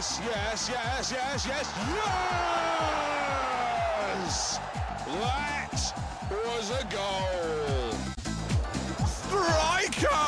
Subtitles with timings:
[0.00, 1.92] Yes, yes, yes, yes, yes, yes!
[5.10, 7.92] That was a goal.
[9.04, 10.24] Striker!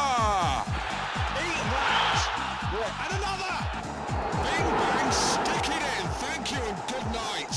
[1.41, 2.21] Eat that!
[3.01, 3.57] And another!
[4.45, 6.05] Bing bang, stick it in.
[6.21, 7.57] Thank you and good night.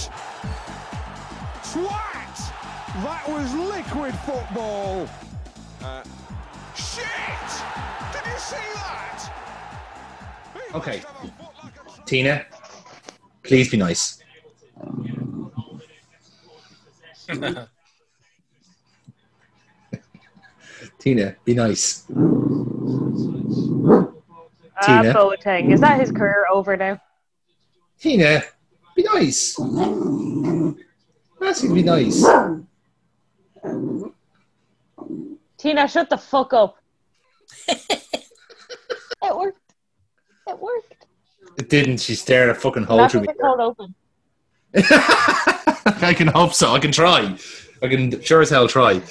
[1.63, 2.37] Twat!
[3.03, 5.09] That was liquid football.
[5.83, 6.03] Uh,
[6.75, 7.49] shit!
[8.13, 9.19] Did you see that?
[10.73, 11.03] Okay.
[12.05, 12.45] Tina,
[13.41, 14.21] please be nice.
[20.99, 22.05] Tina, be nice.
[24.77, 25.13] Ah, Tina.
[25.13, 25.71] Boateng.
[25.73, 27.01] Is that his career over now?
[27.99, 28.43] Tina,
[28.95, 29.59] be nice.
[31.41, 32.23] Ask you to be nice.
[35.57, 36.77] Tina, shut the fuck up.
[37.67, 37.99] it
[39.23, 39.59] worked.
[40.47, 41.04] It worked.
[41.57, 42.01] It didn't.
[42.01, 43.27] She stared a fucking hole through me.
[43.41, 43.95] open.
[44.75, 46.71] I can hope so.
[46.73, 47.37] I can try.
[47.81, 49.01] I can sure as hell try.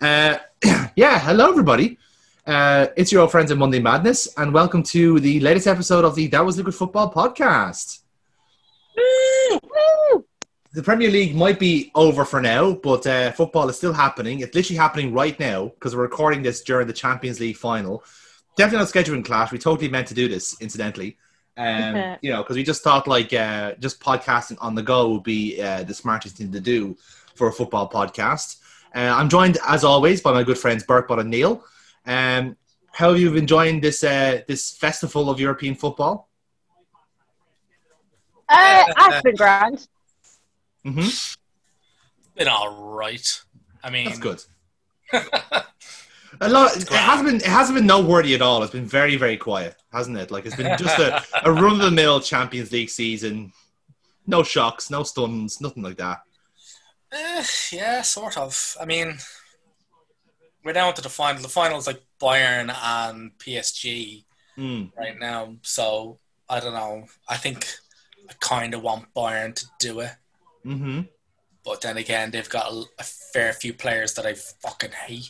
[0.00, 0.36] Uh,
[0.96, 1.98] yeah, hello everybody.
[2.46, 6.14] Uh, it's your old friends at Monday Madness, and welcome to the latest episode of
[6.14, 8.00] the That Was Liquid Football podcast.
[10.74, 14.40] The Premier League might be over for now, but uh, football is still happening.
[14.40, 18.04] It's literally happening right now because we're recording this during the Champions League final.
[18.58, 19.52] Definitely not scheduling clash.
[19.52, 21.16] We totally meant to do this, incidentally.
[21.56, 25.22] Um, you know, because we just thought like uh, just podcasting on the go would
[25.22, 26.96] be uh, the smartest thing to do
[27.34, 28.56] for a football podcast.
[28.94, 31.64] Uh, I'm joined, as always, by my good friends Burkbot and Neil.
[32.06, 32.56] Um,
[32.92, 36.28] how have you been enjoying this uh, this festival of European football?
[38.48, 39.88] Uh, that's been grand.
[40.84, 41.08] Mm-hmm.
[42.36, 43.42] been all right.
[43.82, 44.42] I mean, That's good.
[46.40, 46.76] A lot.
[46.76, 47.36] It hasn't been.
[47.36, 48.62] It hasn't been noteworthy at all.
[48.62, 50.30] It's been very, very quiet, hasn't it?
[50.30, 53.52] Like it's been just a, a run of the mill Champions League season.
[54.26, 56.22] No shocks, no stuns, nothing like that.
[57.12, 58.76] eh, yeah, sort of.
[58.80, 59.18] I mean,
[60.64, 61.42] we're down to the final.
[61.42, 64.24] The finals like Bayern and PSG
[64.56, 64.92] Mm.
[64.96, 65.56] right now.
[65.62, 67.06] So I don't know.
[67.28, 67.66] I think
[68.30, 70.12] I kind of want Bayern to do it,
[70.62, 71.00] Hmm.
[71.64, 75.28] but then again, they've got a, a fair few players that I fucking hate.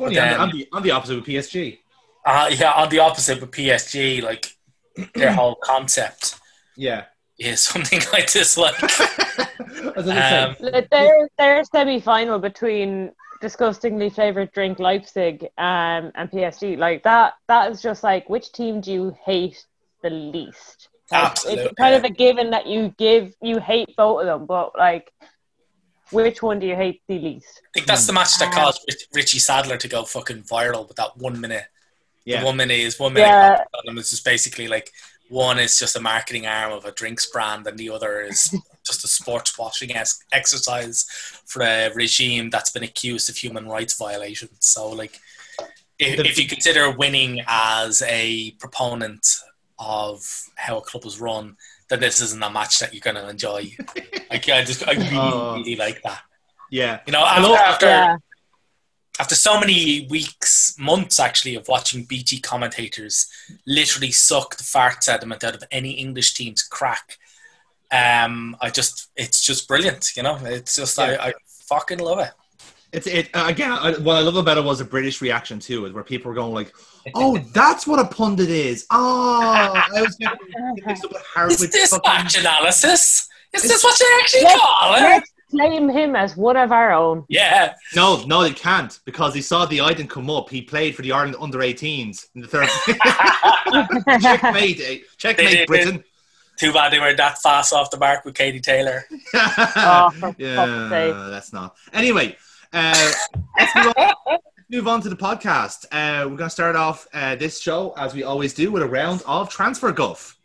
[0.00, 1.78] Funny, I'm, then- I'm the, I'm the opposite with PSG.
[2.26, 4.46] Uh, yeah, on the opposite with PSG, like
[5.14, 6.36] their whole concept
[6.76, 7.04] Yeah.
[7.38, 8.82] is something I dislike.
[9.96, 16.12] As I Um, say, Like, Their, their semi final between disgustingly favourite drink Leipzig um,
[16.14, 19.64] and PSG, like that, that is just like, which team do you hate
[20.02, 20.88] the least?
[21.10, 21.64] Like, Absolutely.
[21.64, 25.10] It's kind of a given that you give, you hate both of them, but like,
[26.10, 27.60] which one do you hate the least?
[27.64, 30.86] I think that's the match that uh, caused Rich- Richie Sadlier to go fucking viral
[30.88, 31.64] with that one minute.
[32.26, 33.26] The one minute is one minute.
[33.26, 33.64] Yeah.
[33.74, 33.98] on them.
[33.98, 34.92] It's just basically like
[35.28, 38.54] one is just a marketing arm of a drinks brand, and the other is
[38.86, 41.04] just a sports washing es- exercise
[41.46, 44.56] for a regime that's been accused of human rights violations.
[44.60, 45.18] So, like,
[45.98, 49.26] if, The- if you consider winning as a proponent
[49.78, 50.22] of
[50.56, 51.56] how a club is run,
[51.90, 53.70] then this isn't a match that you're going to enjoy.
[54.30, 55.56] like, I just, I really, Oh.
[55.56, 56.22] really like that.
[56.70, 57.00] yeah.
[57.06, 57.54] You know, Hello?
[57.54, 58.16] after, after Yeah.
[59.18, 63.26] after so many weeks, months actually, of watching BT commentators
[63.66, 67.18] literally suck the farts sediment out of any English team's crack,
[67.92, 70.38] um, I just, it's just brilliant, you know?
[70.44, 71.16] It's just, Yeah.
[71.20, 71.32] I, I
[71.68, 72.30] fucking love it.
[72.92, 73.70] It's it uh, again.
[73.72, 76.52] I, what I love about it was a British reaction too, where people were going
[76.54, 76.72] like,
[77.14, 80.38] "Oh, that's what a pundit is." Oh, I was getting
[80.86, 83.28] mixed up with Is Hardwick this fucking- match analysis?
[83.52, 85.00] Is It's- this what you actually Let's- call it?
[85.00, 87.24] Let's claim him as one of our own.
[87.28, 87.74] Yeah.
[87.96, 90.48] No, no, they can't because he saw the Iden come up.
[90.48, 92.68] He played for the Ireland under 18s in the third.
[94.20, 94.98] checkmate, eh?
[95.18, 95.66] checkmate, They did.
[95.66, 96.04] Britain.
[96.58, 99.04] Too bad they were that fast off the mark with Katie Taylor.
[99.34, 101.74] Oh, yeah, that's not.
[101.92, 102.36] Anyway,
[102.72, 103.12] uh,
[103.58, 103.72] let's,
[104.70, 105.84] move on, to the podcast.
[105.86, 108.86] Uh, we're going to start off uh, this show as we always do with a
[108.86, 110.39] round of transfer guff.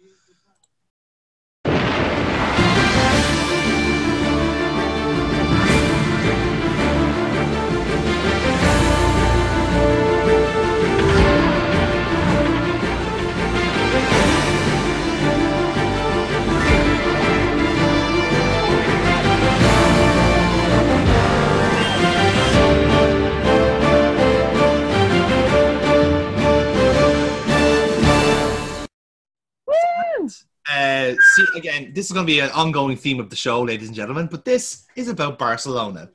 [30.70, 33.88] Uh, see, again, this is going to be an ongoing theme of the show, ladies
[33.88, 36.10] and gentlemen, but this is about Barcelona.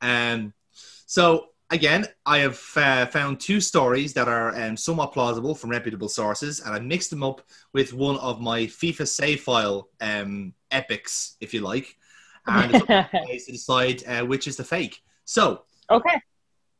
[0.00, 0.52] Um,
[1.06, 6.08] so, again, I have uh, found two stories that are um, somewhat plausible from reputable
[6.08, 11.36] sources, and I mixed them up with one of my FIFA save file um, epics,
[11.40, 11.96] if you like,
[12.46, 15.00] and it's up to decide uh, which is the fake.
[15.24, 16.20] So, okay.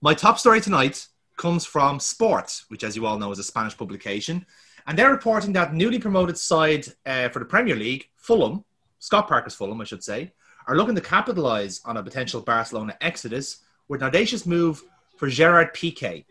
[0.01, 3.77] my top story tonight comes from Sport, which, as you all know, is a Spanish
[3.77, 4.45] publication.
[4.87, 8.65] And they're reporting that newly promoted side uh, for the Premier League, Fulham,
[8.99, 10.33] Scott Parker's Fulham, I should say,
[10.67, 13.59] are looking to capitalise on a potential Barcelona exodus
[13.89, 14.83] with an audacious move
[15.17, 16.25] for Gerard Piqué.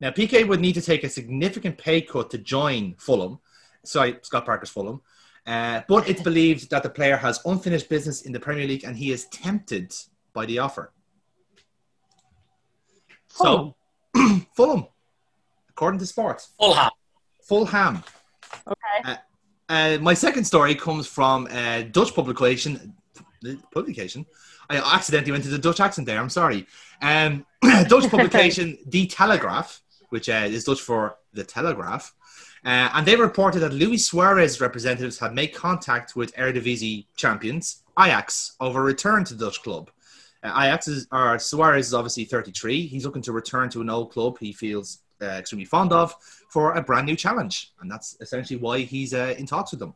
[0.00, 3.40] Now, Piqué would need to take a significant pay cut to join Fulham,
[3.84, 5.00] sorry, Scott Parker's Fulham,
[5.46, 8.96] uh, but it's believed that the player has unfinished business in the Premier League and
[8.96, 9.92] he is tempted
[10.32, 10.92] by the offer.
[13.28, 13.74] So,
[14.54, 14.86] Fulham,
[15.68, 16.90] according to Sports, Fulham.
[17.48, 18.04] Fulham.
[18.66, 19.16] Okay.
[19.68, 22.94] Uh, my second story comes from a Dutch publication.
[23.72, 24.26] Publication.
[24.70, 26.20] I accidentally went to the Dutch accent there.
[26.20, 26.66] I'm sorry.
[27.00, 29.80] Um, Dutch publication, De Telegraaf,
[30.10, 32.14] which uh, is Dutch for the Telegraph,
[32.64, 38.56] uh, and they reported that Luis Suarez representatives had made contact with Eredivisie champions Ajax
[38.60, 39.90] over a return to the Dutch club.
[40.42, 42.86] Uh, Ajax is, or Suarez is obviously 33.
[42.86, 46.14] He's looking to return to an old club he feels uh, extremely fond of
[46.48, 49.94] for a brand new challenge, and that's essentially why he's uh, in talks with them.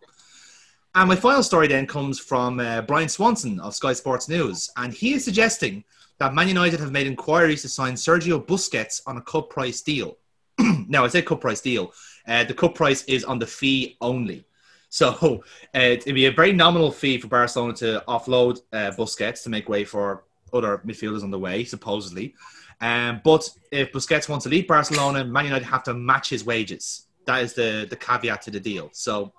[0.95, 4.93] And my final story then comes from uh, Bryan Swanson of Sky Sports News, and
[4.93, 5.85] he is suggesting
[6.19, 10.19] that Man United have made inquiries to sign Sergio Busquets on a cup price deal.
[10.89, 11.93] now, I say cup price deal.
[12.29, 14.45] Uh, the cup price is on the fee only.
[14.91, 15.43] So
[15.75, 19.69] uh, it'd be a very nominal fee for Barcelona to offload uh, Busquets to make
[19.69, 22.35] way for other midfielders on the way, supposedly.
[22.83, 27.07] Um, but if Busquets wants to leave Barcelona, Man United have to match his wages.
[27.27, 28.91] That is the, the caveat to the deal.
[28.93, 29.33] So,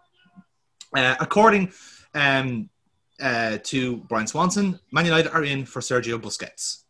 [0.95, 1.73] uh, according
[2.15, 2.69] um,
[3.21, 6.83] uh, to Bryan Swanson, Man United are in for Sergio Busquets.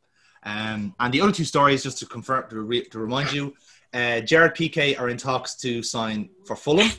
[0.44, 3.55] Um, and the other two stories, just to confirm, to, re- to remind you,
[3.91, 6.91] uh, Gerard Piqué are in talks to sign for Fulham,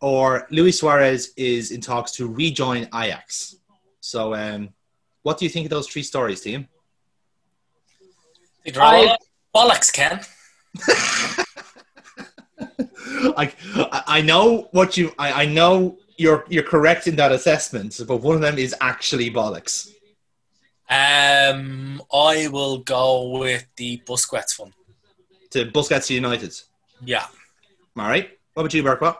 [0.00, 3.56] or Luis Suarez is in talks to rejoin Ajax.
[4.00, 4.70] So, um,
[5.22, 6.66] what do you think of those three stories, team?
[8.64, 9.16] They're all
[9.54, 10.20] bollocks, Ken.
[13.36, 13.52] I
[14.06, 18.36] I know what you I, I know you're you're correct in that assessment, but one
[18.36, 19.90] of them is actually bollocks.
[20.88, 24.72] Um, I will go with the Busquets one.
[25.50, 26.54] To Busquets to United.
[27.04, 27.26] Yeah.
[27.96, 28.30] All right.
[28.54, 29.16] What about you, Berkwa?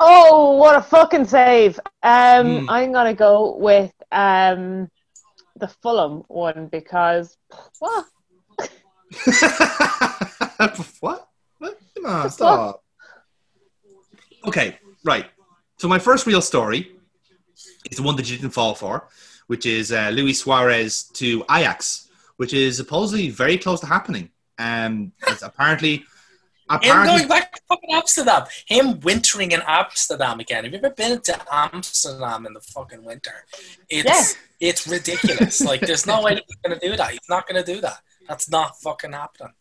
[0.00, 1.78] Oh, what a fucking save!
[2.02, 2.70] Um, Hmm.
[2.70, 4.88] I'm gonna go with um
[5.56, 7.36] the Fulham one because
[7.78, 8.06] what?
[11.00, 11.28] what?
[11.58, 11.78] What?
[11.94, 12.82] Come on, stop.
[14.46, 15.26] Okay, right.
[15.78, 16.92] So my first real story
[17.90, 19.08] is the one that you didn't fall for,
[19.46, 24.30] which is uh, Luis Suarez to Ajax, which is supposedly very close to happening.
[24.58, 26.04] Um, it's apparently, Him
[26.70, 28.44] apparently, going back to fucking Amsterdam.
[28.66, 30.64] Him wintering in Amsterdam again.
[30.64, 33.44] Have you ever been to Amsterdam in the fucking winter?
[33.88, 35.60] It's it's ridiculous.
[35.60, 37.10] like there's no way he's gonna do that.
[37.10, 37.98] He's not gonna do that.
[38.28, 39.52] That's not fucking happening.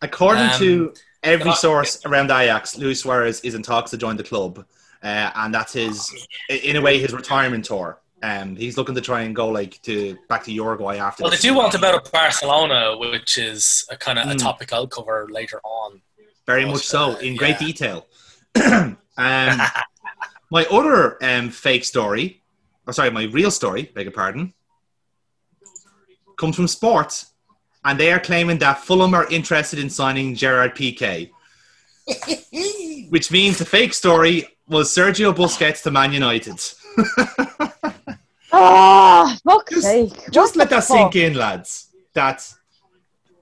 [0.00, 4.16] according Um, to every not- source around Ajax, Luis Suarez is in talks to join
[4.16, 4.66] the club,
[5.02, 6.12] uh, and that's his,
[6.48, 8.00] in a way, his retirement tour.
[8.24, 11.22] Um, he's looking to try and go like to back to Uruguay after.
[11.22, 14.38] Well, they do want to about Barcelona, which is a kind of a Mm.
[14.42, 16.02] topic I'll cover later on.
[16.46, 18.06] Very much so, uh, in great detail.
[18.56, 18.96] um,
[20.50, 22.42] my other um, fake story,
[22.86, 24.52] or sorry, my real story, beg your pardon,
[26.36, 27.24] comes from Sport,
[27.84, 31.30] and they are claiming that Fulham are interested in signing Gerard Piqué,
[33.10, 36.60] which means the fake story was Sergio Busquets to Man United.
[38.52, 40.30] Oh, fuck's Just- sake!
[40.30, 41.88] Just What let the that sink in, lads.
[42.14, 42.46] That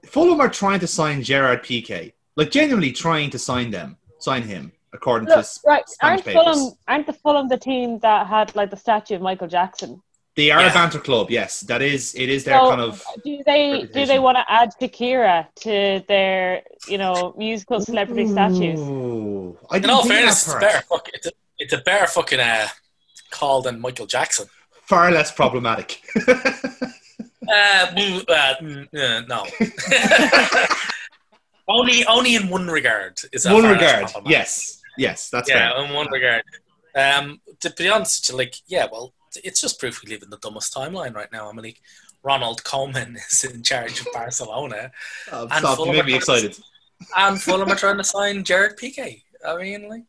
[0.05, 4.71] Fulham are trying to sign Gerard Piqué, like genuinely trying to sign them, sign him,
[4.93, 6.43] according to Look, s- right, Spanish aren't papers.
[6.57, 10.01] Fulham aren't the Fulham the team that had like the statue of Michael Jackson?
[10.41, 10.89] They are Yeah.
[11.09, 11.51] club, yes.
[11.71, 12.93] That is, it is their So, kind of.
[13.23, 15.73] do they do they want to add Shakira to
[16.11, 18.79] their you know musical celebrity statues?
[19.73, 21.31] I In didn't all fairness, that it's a better fuck, it's a,
[21.61, 22.67] it's a better fucking uh,
[23.37, 24.47] call than Michael Jackson.
[24.91, 25.89] Far less problematic.
[27.59, 29.41] Uh, mm, uh, mm, uh, no.
[31.75, 33.13] only, only in one regard.
[33.33, 34.05] Is that One regard,
[34.37, 35.83] yes, yes, that's yeah, fair.
[35.83, 36.43] in one regard.
[36.95, 39.07] Um, to be honest, with you, like, yeah, well,
[39.43, 41.49] it's just proof we live in the dumbest timeline right now.
[41.49, 41.81] I mean, like,
[42.23, 44.91] Ronald Koeman is in charge of Barcelona,
[45.31, 46.57] Oh, and stop, you Fulham make me are- excited.
[47.17, 49.23] and Fulham are trying to sign Gerard Piqué.
[49.47, 50.03] I mean, like,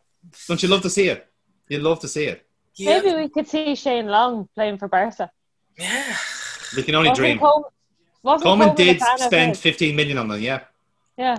[0.48, 1.26] Don't you love to see it?
[1.68, 2.46] You'd love to see it.
[2.76, 5.30] yeah, Maybe we could see Shane Long playing for Barca.
[5.78, 6.16] yeah.
[6.76, 7.38] We can only Wasn't dream.
[7.38, 7.72] Cole-
[8.24, 10.60] Coleman Coleman did spend 15 million on them, yeah.
[11.18, 11.38] Yeah.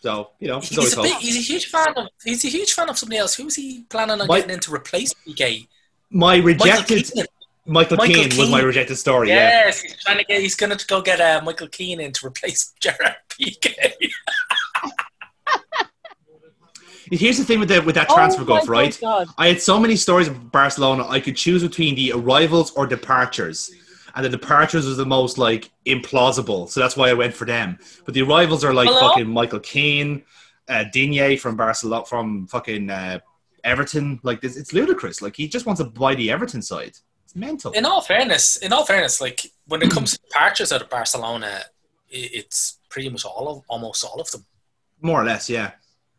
[0.00, 2.72] So, you know, it's He's a, big, he's a huge fan of he's a huge
[2.72, 3.34] fan of somebody else.
[3.34, 5.66] Who's he planning on Mike- getting in to replace Piqué?
[6.10, 7.24] My Michael rejected Keane.
[7.66, 9.64] Michael, Michael Keane, was my rejected story, yeah.
[9.66, 10.40] Yes, he's trying to get.
[10.40, 13.92] He's going to go get uh, Michael Keane in to replace Gerard Piqué.
[17.10, 18.98] Here's the thing with the with that transfer oh, my guff, right?
[19.00, 19.28] God.
[19.38, 21.06] I had so many stories of Barcelona.
[21.08, 23.70] I could choose between the arrivals or departures,
[24.14, 26.68] and the departures was the most like implausible.
[26.68, 27.78] So that's why I went for them.
[28.04, 29.00] But the arrivals are like Hello?
[29.00, 30.24] fucking Michael Keane,
[30.68, 33.20] uh, Digne from Barcelona, from fucking uh,
[33.66, 34.20] Everton.
[34.22, 35.20] Like this, it's ludicrous.
[35.20, 36.96] Like he just wants to buy the Everton side.
[37.24, 37.72] It's mental.
[37.72, 41.60] in all fairness, in all fairness, like when it comes to departures out of Barcelona,
[42.08, 44.46] it's pretty much all of almost all of them.
[45.02, 45.72] More or less, yeah.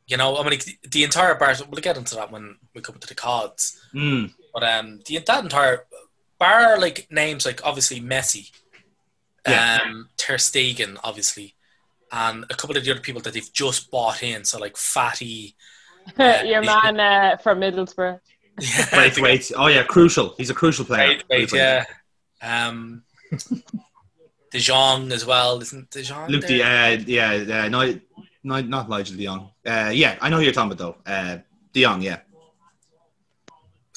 [0.08, 0.60] You know, I mean,
[0.92, 1.54] the entire bar.
[1.70, 3.82] We'll get into that when we come to the cards.
[3.94, 4.34] Mm.
[4.54, 5.86] But um, the that entire
[6.40, 8.52] bar like names like obviously Messi,
[9.48, 9.80] Yeah.
[9.86, 11.56] um, Ter Stegen, obviously,
[12.12, 14.44] and a couple of the other people that they've just bought in.
[14.46, 15.54] So like Fati.
[16.46, 18.20] Your man uh, from Middlesbrough.
[18.94, 19.52] Wait, wait.
[19.56, 20.34] Oh yeah, crucial.
[20.38, 21.20] He's a crucial player.
[21.30, 21.86] Wait, wait, yeah.
[22.42, 23.04] Um,
[24.52, 26.30] De Jong as well, isn't De Jong?
[26.30, 26.98] Luke, De, there?
[26.98, 28.00] uh, yeah, uh, no,
[28.44, 29.52] no, not Nigel De Jong.
[29.66, 31.12] Uh, yeah, I know who you're talking about though.
[31.12, 31.38] Uh,
[31.74, 32.20] De Jong, yeah,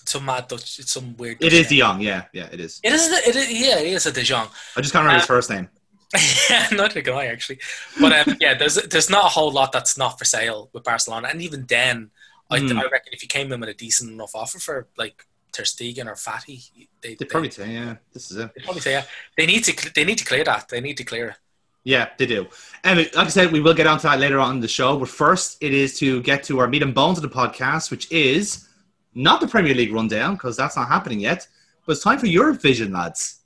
[0.05, 0.79] some mad Dutch.
[0.79, 1.37] It's some weird.
[1.41, 1.79] it Dutch is De.
[1.79, 2.01] Jong.
[2.01, 2.81] Yeah, yeah, it is.
[2.83, 3.07] It is.
[3.11, 3.51] It is.
[3.53, 4.49] Yeah, it is a De Jong.
[4.77, 5.69] I just can't remember his Uh, first name.
[6.51, 7.61] yeah, neither can I actually.
[8.01, 11.29] But um, yeah, there's there's not a whole lot that's not for sale with Barcelona,
[11.31, 12.11] and even then,
[12.51, 12.79] I, Hmm.
[12.79, 16.07] I reckon if you came in with a decent enough offer for like Ter Stegen
[16.07, 18.51] or Fati, they They they probably say, yeah, this is it.
[18.55, 19.05] they'd probably say yeah.
[19.37, 20.69] They need to they need to clear that.
[20.69, 21.37] They need to clear it.
[21.85, 22.47] Yeah, they do.
[22.85, 24.99] And like I said, we will get onto that later on in the show.
[24.99, 28.11] But first, it is to get to our meat and bones of the podcast, which
[28.13, 28.69] is
[29.15, 31.47] not the Premier League rundown because that's not happening yet.
[31.87, 33.39] But it's time for EuropeVision, lads.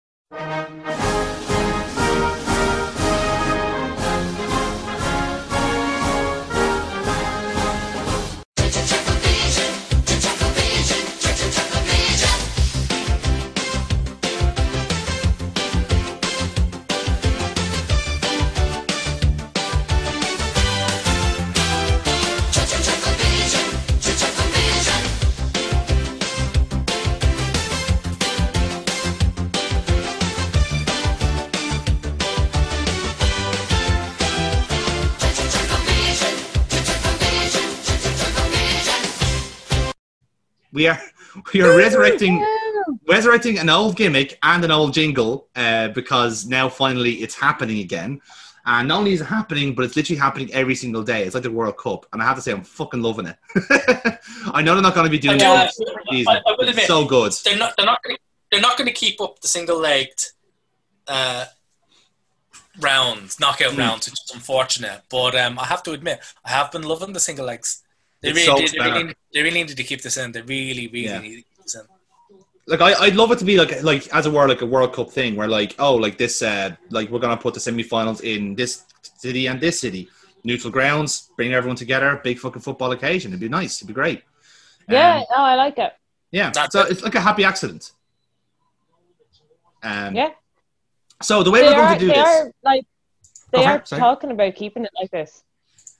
[40.74, 41.00] We are
[41.54, 42.44] we are resurrecting
[43.08, 48.20] resurrecting an old gimmick and an old jingle uh, because now finally it's happening again.
[48.66, 51.24] And not only is it happening, but it's literally happening every single day.
[51.24, 53.36] It's like the World Cup, and I have to say, I'm fucking loving it.
[54.54, 56.32] I know they're not going to be doing Yeah, it this I- season.
[56.34, 57.32] I will but it's admit- so good.
[57.44, 57.74] They're not.
[57.76, 58.02] They're not.
[58.02, 58.16] Gonna,
[58.50, 60.22] they're not going to keep up the single legged
[61.06, 61.44] uh,
[62.80, 63.78] rounds, knockout Mm.
[63.78, 65.02] rounds, which is unfortunate.
[65.10, 67.82] But um, I have to admit, I have been loving the single legs.
[68.24, 69.14] They It's really, so they, they really, better.
[69.34, 70.32] they really need to keep this in.
[70.32, 71.20] They really, really Yeah.
[71.20, 71.82] need to keep this in.
[72.66, 74.92] Like I, I'd love it to be like like as it were like a World
[74.94, 78.54] Cup thing where like oh like this uh like we're gonna put the semi-finals in
[78.54, 78.72] this
[79.24, 80.08] city and this city
[80.44, 84.22] neutral grounds bring everyone together big fucking football occasion it'd be nice it'd be great
[84.88, 85.92] Yeah, Um, no, I like it.
[86.38, 86.92] yeah That's so it.
[86.92, 87.92] it's like a happy accident
[89.82, 90.30] um Yeah.
[91.22, 92.84] so the way They we're going are, to do they this are like
[93.52, 94.00] they Go for are sorry.
[94.00, 95.44] talking about keeping it like this.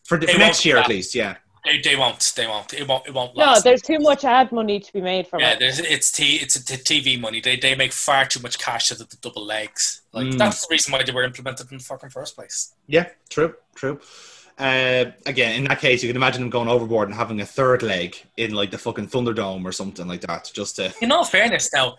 [0.05, 2.33] for, the, for next do year at least yeah They, they won't.
[2.37, 2.75] They won't.
[2.75, 3.07] It won't.
[3.07, 3.37] It won't.
[3.37, 5.59] No, there's too much ad money to be made from yeah, it.
[5.61, 7.41] there's, it's t- it's a t- TV money.
[7.41, 10.03] They they make far too much cash out of the double legs.
[10.13, 10.39] Like Mm.
[10.39, 12.75] that's the reason why they were implemented in the fucking first place.
[12.87, 13.99] yeah true true
[14.59, 17.83] uh, again, in that case, you can imagine them going overboard and having a third
[17.83, 21.73] leg in like the fucking Thunderdome or something like that, just to In all fairness,
[21.75, 21.97] now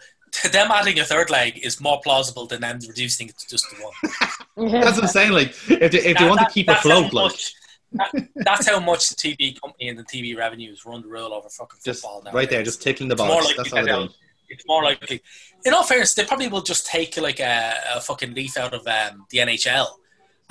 [0.53, 3.83] them adding a third leg is more plausible than them reducing it to just the
[3.83, 4.71] one.
[4.81, 5.31] That's what I'm saying.
[5.33, 7.53] Like, if they, if they That- want to keep that's afloat, how like, much-
[7.97, 11.49] that- that's how much the TV company and the TV revenues run the rule over
[11.49, 12.31] fucking just football now.
[12.31, 14.07] right there, just tickling the It's more likely That's all they're.
[14.47, 15.21] It's more likely.
[15.65, 18.85] In all fairness, they probably will just take like a, a fucking leaf out of
[18.87, 19.87] um, the NHL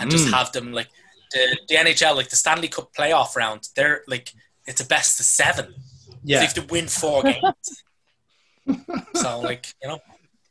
[0.00, 0.32] and just Mm.
[0.32, 0.88] have them like
[1.32, 3.68] the, the NHL, like the Stanley Cup playoff round.
[3.76, 4.32] They're like
[4.66, 5.74] it's a best of seven.
[5.76, 6.40] So you Yeah.
[6.40, 7.84] have to win four games.
[9.14, 10.00] so like you know,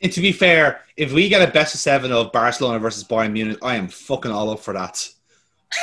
[0.02, 3.32] And to be fair, if we get a best of seven of Barcelona versus Bayern
[3.34, 5.08] Munich, I am fucking all up for that.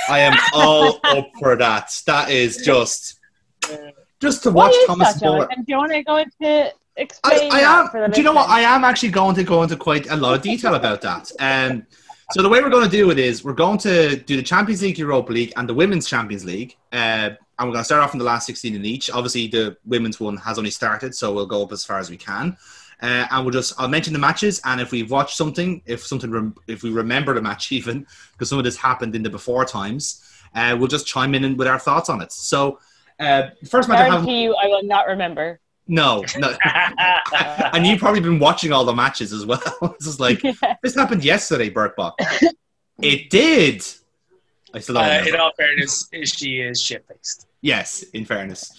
[0.08, 2.02] I am all up for that.
[2.06, 3.18] That is just
[4.20, 5.48] just to watch Thomas that?
[5.56, 8.10] Do you want to go into explain I the am.
[8.10, 8.48] Do you know what?
[8.48, 11.30] I am actually going to go into quite a lot of detail about that.
[11.40, 11.86] Um,
[12.32, 14.82] so the way we're going to do it is we're going to do the Champions
[14.82, 18.12] League, Europa League, and the Women's Champions League, uh, and we're going to start off
[18.12, 19.10] in the last sixteen in each.
[19.10, 22.16] Obviously, the women's one has only started, so we'll go up as far as we
[22.16, 22.56] can.
[23.02, 26.30] Uh, and we'll just I'll mention the matches, and if we've watched something, if something
[26.30, 29.64] rem- if we remember the match even, because some of this happened in the before
[29.64, 30.22] times,
[30.54, 32.32] uh, we'll just chime in with our thoughts on it.
[32.32, 32.78] So,
[33.18, 34.28] uh, first match I have.
[34.28, 35.60] You, I will not remember.
[35.88, 36.54] No, no.
[37.72, 39.60] and you've probably been watching all the matches as well.
[39.98, 40.40] this is like
[40.82, 42.14] this happened yesterday, Burt Bach.
[43.02, 43.84] it did.
[44.72, 45.28] I still don't Uh, remember.
[45.34, 47.48] in all fairness, she is shit faced.
[47.60, 48.70] Yes, in fairness.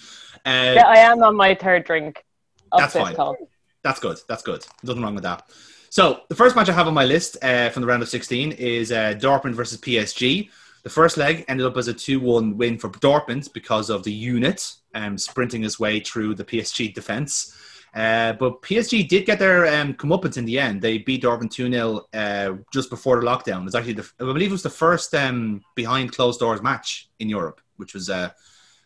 [0.46, 2.24] Uh, Yeah, I am on my third drink
[2.72, 3.13] of That's fine.
[3.16, 3.36] call.
[3.84, 4.20] That's good.
[4.28, 4.66] That's good.
[4.84, 5.50] Nothing wrong with that.
[5.90, 8.54] So the first match I have on my list uh, from the round of 16
[8.54, 10.50] is uh, Dortmund versus PSG.
[10.84, 14.74] The first leg ended up as a 2-1 win for Dortmund because of the unit
[14.96, 17.56] um, sprinting his way through the PSG defence.
[17.94, 20.82] Uh, but PSG did get their um, comeuppance in the end.
[20.82, 23.62] They beat Dortmund 2-0 uh, just before the lockdown.
[23.62, 27.10] It was actually, the, I believe it was the first um, behind closed doors match
[27.20, 28.30] in Europe, which was, uh,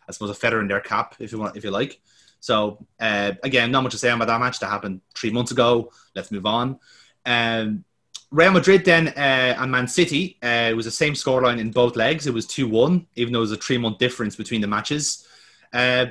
[0.08, 2.00] I suppose, a feather in their cap, if you want, if you like.
[2.46, 4.60] So uh, again, not much to say about that match.
[4.60, 5.90] That happened three months ago.
[6.14, 6.78] Let's move on.
[7.24, 7.84] Um,
[8.30, 10.38] Real Madrid then uh, and Man City.
[10.40, 12.28] Uh, it was the same scoreline in both legs.
[12.28, 15.26] It was two one, even though it was a three month difference between the matches.
[15.72, 16.06] Uh,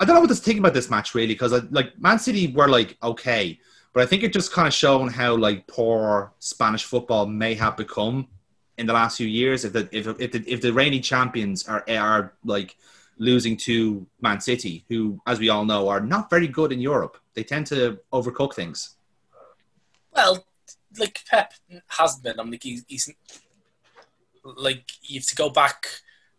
[0.00, 2.68] I don't know what to think about this match really because like Man City were
[2.68, 3.60] like okay,
[3.92, 7.76] but I think it just kind of shown how like poor Spanish football may have
[7.76, 8.26] become
[8.78, 9.64] in the last few years.
[9.64, 12.76] If the if if the, if the reigning champions are are like
[13.18, 17.18] losing to Man City, who, as we all know, are not very good in Europe.
[17.34, 18.96] They tend to overcook things.
[20.14, 20.44] Well,
[20.98, 21.52] like Pep
[21.88, 22.40] hasn't been.
[22.40, 23.12] I'm like he's, he's
[24.44, 25.86] like you have to go back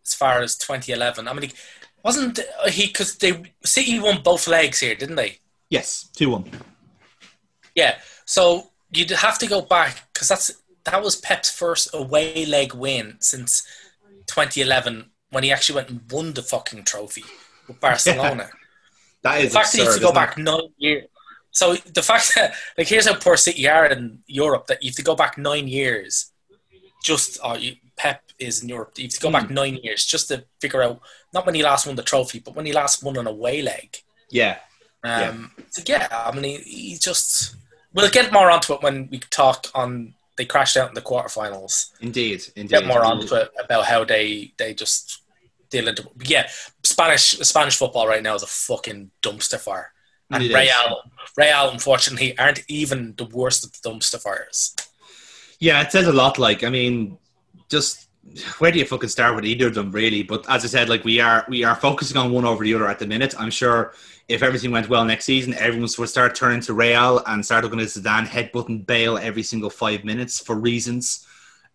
[0.05, 1.27] as far as 2011.
[1.27, 1.55] I mean, like,
[2.03, 5.37] wasn't he because they City won both legs here, didn't they?
[5.69, 6.49] Yes, two one.
[7.75, 7.99] Yeah.
[8.25, 10.51] So you'd have to go back because that's
[10.85, 13.67] that was Pep's first away leg win since
[14.27, 17.33] 2011 when he actually went and won the fucking trophy
[17.67, 18.49] with Barcelona.
[19.23, 21.05] That the is fact that you have to go back nine years.
[21.51, 24.95] So the fact that like here's how poor City are in Europe that you have
[24.97, 26.31] to go back nine years.
[27.03, 28.93] Just you, Pep is in Europe.
[28.97, 29.33] You have to go Hmm.
[29.33, 31.01] back nine years just to figure out
[31.33, 33.89] not when he last won the trophy, but when he last won an away leg.
[33.95, 34.03] it?
[34.31, 34.57] Yeah,
[35.03, 36.57] Um, So yeah, I mean, he,
[36.91, 37.55] he just.
[37.93, 40.13] We'll get more onto it when we talk on.
[40.39, 41.91] They crashed out in the quarterfinals.
[41.99, 42.69] indeed, indeed.
[42.69, 45.21] Get more onto it about how they they just
[45.69, 46.09] deal into.
[46.23, 46.47] Yeah,
[46.81, 49.91] Spanish Spanish football right now is a fucking dumpster fire,
[50.31, 50.55] and It is.
[50.55, 51.01] Real
[51.35, 54.75] Real unfortunately aren't even the worst of the dumpster fires.
[55.59, 56.39] Yeah, it says a lot.
[56.39, 57.17] Like, I mean,
[57.69, 58.07] just
[58.59, 60.23] where do you fucking start with either of them, really?
[60.23, 62.87] But as I said, like we are we are focusing on one over the other
[62.87, 63.33] at the minute.
[63.39, 63.93] I'm sure
[64.27, 67.79] if everything went well next season, everyone would start turning to Real and start looking
[67.79, 71.25] at Zidane headbutting Bale every single five minutes for reasons.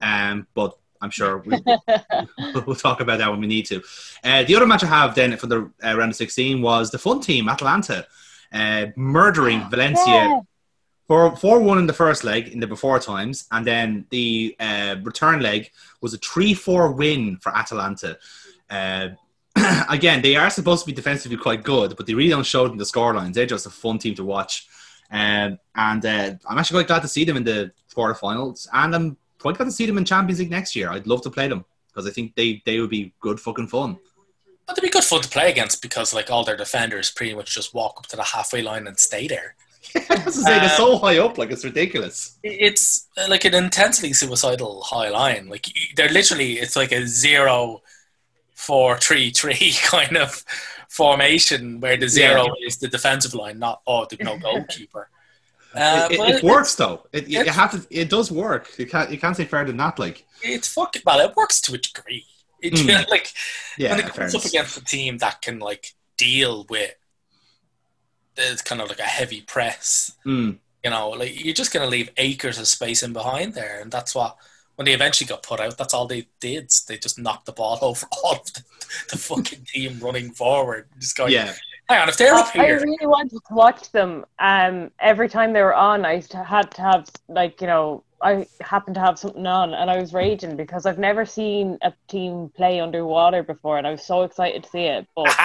[0.00, 1.58] Um, but I'm sure we,
[2.66, 3.82] we'll talk about that when we need to.
[4.22, 6.98] Uh, the other match I have then for the uh, round of 16 was the
[6.98, 8.06] fun team, Atalanta,
[8.52, 10.40] uh, murdering Valencia Yeah.
[11.06, 14.96] Four, 4 1 in the first leg in the before times, and then the uh,
[15.02, 18.18] return leg was a 3 4 win for Atalanta.
[18.70, 19.08] Uh,
[19.88, 22.72] again, they are supposed to be defensively quite good, but they really don't show it
[22.72, 23.34] in the scorelines.
[23.34, 24.66] They're just a fun team to watch.
[25.10, 29.16] Um, and uh, I'm actually quite glad to see them in the quarterfinals, and I'm
[29.38, 30.90] quite glad to see them in Champions League next year.
[30.90, 33.98] I'd love to play them because I think they, they would be good fucking fun.
[34.66, 37.54] But they'd be good fun to play against because like all their defenders pretty much
[37.54, 39.54] just walk up to the halfway line and stay there.
[40.10, 42.38] I was to say, they're so high up, like it's ridiculous.
[42.42, 45.48] It's uh, like an intensely suicidal high line.
[45.48, 47.82] Like they're literally, it's like a zero,
[48.54, 50.44] four, three, three kind of
[50.88, 55.08] formation where the zero is the defensive line, not oh, there's no goalkeeper.
[55.76, 57.04] Uh, it, it, it works though.
[57.12, 57.84] It, you have to.
[57.90, 58.70] It does work.
[58.78, 59.10] You can't.
[59.10, 59.98] You can't say fair than that.
[59.98, 61.18] Like, It's fucking well.
[61.18, 62.24] It works to a degree.
[62.62, 63.10] It, Mm.
[63.10, 63.32] like
[63.76, 64.34] yeah, when it comes fairness.
[64.36, 66.94] up against a team that can like deal with
[68.36, 70.12] it's kind of like a heavy press.
[70.26, 70.58] Mm.
[70.82, 73.90] You know, like you're just going to leave acres of space in behind there, and
[73.90, 74.36] that's what
[74.76, 76.70] when they eventually got put out, that's all they did.
[76.88, 78.62] They just knocked the ball over all of the,
[79.10, 80.88] the fucking team running forward.
[80.98, 81.54] Just going, Yeah,
[81.88, 82.62] hang on, if they're up here.
[82.62, 84.24] I really wanted to watch them.
[84.38, 88.46] Um, every time they were on, I to- had to have like you know, I
[88.60, 92.50] happened to have something on, and I was raging because I've never seen a team
[92.56, 95.26] play underwater before, and I was so excited to see it, but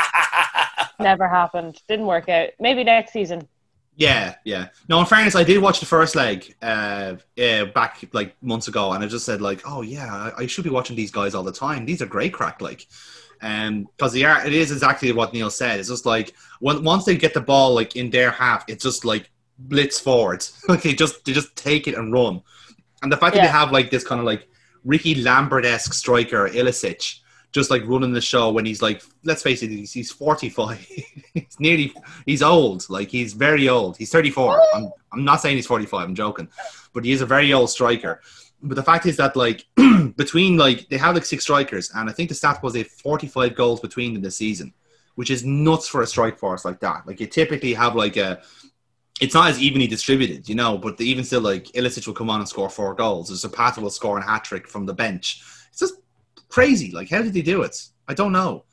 [1.00, 1.82] never happened.
[1.88, 2.50] Didn't work out.
[2.60, 3.48] Maybe next season.
[3.96, 4.70] yeah, yeah.
[4.88, 8.94] No, in fairness, I did watch the first leg uh, uh, back like months ago,
[8.94, 11.44] and I just said like, oh yeah, I, I should be watching these guys all
[11.44, 11.86] the time.
[11.86, 12.88] These are great crack, like.
[13.42, 15.80] Um, because they are, it is exactly what Neil said.
[15.80, 19.06] It's just like when, once they get the ball like in their half, it's just
[19.06, 20.46] like blitz forward.
[20.68, 22.42] like they just they just take it and run.
[23.02, 24.50] And the fact that they have like this kind of like
[24.84, 27.20] Ricky Lambert esque striker Ilicic
[27.52, 30.80] just like running the show when he's like, let's face it, he's, he's 45.
[31.34, 31.94] he's nearly,
[32.26, 32.88] he's old.
[32.90, 33.98] Like he's very old.
[33.98, 34.62] He's 34.
[34.76, 36.08] I'm, I'm not saying he's 45.
[36.08, 36.48] I'm joking,
[36.94, 38.22] but he is a very old striker.
[38.62, 39.66] But the fact is that like
[40.16, 42.92] between like they have like six strikers, and I think the stat was they have
[42.92, 44.74] 45 goals between them this season,
[45.16, 47.08] which is nuts for a strike force like that.
[47.08, 48.42] Like you typically have like a
[49.22, 52.40] it's not as evenly distributed, you know, but even still, like Ilicic will come on
[52.40, 53.34] and score four goals.
[53.38, 55.42] Zapata will score a hat trick from the bench.
[55.70, 55.96] It's just
[56.50, 56.92] crazy.
[56.92, 57.82] Like, how did they do it?
[58.08, 58.66] I don't know.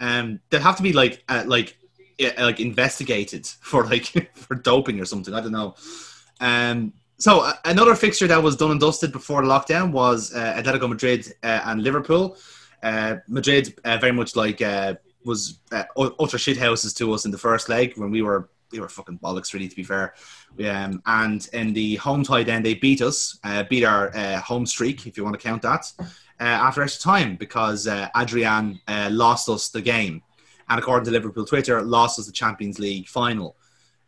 [0.00, 1.76] Um, they'd have to be like, uh, like,
[2.18, 5.34] yeah, like investigated for like for doping or something.
[5.34, 5.74] I don't know.
[6.40, 10.54] Um, so uh, another fixture that was done and dusted before the lockdown was uh,
[10.54, 12.36] Atletico Madrid uh, and Liverpool.
[12.82, 15.84] Uh, Madrid uh, very much like uh, was uh,
[16.18, 19.18] utter shit houses to us in the first leg when we were we were fucking
[19.18, 20.14] bollocks, really, to be fair.
[20.64, 24.66] Um, and in the home tie, then they beat us, uh, beat our uh, home
[24.66, 26.04] streak, if you want to count that, uh,
[26.44, 30.22] after extra time because uh, Adrian uh, lost us the game.
[30.68, 33.56] And according to Liverpool Twitter, lost us the Champions League final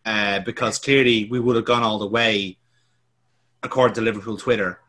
[0.04, 2.58] uh, because clearly we would have gone all the way,
[3.62, 4.80] according to Liverpool Twitter.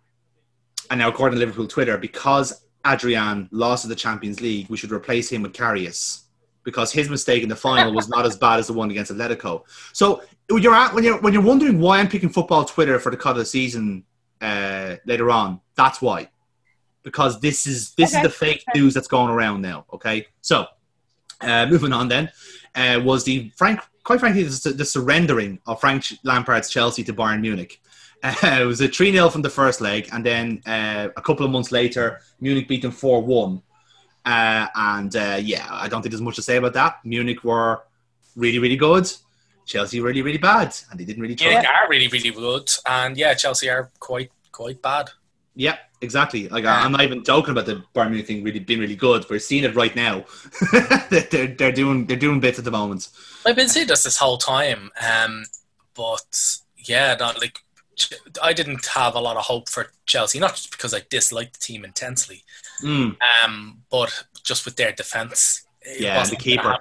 [0.89, 5.31] And now, according to Liverpool Twitter, because Adrian lost the Champions League, we should replace
[5.31, 6.23] him with Karius
[6.63, 9.63] because his mistake in the final was not as bad as the one against Atletico.
[9.91, 13.09] So when you're at, when you're when you're wondering why I'm picking football Twitter for
[13.11, 14.03] the cut of the season
[14.41, 16.29] uh, later on, that's why.
[17.03, 18.21] Because this is this Okay.
[18.21, 19.85] is the fake news that's going around now.
[19.93, 20.65] Okay, so
[21.41, 22.31] uh, moving on then
[22.75, 23.79] uh, was the Frank.
[24.03, 27.79] Quite frankly, the, the surrendering of Frank Lampard's Chelsea to Bayern Munich.
[28.25, 31.45] Uh, it was a 3 0 from the first leg, and then uh, a couple
[31.45, 33.61] of months later, Munich beat them 4 1.
[34.25, 36.99] Uh, and uh, yeah, I don't think there's much to say about that.
[37.03, 37.83] Munich were
[38.37, 39.11] really, really good.
[39.65, 41.49] Chelsea really, really bad, and they didn't really try.
[41.49, 45.09] Munich are really, really good, and yeah, Chelsea are quite, quite bad.
[45.55, 46.49] Yeah, exactly.
[46.49, 49.25] Like I'm not even joking about the Munich thing really being really good.
[49.29, 50.25] We're seeing it right now.
[51.09, 53.09] they're, they're doing they're doing bits at the moment.
[53.45, 55.45] I've been seeing this this whole time, um,
[55.95, 57.59] but yeah, not like
[58.41, 61.59] I didn't have a lot of hope for Chelsea, not just because I disliked the
[61.59, 62.43] team intensely,
[62.81, 65.63] Mm, um, but just with their defense.
[65.99, 66.77] Yeah, the keeper.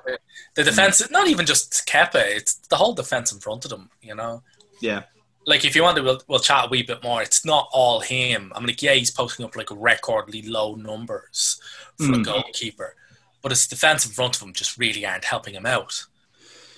[0.55, 3.91] The defense, not even just Kepa, it's the whole defense in front of them.
[4.01, 4.43] You know,
[4.81, 5.03] yeah,
[5.47, 7.23] like if you want to, we'll, we'll chat a wee bit more.
[7.23, 8.53] It's not all him.
[8.55, 11.61] I'm like, yeah, he's posting up like recordly low numbers
[11.99, 12.25] for a Mm.
[12.25, 12.95] goalkeeper,
[13.43, 16.05] but his defense in front of him just really aren't helping him out.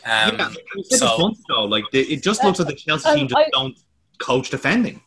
[0.06, 0.48] Um, yeah.
[0.76, 1.64] We said this so months ago.
[1.64, 3.76] Like they, it just looks like the Chelsea Um, team just I- don't
[4.18, 5.00] coach defending.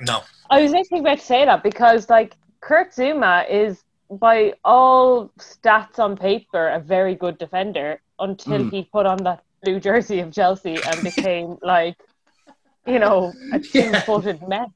[0.00, 5.30] no, I was actually about to say that because like Kurt Zouma is by all
[5.38, 8.70] stats on paper a very good defender until Mm.
[8.72, 11.96] he put on that blue jersey of Chelsea and became like
[12.86, 14.00] you know a Yeah.
[14.00, 14.68] two-footed mess.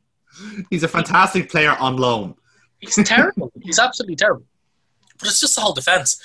[0.71, 2.35] He's a fantastic player on loan.
[2.81, 3.53] he's terrible.
[3.61, 4.47] he's absolutely terrible.
[5.19, 6.21] But it's just the whole defense.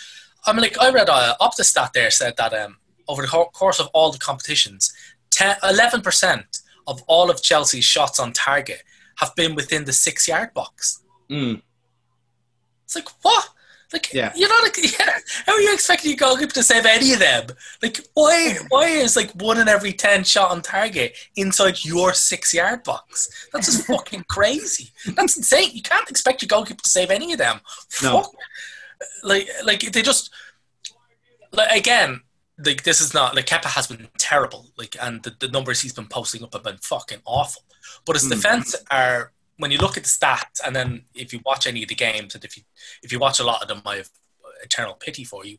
[0.46, 3.28] I mean, like I read uh, up the stat there said that um, over the
[3.28, 4.94] co- course of all the competitions,
[5.64, 8.82] 11 percent of all of Chelsea's shots on target
[9.18, 11.04] have been within the six-yard box.
[11.30, 11.62] Mm.
[12.86, 13.50] It's like what?
[13.94, 14.34] Like Yeah.
[14.36, 15.10] you know, like yeah,
[15.46, 17.48] how are you expecting your goalkeeper to save any of them?
[17.82, 18.56] Like why?
[18.70, 23.30] Why is like one in every ten shot on target inside your six-yard box?
[23.54, 24.90] That's just fucking crazy.
[25.16, 25.70] That's insane.
[25.74, 27.62] You can't expect your goalkeeper to save any of them.
[28.04, 28.24] No.
[28.24, 28.32] Fuck.
[29.24, 30.32] Like like they just
[31.54, 32.22] like again.
[32.66, 34.66] Like this is not like Kepa has been terrible.
[34.78, 37.62] Like and the, the numbers he's been posting up have been fucking awful.
[38.04, 38.30] But his Mm.
[38.32, 41.90] defense are when you look at the stats and then if you watch any of
[41.90, 42.64] the games and if you
[43.04, 44.10] if you watch a lot of them, I have
[44.64, 45.58] eternal pity for you.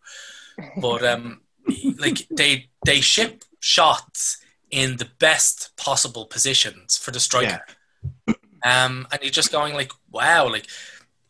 [0.81, 1.43] But um,
[1.99, 4.39] like they they ship shots
[4.71, 7.65] in the best possible positions for the striker.
[8.65, 10.67] Um, and you're just going like, wow, like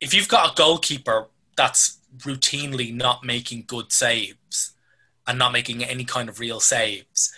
[0.01, 4.73] if you've got a goalkeeper that's routinely not making good saves
[5.27, 7.33] and not making any kind of real saves,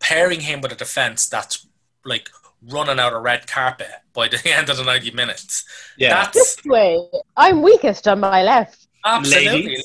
[0.00, 1.66] pairing him with a defense that's
[2.04, 2.30] like
[2.70, 5.64] running out a red carpet by the end of the 90 minutes.
[5.96, 6.10] Yeah.
[6.10, 7.00] That's This way,
[7.36, 8.86] I'm weakest on my left.
[9.04, 9.82] absolutely.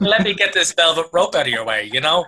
[0.00, 2.26] Let me get this velvet rope out of your way, you know?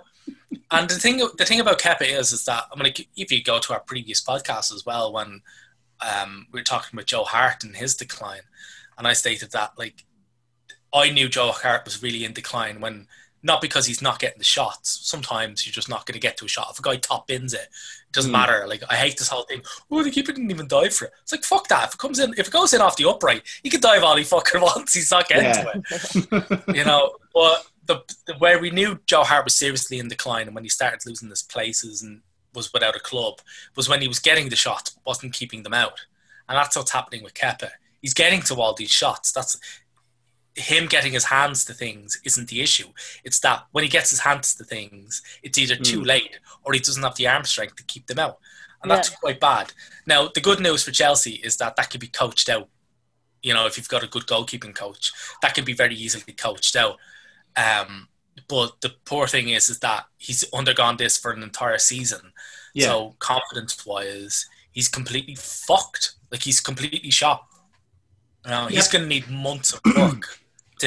[0.70, 3.42] And the thing, the thing about Kepa is, is that I mean, like, if you
[3.42, 5.40] go to our previous podcast as well, when
[6.00, 8.42] um, we were talking about Joe Hart and his decline,
[8.98, 10.04] and I stated that like
[10.92, 13.06] I knew Joe Hart was really in decline when
[13.42, 15.00] not because he's not getting the shots.
[15.02, 16.68] Sometimes you're just not going to get to a shot.
[16.70, 17.68] If a guy top bins it, it
[18.14, 18.36] doesn't Hmm.
[18.40, 18.64] matter.
[18.66, 19.62] Like I hate this whole thing.
[19.90, 21.12] Oh, the keeper didn't even dive for it.
[21.22, 21.88] It's like fuck that.
[21.88, 24.16] If it comes in, if it goes in off the upright, he can dive all
[24.16, 24.94] he fucking wants.
[24.94, 25.62] He's not getting Yeah.
[25.62, 30.08] to it you know, but the, the where we knew Joe Hart was seriously in
[30.08, 32.22] decline and when he started losing his places and
[32.54, 33.40] was without a club
[33.76, 36.00] was when he was getting the shots, wasn't keeping them out,
[36.48, 37.70] and that's what's happening with Kepa.
[38.00, 39.32] He's getting to all these shots.
[39.32, 39.56] That's
[40.56, 42.88] him getting his hands to things isn't the issue.
[43.24, 46.06] It's that when he gets his hands to things, it's either too Mm.
[46.06, 48.38] late or he doesn't have the arm strength to keep them out.
[48.82, 49.72] And that's quite bad.
[50.06, 52.68] Now, the good news for Chelsea is that that can be coached out.
[53.42, 55.10] You know, if you've got a good goalkeeping coach,
[55.42, 56.98] that can be very easily coached out.
[57.56, 58.08] Um,
[58.46, 62.32] but the poor thing is, is that he's undergone this for an entire season.
[62.74, 62.88] Yeah.
[62.88, 66.12] So confidence wise, he's completely fucked.
[66.30, 67.46] Like he's completely shot.
[68.44, 70.40] You know, he's going to need months of work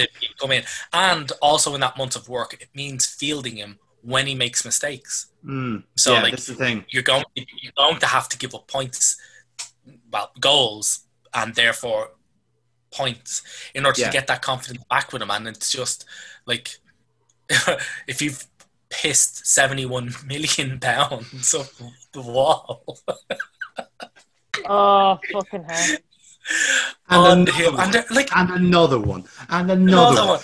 [0.06, 0.08] to
[0.40, 4.36] come in, and also in that month of work, it means fielding him when he
[4.36, 5.28] makes mistakes.
[5.46, 5.84] Mm.
[5.96, 6.86] So yeah, like that's the thing.
[6.90, 9.18] you're going you're going to have to give up points,
[10.12, 11.02] well, goals,
[11.34, 12.12] and therefore
[12.92, 13.42] points
[13.76, 14.08] in order Yeah.
[14.08, 15.32] to get that confidence back with him.
[15.32, 16.06] And it's just
[16.46, 16.78] like
[18.08, 18.46] if you've
[18.90, 21.68] pissed seventy one million pounds up
[22.14, 22.86] the wall
[24.70, 25.98] Oh, fucking hell.
[27.10, 27.96] And on another him, one.
[27.96, 29.24] and like And another one.
[29.50, 30.28] And another, another one.
[30.30, 30.42] one.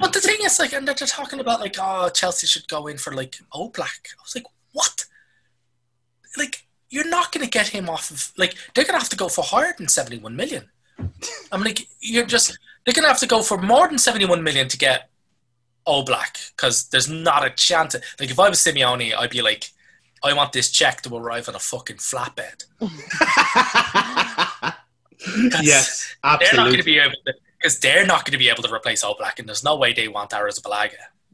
[0.00, 2.98] But the thing is, like, and they're talking about like, oh, Chelsea should go in
[2.98, 4.12] for like Oblak.
[4.18, 5.06] I was like, what?
[6.36, 9.16] Like, you're not going to get him off of like they're going to have to
[9.16, 10.68] go for higher than seventy one million.
[11.52, 14.42] I'm like, you're just they're going to have to go for more than seventy one
[14.42, 15.08] million to get
[15.86, 17.94] Oblak because there's not a chance.
[18.20, 19.70] Like, if I was Simeone, I'd be like,
[20.22, 22.64] I want this check to arrive on a fucking flatbed.
[25.62, 28.62] yes, They're not going to be able to because they're not going to be able
[28.62, 30.92] to replace Oblak, and there's no way they want Arrizabalaga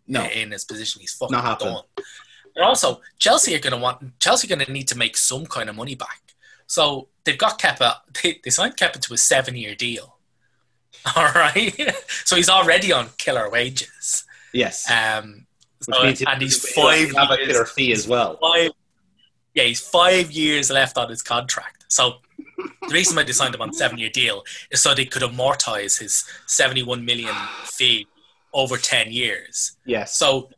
[0.09, 0.25] No.
[0.25, 1.03] in his position.
[1.03, 1.83] He's fucking Not done.
[2.55, 5.44] But also, Chelsea are going to want Chelsea are going to need to make some
[5.44, 6.20] kind of money back.
[6.66, 7.97] So they've got Kepa.
[8.23, 10.16] They, they signed Kepa to a seven-year deal.
[11.16, 11.75] All right,
[12.25, 14.25] so he's already on killer wages.
[14.55, 14.90] Yes.
[14.90, 15.47] Um,
[15.83, 18.38] so- and he's five have a killer fee as well.
[18.40, 18.70] five.
[19.53, 21.85] Yeah, he's five years left on his contract.
[21.88, 22.14] So
[22.56, 25.98] the reason why they signed him on a seven-year deal is so they could amortize
[25.98, 28.06] his seventy-one million fee
[28.52, 29.76] over ten years.
[29.84, 30.16] Yes.
[30.16, 30.50] So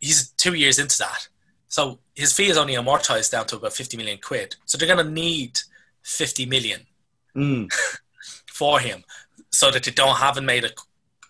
[0.00, 1.28] he's two years into that.
[1.68, 4.56] So his fee is only amortized down to about fifty million quid.
[4.66, 5.60] So they're going to need
[6.02, 6.86] fifty million
[7.34, 7.72] Mm.
[8.46, 9.04] for him,
[9.50, 10.70] so that they don't haven't made a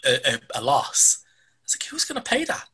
[0.05, 1.25] a, a, a loss.
[1.63, 2.65] It's like who's going to pay that?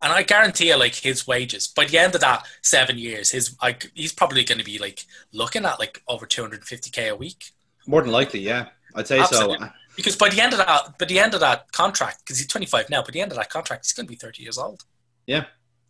[0.00, 3.56] And I guarantee you, like his wages by the end of that seven years, his
[3.60, 6.90] like he's probably going to be like looking at like over two hundred and fifty
[6.90, 7.50] k a week.
[7.86, 8.68] More than likely, yeah.
[8.94, 9.58] I'd say Absolutely.
[9.58, 9.72] so.
[9.96, 12.66] Because by the end of that, by the end of that contract, because he's twenty
[12.66, 14.84] five now, by the end of that contract, he's going to be thirty years old.
[15.26, 15.46] Yeah.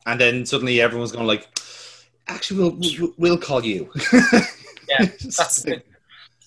[0.07, 1.47] And then suddenly everyone's going like,
[2.29, 3.91] actually, we'll, we'll, we'll call you.
[4.89, 5.83] Yeah, That's the thing.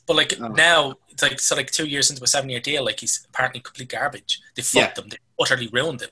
[0.08, 0.48] But like Oh.
[0.48, 3.60] now, it's like so like two years into a seven year deal, like he's apparently
[3.62, 4.42] complete garbage.
[4.56, 5.10] They fucked him.
[5.10, 6.10] They utterly ruined him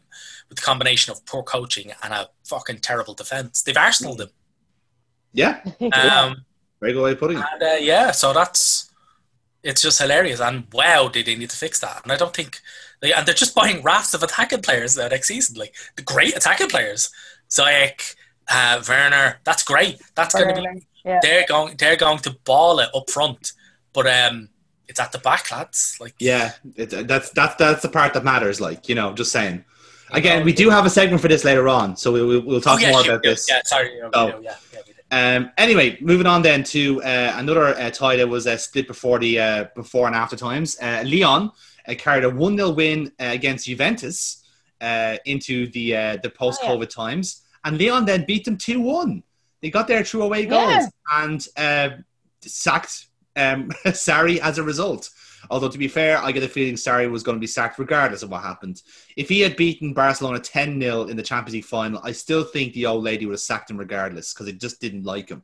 [0.49, 3.61] with the combination of poor coaching and a fucking terrible defense.
[3.61, 4.29] They've arsenaled him.
[5.33, 5.61] yeah.
[5.93, 6.45] Um,
[6.81, 7.45] Very good way of putting it.
[7.53, 8.91] and uh, yeah, so that's
[9.63, 10.39] it's just hilarious.
[10.39, 12.01] And wow, did they need to fix that?
[12.03, 12.59] And I don't think,
[13.01, 16.35] like, and they're just buying rafts of attacking players now next season, like the great
[16.35, 17.09] attacking players,
[17.49, 18.15] Ziyech,
[18.49, 19.39] uh, Werner.
[19.43, 20.01] That's great.
[20.15, 21.19] That's going to be Yeah.
[21.21, 23.51] they're going they're going to ball it up front,
[23.93, 24.49] but um,
[24.87, 25.97] it's at the back, lads.
[25.99, 26.53] Like Yeah.
[26.75, 29.65] It, that's, that's, that's the part that matters, like, you know, just saying.
[30.11, 32.59] Again, we do have a segment for this later on, so we, we, we'll oh,
[32.59, 33.47] talk yeah, more sure, about yeah, this.
[33.49, 34.31] Yeah, sorry, yeah, we Oh.
[34.31, 34.81] do, yeah, yeah.
[35.11, 39.17] Um, anyway, moving on then to uh, another uh, tie that was uh, split before
[39.19, 40.77] the uh, before and after times.
[40.81, 41.51] Uh, Lyon
[41.87, 44.45] uh, carried a one 0 win uh, against Juventus
[44.81, 49.23] uh, into the uh, the post COVID times, and Lyon then beat them two one.
[49.61, 50.87] They got there through away goals Yeah.
[51.23, 51.89] and uh,
[52.41, 55.09] sacked um, Sarri as a result.
[55.49, 58.23] Although to be fair, I get a feeling Sarri was going to be sacked regardless
[58.23, 58.81] of what happened.
[59.17, 62.73] If he had beaten Barcelona 10 0 in the Champions League final, I still think
[62.73, 65.43] the old lady would have sacked him regardless because they just didn't like him.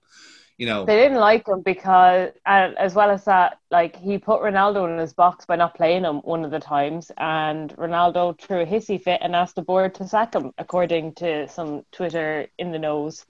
[0.57, 4.41] You know, They didn't like him because, and as well as that, like he put
[4.41, 8.61] Ronaldo in his box by not playing him one of the times, and Ronaldo threw
[8.61, 12.71] a hissy fit and asked the board to sack him, according to some Twitter in
[12.71, 13.25] the nose.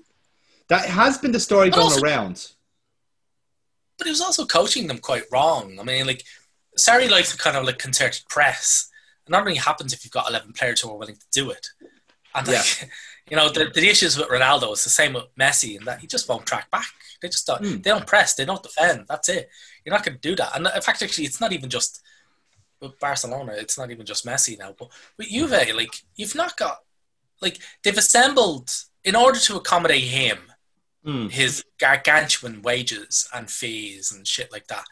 [0.67, 2.51] that has been the story But going also- around.
[3.97, 5.79] But he was also coaching them quite wrong.
[5.79, 6.23] I mean, like
[6.77, 8.89] Sarri likes a kind of like concerted press.
[9.25, 11.67] It not only happens if you've got eleven players who are willing to do it.
[12.33, 12.89] And like,
[13.29, 16.07] you know, the, the issues with Ronaldo is the same with Messi, and that he
[16.07, 16.87] just won't track back.
[17.21, 17.59] They just don't.
[17.59, 17.81] Hmm.
[17.81, 18.35] They don't press.
[18.35, 19.05] They don't defend.
[19.07, 19.49] That's it.
[19.83, 20.55] You're not going to do that.
[20.55, 22.01] And in fact, actually, it's not even just
[22.81, 23.53] with Barcelona.
[23.55, 24.75] It's not even just Messi now.
[24.77, 26.79] But with Juve, like you've not got
[27.41, 28.71] like they've assembled
[29.03, 30.39] in order to accommodate him
[31.05, 31.29] Mm.
[31.29, 34.85] his gargantuan wages and fees and shit like that.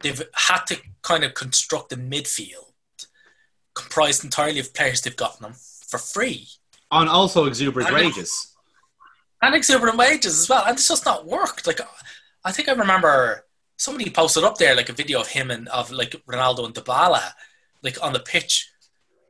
[0.00, 2.72] They've had to kind of construct a midfield
[3.74, 5.54] comprised entirely of players they've gotten them
[5.88, 6.48] for free
[6.90, 7.96] On also exuberant know.
[7.96, 8.54] wages.
[9.42, 10.64] and exuberant wages as well.
[10.66, 11.66] And it's just not worked.
[11.66, 11.80] Like,
[12.44, 13.44] I think I remember
[13.76, 17.22] somebody posted up there like a video of him and of like Ronaldo and Dybala
[17.82, 18.68] like on the pitch,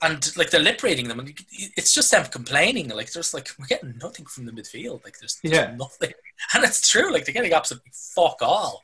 [0.00, 1.38] and like they're lip reading them, and
[1.76, 2.88] it's just them complaining.
[2.88, 5.04] Like there's like we're getting nothing from the midfield.
[5.04, 5.74] Like there's, there's Yeah.
[5.76, 6.12] nothing,
[6.54, 7.12] and it's true.
[7.12, 8.82] Like they're getting absolutely fuck all.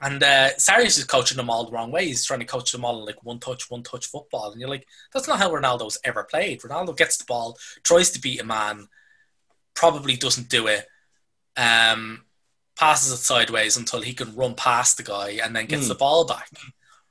[0.00, 2.06] And uh, Sarri's is coaching them all the wrong way.
[2.06, 4.68] He's trying to coach them all in like one touch, one touch football, and you're
[4.68, 6.60] like, that's not how Ronaldo's ever played.
[6.60, 8.88] Ronaldo gets the ball, tries to beat a man,
[9.74, 10.86] probably doesn't do it,
[11.56, 12.24] um,
[12.78, 15.88] passes it sideways until he can run past the guy, and then gets Mm.
[15.88, 16.50] the ball back.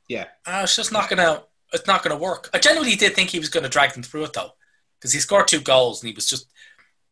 [0.08, 0.26] Yeah.
[0.46, 1.44] Uh, it's just not gonna.
[1.74, 2.50] It's not gonna work.
[2.54, 4.52] I genuinely did think he was going to drag them through it though,
[5.00, 6.46] because he scored two goals and he was just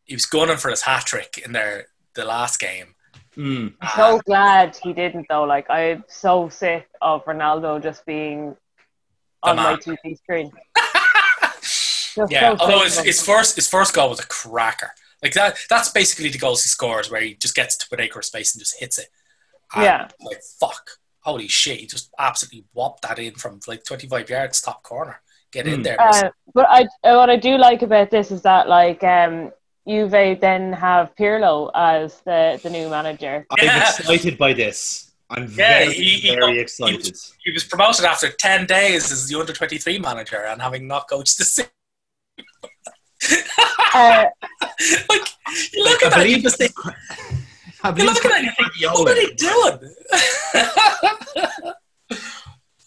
[0.04, 2.93] he was gunning for his hat trick in their the last game.
[3.36, 3.74] Mm.
[3.96, 5.44] so glad he didn't though.
[5.44, 8.56] Like I'm so sick of Ronaldo just being
[9.42, 9.74] on my.
[9.76, 10.50] TV screen.
[12.30, 14.90] Yeah, so although his, his first his first goal was a cracker.
[15.20, 15.56] Like that.
[15.68, 18.54] That's basically the goals he scores, where he just gets to an acre of space
[18.54, 19.08] and just hits it.
[19.74, 20.08] And, Yeah.
[20.20, 20.90] Like fuck.
[21.22, 21.80] Holy shit!
[21.80, 25.22] He just absolutely whopped that in from like 25 yards, top corner.
[25.50, 25.84] Get in Mm.
[25.84, 26.00] there.
[26.00, 29.50] Uh, but I what I do like about this is that like um
[29.88, 33.46] Juve then have Pirlo as the the new manager.
[33.50, 33.80] I'm Yeah.
[33.90, 35.10] excited by this.
[35.30, 37.16] I'm Yeah, very, he- he- very he- excited.
[37.44, 41.38] he was promoted after 10 days as the under 23 manager and having not coached
[41.38, 41.70] the city.
[43.94, 44.26] Uh,
[45.08, 45.28] like,
[45.72, 46.72] you look I at that, you believe just think,
[47.82, 49.78] I you believe look at that, and you think, what are they doing?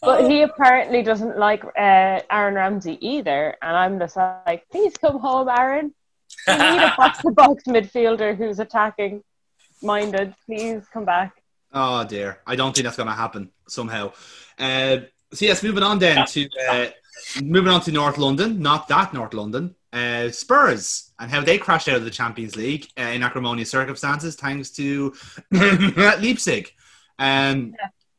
[0.01, 5.17] but he apparently doesn't like uh, Aaron Ramsey either, and I'm just like, please come
[5.19, 5.93] home, Aaron.
[6.47, 9.23] We need a box to box midfielder who's attacking
[9.81, 10.33] minded.
[10.45, 11.33] Please come back.
[11.73, 14.13] Oh dear, I don't think that's going to happen somehow.
[14.57, 14.97] Uh,
[15.33, 16.87] so yes, moving on then to uh,
[17.41, 21.87] moving on to North London, not that North London, uh, Spurs and how they crashed
[21.87, 25.13] out of the Champions League uh, in acrimonious circumstances thanks to
[25.51, 26.71] Leipzig.
[27.19, 27.73] Um,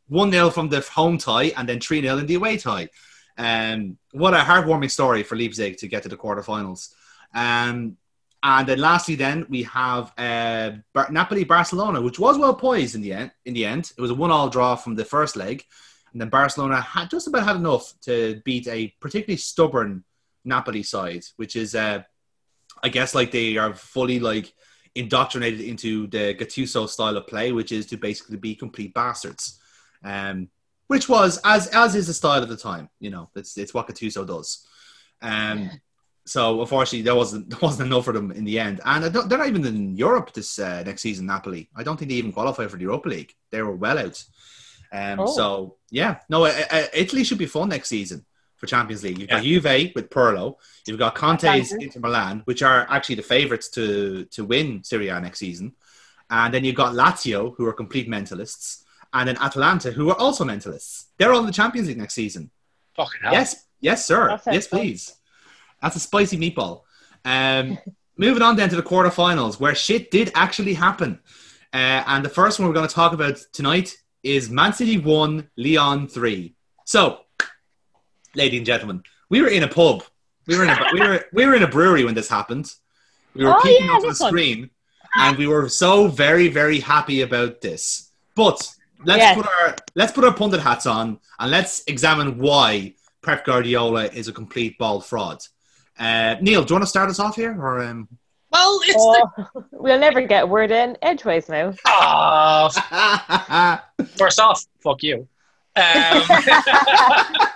[0.08, 2.88] one 0 from the home tie and then three 0 in the away tie.
[3.36, 6.92] Um, what a heartwarming story for Leipzig to get to the quarterfinals.
[7.34, 7.96] Um,
[8.42, 13.00] and then lastly, then we have uh, Bar- Napoli Barcelona, which was well poised in
[13.00, 13.32] the end.
[13.44, 15.64] In the end, it was a one-all draw from the first leg,
[16.12, 20.04] and then Barcelona had just about had enough to beat a particularly stubborn
[20.44, 22.02] Napoli side, which is, uh,
[22.82, 24.54] I guess, like they are fully like
[24.94, 29.60] indoctrinated into the Gattuso style of play, which is to basically be complete bastards.
[30.04, 30.48] Um,
[30.86, 32.88] which was as as is the style of the time.
[32.98, 34.66] You know, it's it's what Gattuso does.
[35.20, 35.70] Um,
[36.28, 39.28] so unfortunately, there wasn't there wasn't enough for them in the end, and I don't,
[39.28, 41.26] they're not even in Europe this uh, next season.
[41.26, 43.32] Napoli, I don't think they even qualify for the Europa League.
[43.50, 44.22] They were well out.
[44.92, 45.26] Um, Oh.
[45.26, 48.24] So yeah, no, uh, uh, Italy should be fun next season
[48.56, 49.18] for Champions League.
[49.18, 51.84] You've got Juve with Pirlo, you've got Conte's Atalanta.
[51.84, 55.72] Inter Milan, which are actually the favourites to to win Serie A next season,
[56.30, 60.44] and then you've got Lazio, who are complete mentalists, and then Atalanta, who are also
[60.44, 61.04] mentalists.
[61.18, 62.50] They're all in the Champions League next season.
[62.96, 63.32] Fucking hell.
[63.32, 64.28] Yes, yes, sir.
[64.28, 64.80] That sounds Yes, fun.
[64.80, 65.14] please.
[65.82, 66.82] That's a spicy meatball.
[67.24, 67.78] Um,
[68.16, 71.20] moving on then to the quarterfinals, where shit did actually happen.
[71.72, 75.50] Uh, and the first one we're going to talk about tonight is Man City 1,
[75.56, 76.54] Lyon 3.
[76.84, 77.20] So,
[78.34, 80.02] ladies and gentlemen, we were in a pub.
[80.46, 82.72] We were in a, we were, we were in a brewery when this happened.
[83.34, 84.70] We were Oh, peeking yeah, onto the screen,
[85.16, 88.10] and we were so very, very happy about this.
[88.34, 88.56] But
[89.04, 89.36] let's Yes.
[89.36, 94.26] put our let's put our pundit hats on and let's examine why Pep Guardiola is
[94.28, 95.38] a complete ball fraud.
[95.98, 98.08] Uh, Neil, do you want to start us off here, or um...
[98.50, 99.46] Well, it's the.
[99.54, 101.74] Oh, we'll never get a word in edgeways now.
[101.86, 103.84] Ah,
[104.16, 105.28] first off, fuck you.
[105.76, 106.22] Um,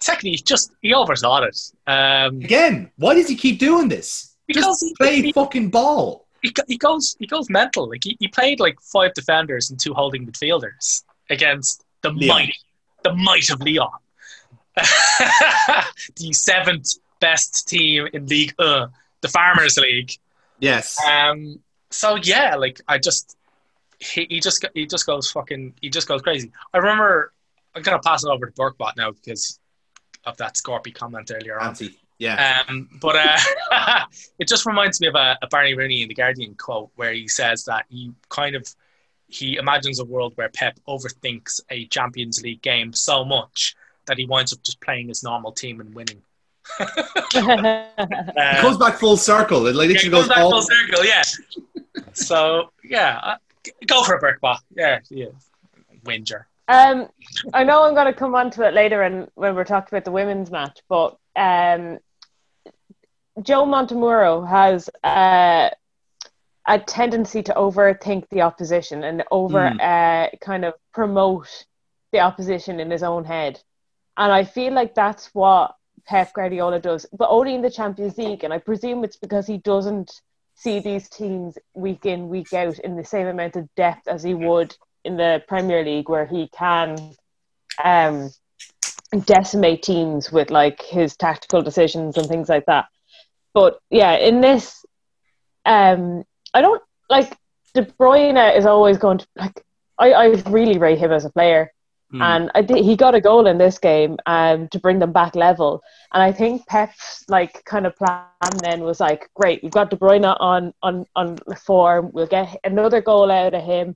[0.00, 1.90] secondly, just he overthought it.
[1.90, 2.92] Um, again?
[2.98, 4.30] Why does he keep doing this?
[4.46, 6.26] because Just he, play he, fucking ball.
[6.42, 7.88] he, he goes he goes mental.
[7.88, 12.28] Like he, he played like five defenders and two holding midfielders against the Lyon.
[12.28, 12.54] mighty
[13.02, 13.88] the might of Lyon,
[14.76, 18.88] the seventh best team in League Uh,
[19.20, 20.12] the Farmers League.
[20.58, 20.98] Yes.
[21.06, 21.60] Um.
[21.90, 23.36] So yeah, like I just
[23.98, 26.50] he, he just he just goes fucking he just goes crazy.
[26.72, 27.32] I remember
[27.74, 29.58] I'm gonna pass it over to Burkbot now because
[30.24, 31.76] of that Scorpy comment earlier on.
[32.18, 32.62] Yeah.
[32.68, 34.04] Um, but uh,
[34.38, 37.28] it just reminds me of a, a Barney Ronay in the Guardian quote where he
[37.28, 38.68] says that he kind of
[39.28, 43.74] he imagines a world where Pep overthinks a Champions League game so much
[44.06, 46.20] that he winds up just playing his normal team and winning.
[46.78, 49.66] It Uh, goes back full circle.
[49.66, 50.50] It like yeah, literally it goes goes back all.
[50.50, 51.22] full circle, yeah.
[52.12, 53.36] so yeah, uh,
[53.86, 54.58] go for a Burkbot.
[54.76, 55.26] Yeah, yeah,
[56.04, 56.46] Whinger.
[56.68, 57.08] Um,
[57.52, 60.04] I know I'm going to come on to it later and when we're talking about
[60.04, 61.98] the women's match, but um,
[63.42, 65.70] Joe Montemuro has uh,
[66.68, 69.80] a tendency to overthink the opposition and over Hmm.
[69.80, 71.48] uh, kind of promote
[72.12, 73.60] the opposition in his own head.
[74.16, 75.74] And I feel like that's what
[76.10, 78.42] Pep Guardiola does, but only in the Champions League.
[78.42, 80.10] And I presume it's because he doesn't
[80.56, 84.34] see these teams week in, week out in the same amount of depth as he
[84.34, 87.14] would in the Premier League, where he can
[87.82, 88.28] um,
[89.24, 92.86] decimate teams with like his tactical decisions and things like that.
[93.54, 94.84] But yeah, in this,
[95.64, 97.38] um, I don't like
[97.72, 99.64] De Bruyne is always going to like.
[99.96, 101.70] I, I really rate him as a player.
[102.10, 102.22] Hmm.
[102.22, 105.80] And I he got a goal in this game um, to bring them back level.
[106.12, 108.24] And I think Pep's like kind of plan
[108.62, 112.10] then was like, great, we've got De Bruyne on on on form.
[112.12, 113.94] We'll get another goal out of him.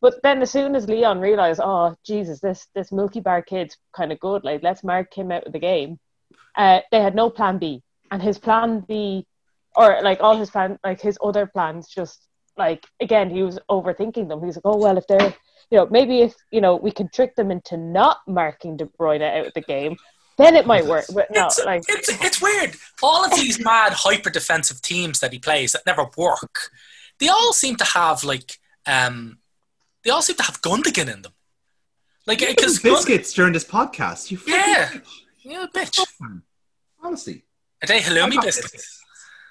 [0.00, 4.12] But then as soon as Lyon realised, oh Jesus, this this Milky Bar kid's kind
[4.12, 4.44] of good.
[4.44, 5.98] Like let's mark him out of the game.
[6.56, 9.26] Uh, they had no plan B, and his plan B,
[9.76, 14.28] or like all his plan, like his other plans, just like again he was overthinking
[14.28, 14.40] them.
[14.40, 15.34] He was like, oh well, if they're
[15.70, 19.22] you know, maybe if you know we can trick them into not marking De Bruyne
[19.22, 19.96] out of the game,
[20.38, 21.04] then it might work.
[21.14, 22.76] But no, it's, like it's, it's weird.
[23.02, 26.70] All of these mad hyper defensive teams that he plays that never work,
[27.18, 29.38] they all seem to have like um,
[30.04, 31.32] they all seem to have Gundogan in them.
[32.26, 34.30] Like because biscuits during this podcast.
[34.30, 34.88] You freaking Yeah.
[34.88, 35.08] bitch.
[35.42, 36.06] you bitch.
[37.02, 37.44] Honestly.
[37.82, 39.00] Are they halloumi biscuits?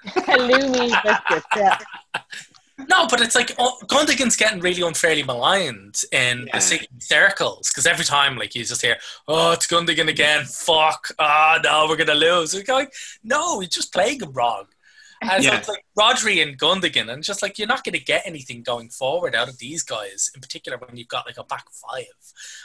[0.06, 1.46] halloumi biscuits.
[1.56, 1.78] Yeah.
[2.88, 6.56] No, but it's like oh, Gundogan's getting really unfairly maligned in Yeah.
[6.56, 8.96] the City circles because every time, like, you just hear,
[9.28, 10.44] "Oh, it's Gundogan again.
[10.46, 11.08] Fuck.
[11.18, 14.64] Ah, no, we're gonna lose." It's like, no, he's just playing him wrong.
[15.22, 15.58] And so Yeah.
[15.58, 18.88] it's like Rodri and Gundogan, and just like you're not going to get anything going
[18.88, 22.06] forward out of these guys, in particular when you've got like a back five,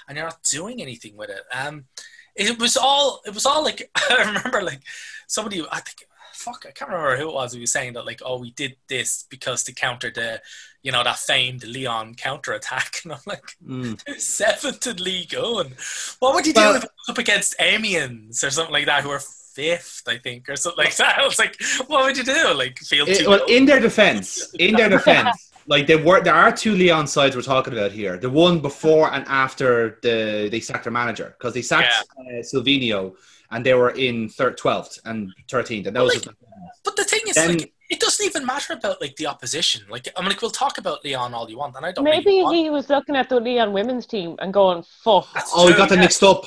[0.08, 1.44] and you're not doing anything with it.
[1.52, 1.86] Um,
[2.34, 4.82] it was all it was all like I remember like
[5.28, 8.22] somebody I think fuck I can't remember who it was who was saying that like
[8.26, 10.42] oh we did this because to counter the
[10.84, 14.00] you know that famed Lyon counter attack and I'm like Mm.
[14.20, 15.74] seventh in league on
[16.20, 19.04] what would you Well- do if it was up against Amiens or something like that
[19.04, 19.22] who are
[19.56, 21.56] fifth I think or something like that I was like
[21.88, 23.46] what would you do like feel It- too well, low?
[23.46, 27.42] in their defense, in their defense, like there were, there are two Lyon sides we're
[27.42, 28.18] talking about here.
[28.18, 33.16] The one before and after the they sacked their manager because they sacked uh, Sylvinho
[33.52, 36.36] and they were in third, twelfth and thirteenth, and that Well, was like-
[36.84, 39.84] But the thing is, Then- like, it doesn't even matter about like the opposition.
[39.90, 42.04] Like, I mean, like, we'll talk about Lyon all you want, and I don't.
[42.04, 45.68] Maybe really he was looking at the Lyon women's team and going, "Fuck." That's oh,
[45.68, 46.04] he true, got them yeah.
[46.06, 46.46] mixed up.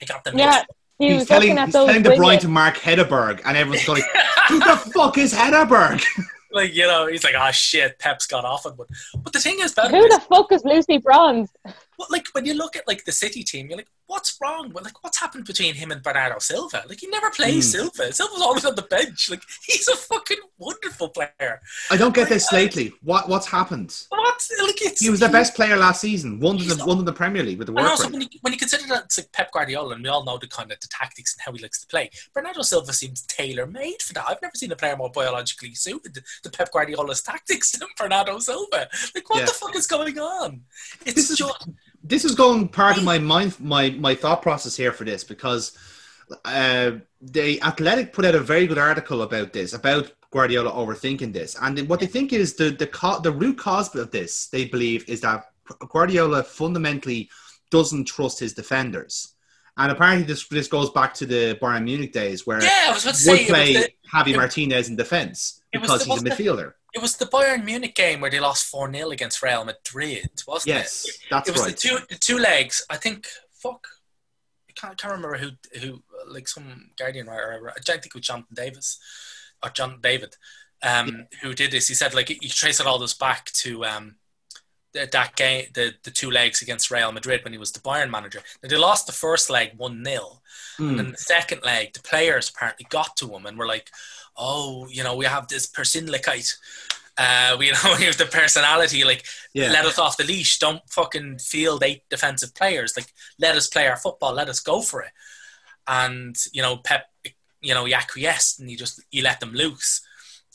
[0.00, 0.36] He got them.
[0.36, 0.66] Yeah, mixed
[0.98, 3.56] he He's was telling, looking at he's those telling De Bruyne to mark Hegerberg, and
[3.56, 4.02] everyone's going,
[4.48, 6.04] "Who the fuck is Hegerberg?"
[6.52, 8.86] like you know, he's like, oh shit, Pep's got off on one.
[9.22, 11.50] But the thing is, about it Who is, the fuck is Lucy Bronze?
[11.64, 14.70] well, like when you look at like the City team, you're like, what's wrong?
[14.72, 16.84] Well, like, what's happened between him and Bernardo Silva?
[16.88, 17.78] Like, he never plays Hmm.
[17.78, 18.12] Silva.
[18.12, 19.28] Silva's always on the bench.
[19.30, 21.60] Like, he's a fucking wonderful player.
[21.90, 22.92] I don't get this lately.
[23.02, 23.90] What what's happened?
[24.10, 24.48] What?
[24.60, 26.38] Like, He was the best player last season.
[26.40, 28.58] Won the not- won the Premier League with the And also, when you, when you
[28.58, 31.34] consider that it's like Pep Guardiola, and we all know the kind of the tactics
[31.34, 34.24] and how he likes to play, Bernardo Silva seems tailor made for that.
[34.28, 38.88] I've never seen a player more biologically suited to Pep Guardiola's tactics than Bernardo Silva.
[39.14, 39.46] Like, what Yeah.
[39.46, 40.62] the fuck is going on?
[41.06, 41.68] It's just
[42.02, 45.76] this is going part of my mind my my thought process here for this because
[46.44, 51.56] uh, the Athletic put out a very good article about this about Guardiola overthinking this,
[51.60, 55.08] and what they think is the the co- the root cause of this they believe
[55.08, 55.52] is that
[55.90, 57.30] Guardiola fundamentally
[57.70, 59.34] doesn't trust his defenders,
[59.76, 62.86] and apparently this this goes back to the Bayern Munich days where yeah.
[62.86, 66.22] I was about to would say play the, Javi Martinez in defense because the- he's
[66.22, 66.74] a midfielder.
[66.94, 70.68] it was the Bayern Munich game where they lost four 0 against Real Madrid, wasn't
[70.76, 71.08] Yes, it?
[71.08, 71.48] Yes, that's right.
[71.48, 71.76] it was right.
[71.76, 72.84] the two the two legs.
[72.90, 73.26] I think.
[73.54, 73.86] Fuck.
[74.68, 75.50] I can't, can't remember who
[75.80, 77.72] who like some Guardian writer.
[77.76, 78.98] I think it was Jonathan Davis
[79.62, 80.36] or John David,
[80.82, 81.88] um, who did this.
[81.88, 84.16] He said like you trace it all this back to um,
[84.94, 88.42] that game, the the two legs against Real Madrid when he was the Bayern manager.
[88.62, 90.40] Now, they lost the first leg one 0
[90.78, 90.88] Mm.
[90.88, 93.90] and then the second leg, the players apparently got to him and were like,
[94.36, 96.54] "Oh, you know, we have this Persönlichkeit.
[97.18, 99.04] Uh, we you know have the personality.
[99.04, 99.70] Like, Yeah.
[99.70, 100.58] let us off the leash.
[100.58, 102.94] Don't fucking field eight defensive players.
[102.96, 104.32] Like, let us play our football.
[104.32, 105.12] Let us go for it."
[105.86, 107.10] And you know, Pep,
[107.60, 110.00] you know, he acquiesced and he just he let them loose,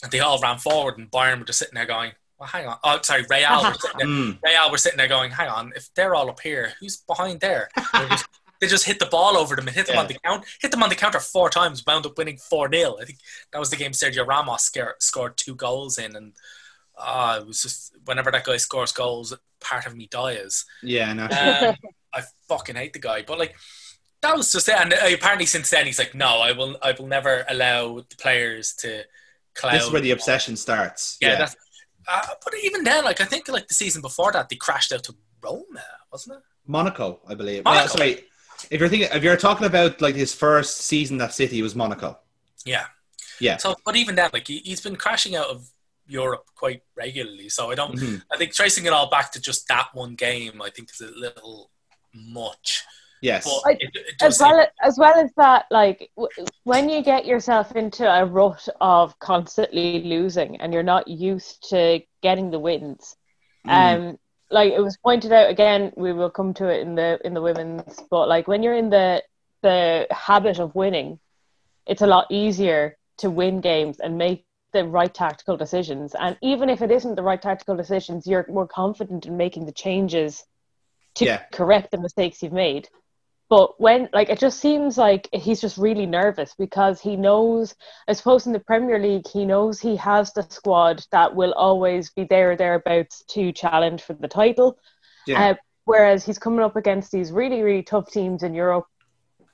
[0.02, 0.98] and they all ran forward.
[0.98, 3.98] And Bayern were just sitting there going, "Well, hang on." Oh, sorry, Real were sitting
[4.00, 4.08] there.
[4.08, 4.40] Mm.
[4.44, 7.70] Real were sitting there going, "Hang on, if they're all up here, who's behind there?"
[8.60, 10.02] They just, hit the ball over them and hit them Yeah.
[10.02, 12.98] on the count, hit them on the counter four times, wound up winning four 0
[13.02, 13.20] I think
[13.52, 16.34] that was the game Sergio Ramos scare, scored two goals in, and
[16.98, 20.66] uh, it was just whenever that guy scores goals, part of me dies.
[20.82, 21.68] Yeah, naturally.
[21.70, 21.76] Um,
[22.14, 23.56] I fucking hate the guy, but like
[24.22, 24.76] that was just it.
[24.76, 28.74] And apparently, since then, he's like, "No, I will, I will never allow the players
[28.80, 29.04] to."
[29.54, 31.18] Cloud this is where the obsession starts.
[31.20, 31.56] yeah, that's.
[32.08, 35.04] Uh, but even then, like I think, like the season before that, they crashed out
[35.04, 36.44] to Roma, wasn't it?
[36.66, 37.64] Monaco, I believe.
[37.64, 37.82] Monaco.
[37.84, 38.24] No, sorry,
[38.72, 41.76] If you're thinking, if you're talking about like his first season at City, it was
[41.76, 42.18] Monaco.
[42.66, 42.86] Yeah.
[43.40, 43.58] Yeah.
[43.58, 45.68] So, but even then, like he, he's been crashing out of
[46.08, 47.50] Europe quite regularly.
[47.50, 47.96] So I don't.
[47.96, 48.22] Mhm.
[48.32, 51.12] I think tracing it all back to just that one game, I think is a
[51.20, 51.70] little
[52.14, 52.84] much.
[53.22, 53.48] Yes.
[53.66, 56.30] I- it, it as does well as well as that like w-
[56.66, 62.02] when you get yourself into a rut of constantly losing and you're not used to
[62.22, 63.16] getting the wins
[63.66, 63.72] Mm.
[64.10, 64.18] um
[64.50, 67.42] like it was pointed out again we will come to it in the in the
[67.42, 69.22] women's but like when you're in the
[69.62, 71.20] the habit of winning
[71.86, 76.70] it's a lot easier to win games and make the right tactical decisions and even
[76.70, 80.46] if it isn't the right tactical decisions you're more confident in making the changes
[81.16, 81.44] to Yeah.
[81.52, 82.88] correct the mistakes you've made
[83.50, 87.76] but when like it just seems like he's just really nervous because he knows
[88.08, 92.10] I suppose in the Premier League he knows he has the squad that will always
[92.12, 94.78] be there or thereabouts to challenge for the title.
[95.26, 95.50] Yeah.
[95.50, 98.88] Uh, whereas he's coming up against these really, really tough teams in Europe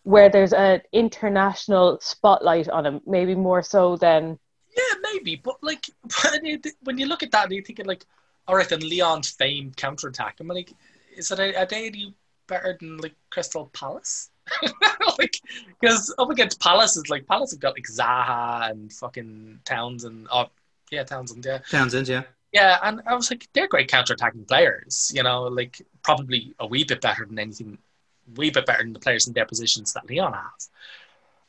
[0.03, 4.37] where there's an international spotlight on him, maybe more so than
[4.75, 5.85] Yeah, maybe, but like
[6.31, 8.05] when you, when you look at that, you're thinking like,
[8.47, 10.37] all right, then Lyon's famed counterattack.
[10.39, 10.73] I'm like,
[11.15, 12.13] is it a, a day any
[12.47, 14.29] better than like Crystal Palace?
[15.19, 15.39] like,
[15.79, 20.27] because up against Palace is like Palace have got like Zaha and fucking Townsend.
[20.31, 20.47] Oh,
[20.91, 21.45] yeah, Townsend.
[21.45, 22.23] Yeah, Townsend, yeah.
[22.51, 25.11] yeah, and I was like, they're great counterattacking players.
[25.15, 27.77] You know, like probably a wee bit better than anything,
[28.35, 30.69] wee bit better than the players in their positions that Lyon has.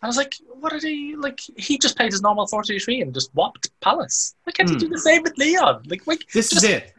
[0.00, 1.40] And I was like, what are they like?
[1.56, 4.34] He just played his normal 4 3 3 and just whopped Palace.
[4.44, 4.74] Why can't Hmm.
[4.74, 5.82] he do the same with Lyon?
[5.86, 6.94] Like, like This just, is it.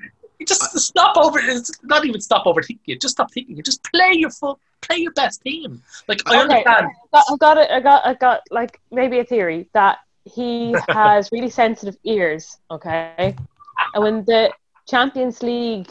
[0.47, 1.39] Just stop over.
[1.39, 3.01] It's not even stop overthinking it.
[3.01, 3.65] Just stop thinking it.
[3.65, 5.81] Just play your full, play your best team.
[6.07, 6.63] Like I Okay.
[6.63, 6.87] understand.
[7.13, 7.71] got, I got it.
[7.71, 8.05] I got.
[8.05, 12.57] I got like maybe a theory that he has really sensitive ears.
[12.71, 13.35] Okay,
[13.93, 14.51] and when the
[14.87, 15.89] Champions League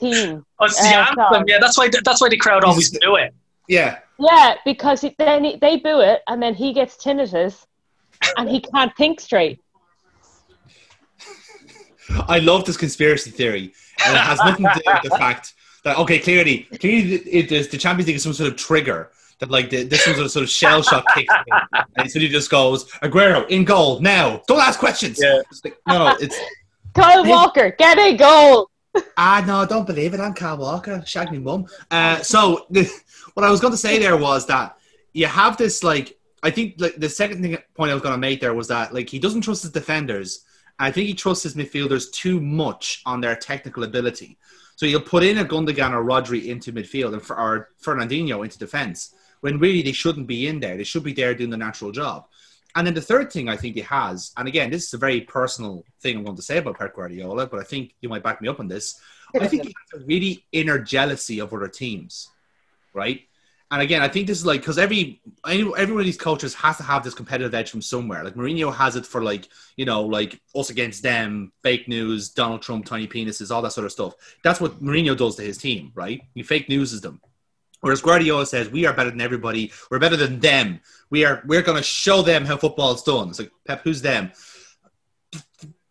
[0.00, 1.16] team, Oh, it's the Uh, anthem.
[1.16, 1.44] sorry.
[1.46, 1.88] Yeah, that's why.
[2.04, 3.34] That's why the crowd always He's- do it.
[3.68, 4.00] Yeah.
[4.18, 7.64] yeah, because he, then he, they boo it, and then he gets tinnitus,
[8.36, 9.58] and he can't think straight.
[12.28, 13.72] I love this conspiracy theory,
[14.04, 15.54] and it has nothing to do with the fact
[15.84, 19.50] that okay, clearly, clearly, it, it, the Champions League is some sort of trigger that
[19.50, 21.28] like the, this was a sort of shell shock kick,
[21.96, 24.42] and so he just goes Aguero in goal now.
[24.46, 25.18] Don't ask questions.
[25.22, 25.40] Yeah.
[25.50, 26.38] It's like, no, no, it's
[26.94, 28.70] Kyle His- Walker, get a goal.
[29.16, 30.20] ah no, I don't believe it.
[30.20, 31.66] I'm Carl Walker, shag me mum.
[31.90, 32.88] Uh, so the,
[33.34, 34.76] what I was going to say there was that
[35.12, 38.18] you have this like I think like the second thing point I was going to
[38.18, 40.44] make there was that like he doesn't trust his defenders.
[40.78, 44.38] I think he trusts his midfielders too much on their technical ability.
[44.76, 48.58] So he'll put in a Gundogan or Rodri into midfield and for, or Fernandinho into
[48.58, 50.76] defense when really they shouldn't be in there.
[50.76, 52.26] They should be there doing the natural job.
[52.74, 55.20] And then the third thing I think he has, and again, this is a very
[55.20, 58.42] personal thing I'm going to say about Pep Guardiola, but I think you might back
[58.42, 59.00] me up on this.
[59.40, 62.30] I think he has a really inner jealousy of other teams,
[62.92, 63.22] right?
[63.70, 66.54] And again, I think this is like because every any, every one of these coaches
[66.54, 68.22] has to have this competitive edge from somewhere.
[68.22, 72.62] Like Mourinho has it for like you know like us against them, fake news, Donald
[72.62, 74.14] Trump, tiny penises, all that sort of stuff.
[74.44, 76.20] That's what Mourinho does to his team, right?
[76.34, 77.20] He fake newses them.
[77.80, 79.70] Whereas Guardiola says we are better than everybody.
[79.90, 80.80] We're better than them.
[81.10, 81.42] We are.
[81.46, 83.28] We're going to show them how football's done.
[83.28, 84.32] It's like Pep, who's them?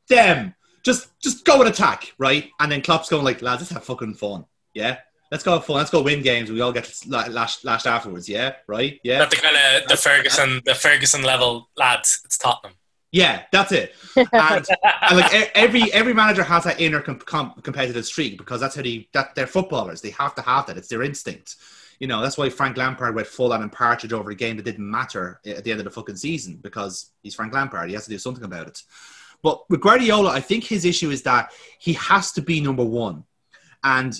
[0.09, 0.55] Them.
[0.83, 2.49] Just just go and attack, right?
[2.59, 4.45] And then Klopp's going like, lads, let's have fucking fun.
[4.73, 4.97] Yeah,
[5.33, 5.77] let's go have fun.
[5.77, 6.51] Let's go win games.
[6.51, 8.29] We all get la- lashed, lashed afterwards.
[8.29, 8.99] Yeah, right.
[9.03, 12.21] Yeah, Not the kind of the Ferguson, the Ferguson level lads.
[12.23, 12.77] It's Tottenham.
[13.11, 13.95] yeah, that's it.
[14.15, 14.29] And,
[15.01, 18.83] and like every every manager has that inner com- com- competitive streak because that's how
[18.83, 20.01] they that they're footballers.
[20.01, 20.77] They have to have that.
[20.77, 21.55] It's their instinct.
[21.99, 24.65] You know, that's why Frank Lampard went full on in Partridge over a game that
[24.65, 27.87] didn't matter at the end of the fucking season because he's Frank Lampard.
[27.87, 28.83] He has to do something about it.
[29.41, 33.23] But with Guardiola, I think his issue is that he has to be number one,
[33.83, 34.19] and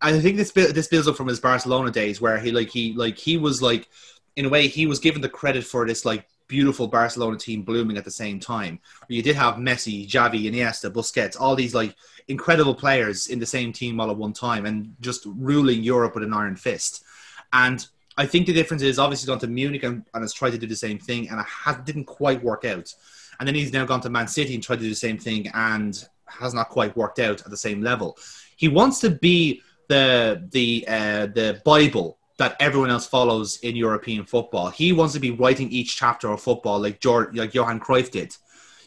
[0.00, 3.16] I think this this builds up from his Barcelona days where he like he like
[3.16, 3.88] he was like
[4.36, 7.96] in a way he was given the credit for this like beautiful Barcelona team blooming
[7.96, 8.80] at the same time.
[9.08, 11.94] You did have Messi, Xavi, Iniesta, Busquets, all these like
[12.26, 16.24] incredible players in the same team all at one time and just ruling Europe with
[16.24, 17.04] an iron fist.
[17.52, 20.58] And I think the difference is obviously gone to Munich and, and has tried to
[20.58, 22.92] do the same thing and it has, didn't quite work out.
[23.38, 25.48] And then he's now gone to Man City and tried to do the same thing
[25.54, 28.18] and has not quite worked out at the same level.
[28.56, 34.24] He wants to be the the uh, the Bible that everyone else follows in European
[34.24, 34.70] football.
[34.70, 38.36] He wants to be writing each chapter of football like George, like Johan Cruyff did.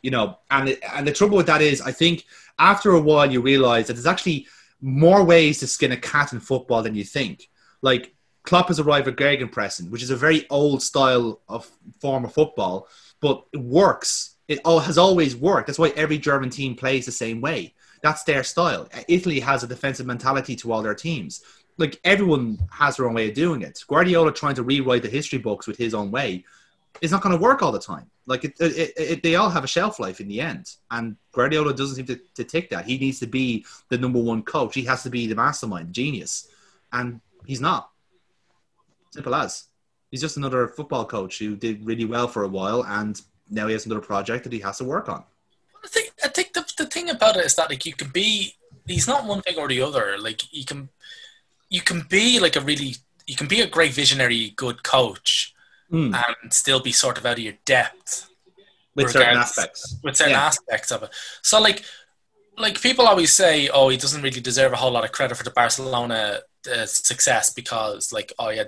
[0.02, 2.26] You know, and and the trouble with that is, I think
[2.58, 4.47] after a while you realize that there's actually
[4.82, 7.49] more ways to skin a cat in football than you think.
[7.82, 12.34] Like Klopp has arrived at Gegenpressing, which is a very old style of form of
[12.34, 12.88] football,
[13.20, 14.36] but it works.
[14.47, 15.68] It all has always worked.
[15.68, 17.74] That's why every German team plays the same way.
[18.02, 18.88] That's their style.
[19.08, 21.41] Italy has a defensive mentality to all their teams.
[21.78, 23.84] like everyone has their own way of doing it.
[23.88, 26.43] Guardiola trying to rewrite the history books with his own way
[27.02, 28.10] is not going to work all the time.
[28.26, 31.74] Like it, it, it, they all have a shelf life in the end, and Guardiola
[31.74, 32.86] doesn't seem to, to that.
[32.86, 34.76] He needs to be the number one coach.
[34.76, 36.47] He has to be the mastermind, genius,
[36.93, 37.89] and he's not.
[39.12, 39.66] Simple as.
[40.12, 43.74] He's just another football coach who did really well for a while, and now he
[43.74, 45.24] has another project that he has to work on.
[45.84, 48.56] I think I think the, the thing about it is that like you can be
[48.88, 50.18] he's not one thing or the other.
[50.20, 50.89] Like you can
[51.70, 52.96] you can be like a really
[53.28, 55.54] you can be a great visionary, good coach,
[55.92, 56.16] Mm.
[56.16, 58.30] and still be sort of out of your depth
[58.96, 59.96] With certain aspects.
[60.04, 60.46] with certain Yeah.
[60.46, 61.10] aspects of it.
[61.42, 61.84] So like
[62.58, 65.44] like people always say, oh, he doesn't really deserve a whole lot of credit for
[65.44, 66.42] the Barcelona
[66.74, 68.66] uh, success because like oh yeah,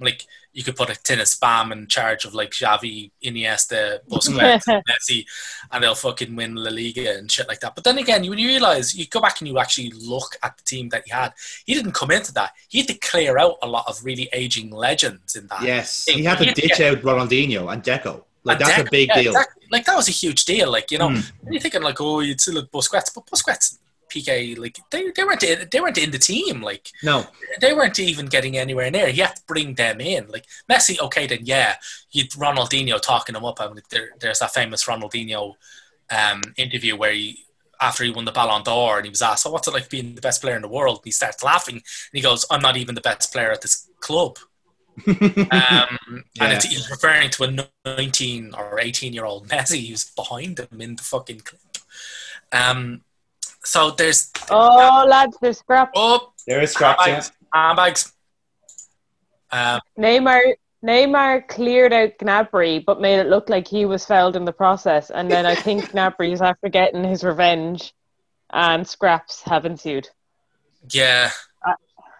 [0.00, 4.66] like you could put a tin of spam in charge of like Xavi, Iniesta, Busquets,
[4.68, 5.26] and Messi,
[5.72, 7.74] and they'll fucking win La Liga and shit like that.
[7.74, 10.62] But then again, when you realize you go back and you actually look at the
[10.62, 11.32] team that he had,
[11.66, 12.52] he didn't come into that.
[12.68, 15.62] He had to clear out a lot of really aging legends in that.
[15.62, 18.22] Yes, He- he had to he- ditch out Ronaldinho and Deco.
[18.46, 19.32] Like And that's a big yeah, deal.
[19.32, 19.62] exactly.
[19.72, 20.70] Like that was a huge deal.
[20.70, 21.32] Like you know, Mm.
[21.50, 23.78] you're thinking like, oh, you'd still look Busquets, but Busquets,
[24.14, 26.62] Piqué, like they, they weren't in, they weren't in the team.
[26.62, 27.26] Like No,
[27.60, 29.08] they weren't even getting anywhere near.
[29.08, 30.28] You have to bring them in.
[30.28, 31.76] Like Messi, okay, then yeah,
[32.10, 33.60] you'd Ronaldinho talking him up.
[33.60, 35.54] I mean, there, there's that famous Ronaldinho
[36.10, 37.40] um, interview where he.
[37.80, 40.14] After he won the Ballon d'Or, and he was asked, "So what's it like being
[40.14, 42.76] the best player in the world?" And he starts laughing, and he goes, "I'm not
[42.76, 44.38] even the best player at this club."
[45.50, 46.56] Um, And Yeah.
[46.56, 50.96] it's, he's referring to a 19 or 18 year old Messi who's behind him in
[50.96, 51.60] the fucking clip.
[52.52, 53.02] Um,
[53.64, 55.90] so there's oh, lads, there's scrap.
[55.94, 57.06] oh there is scraps.
[57.06, 57.12] yeah.
[57.12, 58.12] handbags, handbags.
[59.50, 60.54] Um, Neymar
[60.84, 65.10] Neymar cleared out Gnabry, but made it look like he was fouled in the process.
[65.10, 67.94] And then I think Gnabry's after getting his revenge,
[68.52, 70.08] and scraps have ensued.
[70.90, 71.30] yeah,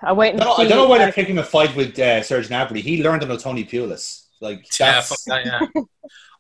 [0.03, 0.63] I'm waiting I don't, see.
[0.65, 2.81] I don't know why they're picking a fight with uh, Serge Gnabry.
[2.81, 4.25] He learned under Tony Pulis.
[4.41, 5.83] Like yeah, that, yeah.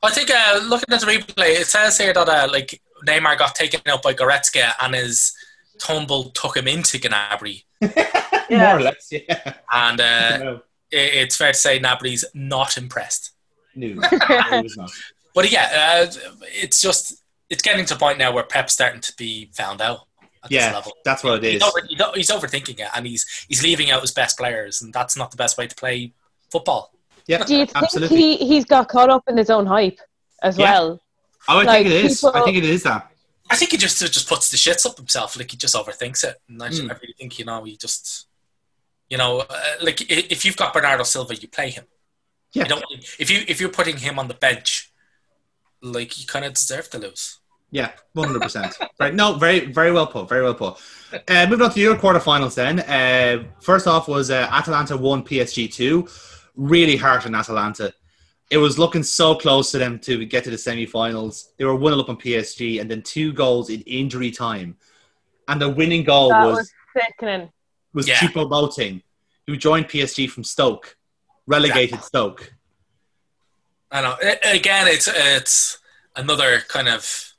[0.03, 3.55] I think uh, looking at the replay, it says here that uh, like Neymar got
[3.55, 5.33] taken out by Goretzka and his
[5.79, 7.65] tumble took him into Gnabry,
[8.51, 9.09] more or less.
[9.11, 9.55] Yeah.
[9.73, 10.55] and uh, no,
[10.91, 13.33] it, it's fair to say Gnabry's not impressed.
[13.75, 14.91] no, it not.
[15.35, 19.13] But yeah, uh, it's just it's getting to a point now where Pep's starting to
[19.17, 20.01] be found out
[20.43, 20.93] at this Yeah, level.
[21.05, 21.53] that's what it is.
[21.55, 21.63] He's,
[22.01, 25.31] over, he's overthinking it, and he's he's leaving out his best players, and that's not
[25.31, 26.13] the best way to play
[26.51, 26.93] football.
[27.27, 28.17] Yeah, Do you think absolutely.
[28.17, 29.99] he, he's got caught up in his own hype
[30.43, 30.71] as Yeah.
[30.73, 31.01] well?
[31.49, 32.25] Oh, I like, think it is.
[32.25, 33.11] I think it is that.
[33.51, 36.41] I think he just just puts the shits up himself, like he just overthinks it,
[36.49, 36.91] and I, just, Mm.
[36.91, 38.27] I really think you know he just,
[39.11, 41.85] you know, uh, like if you've got Bernardo Silva, you play him.
[42.53, 42.63] Yeah.
[42.63, 42.85] You don't
[43.19, 44.91] if you if you're putting him on the bench,
[45.83, 47.39] like you kind of deserve to lose.
[47.71, 48.77] Yeah, one hundred percent.
[49.01, 49.13] Right.
[49.13, 50.29] No, very, very well put.
[50.29, 50.77] Very well put.
[51.29, 52.55] Uh, moving on to your quarterfinals.
[52.55, 56.07] Then, uh, first off was uh, Atalanta one, PSG two.
[56.55, 57.93] Really hard on Atalanta.
[58.55, 61.51] It was looking so close to them to get to the semi-finals.
[61.59, 64.77] They were one up on PSG, and then two goals in injury time.
[65.49, 67.51] And the winning goal That was was sickening.
[67.93, 68.15] was Yeah.
[68.19, 69.03] Choupo-Moting,
[69.49, 70.97] who joined PSG from Stoke,
[71.49, 72.53] relegated Stoke.
[73.91, 74.17] I know.
[74.23, 75.79] A- Again, it's it's
[76.15, 77.34] another kind of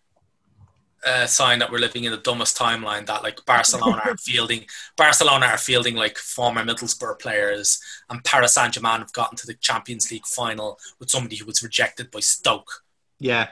[1.06, 3.06] uh, sign that we're living in the dumbest timeline.
[3.06, 4.66] That like Barcelona are fielding,
[4.98, 7.80] Barcelona are fielding like former Middlesbrough players,
[8.10, 11.64] and Paris Saint Germain have gotten to the Champions League final with somebody who was
[11.64, 12.84] rejected by Stoke.
[13.20, 13.48] Yeah,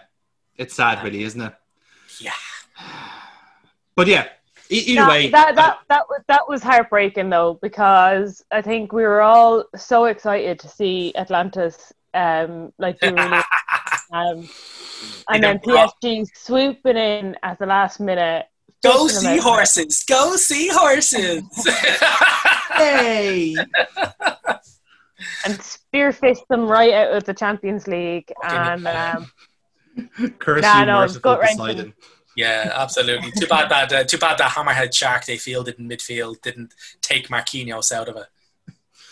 [0.56, 1.54] it's sad, really, isn't it?
[2.20, 2.32] Yeah,
[3.96, 4.28] But yeah,
[4.70, 9.04] either that, way, that, that, that, was, that was heartbreaking though because I think we
[9.04, 13.42] were all so excited to see Atlantis um, like do really
[14.14, 14.48] um,
[15.30, 18.46] and then PSG swooping in at the last minute.
[18.84, 21.44] go fishing see horses, go see horses.
[22.74, 23.56] hey,
[25.46, 28.32] and spearfish them right out of the Champions League.
[28.44, 29.32] Fucking- And um,
[30.40, 31.38] curse Nah, you, no, merciful.
[31.38, 31.94] Poseidon.
[32.36, 33.32] yeah, absolutely.
[33.32, 37.30] Too bad that uh, too bad that Hammerhead Shark they fielded in midfield didn't take
[37.30, 38.28] Marquinhos out of it.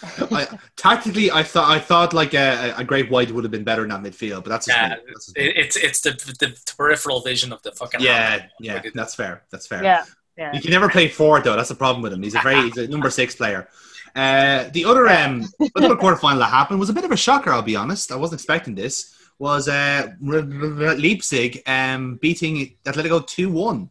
[0.03, 3.83] I, tactically, I thought I thought like a, a great white would have been better
[3.83, 4.89] in that midfield, but that's Yeah.
[4.89, 5.43] That's just me.
[5.45, 8.49] It, it's it's the the peripheral vision of the fucking yeah, Hammerhead.
[8.59, 9.43] yeah, that's fair.
[9.51, 9.83] That's fair.
[9.83, 10.05] yeah,
[10.37, 10.53] yeah.
[10.53, 11.55] You can never play forward though.
[11.55, 12.23] That's the problem with him.
[12.23, 13.67] He's a very he's a number six player.
[14.15, 17.51] Uh, the other um other quarterfinal that happened was a bit of a shocker.
[17.51, 18.11] I'll be honest.
[18.11, 19.15] I wasn't expecting this.
[19.39, 23.89] Was uh, R- R- Leipzig um, beating Atletico two one,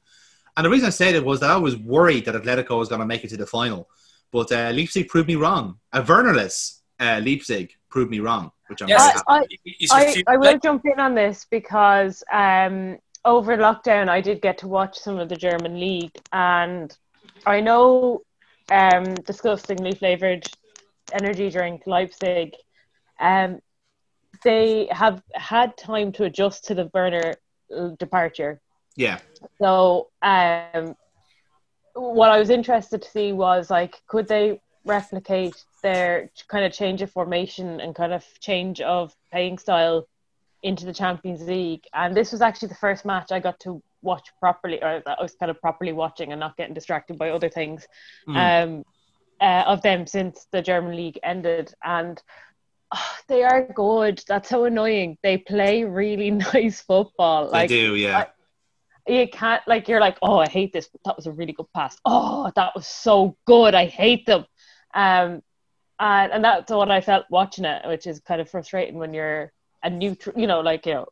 [0.57, 3.01] and the reason I said it was that I was worried that Atletico was going
[3.01, 3.89] to make it to the final,
[4.33, 5.77] but uh, Leipzig proved me wrong.
[5.93, 9.61] A Wernerless uh, Leipzig proved me wrong, which I'm Yes, very I, happy.
[9.91, 14.41] I, I, I will like, jump in on this because um, over lockdown I did
[14.41, 16.97] get to watch some of the German league, and
[17.47, 18.23] I know
[18.71, 20.47] um, disgustingly flavored
[21.13, 22.55] energy drink, Leipzig,
[23.19, 23.61] um,
[24.45, 27.35] they have had time to adjust to the Werner
[27.77, 28.61] uh, departure.
[28.97, 29.19] Yeah.
[29.61, 30.95] So, um,
[32.01, 37.03] what I was interested to see was like, could they replicate their kind of change
[37.03, 40.07] of formation and kind of change of playing style
[40.63, 41.85] into the Champions League?
[41.95, 45.23] And this was actually the first match I got to watch properly, or that I
[45.23, 47.87] was kind of properly watching and not getting distracted by other things
[48.29, 48.85] um,
[49.41, 51.73] uh, of them since the German league ended.
[51.85, 52.21] And
[52.95, 54.23] oh, they are good.
[54.27, 55.19] That's so annoying.
[55.23, 57.47] They play really nice football.
[57.47, 58.27] They Like do, yeah.
[59.11, 61.73] You can't like you're like oh i hate this but that was a really good
[61.75, 61.97] pass.
[62.05, 64.45] Oh that was so good i hate them.
[64.95, 65.43] Um
[65.99, 69.53] and, and that's what i felt watching it which is kind of frustrating when you're
[69.83, 71.07] a neutral you know like you know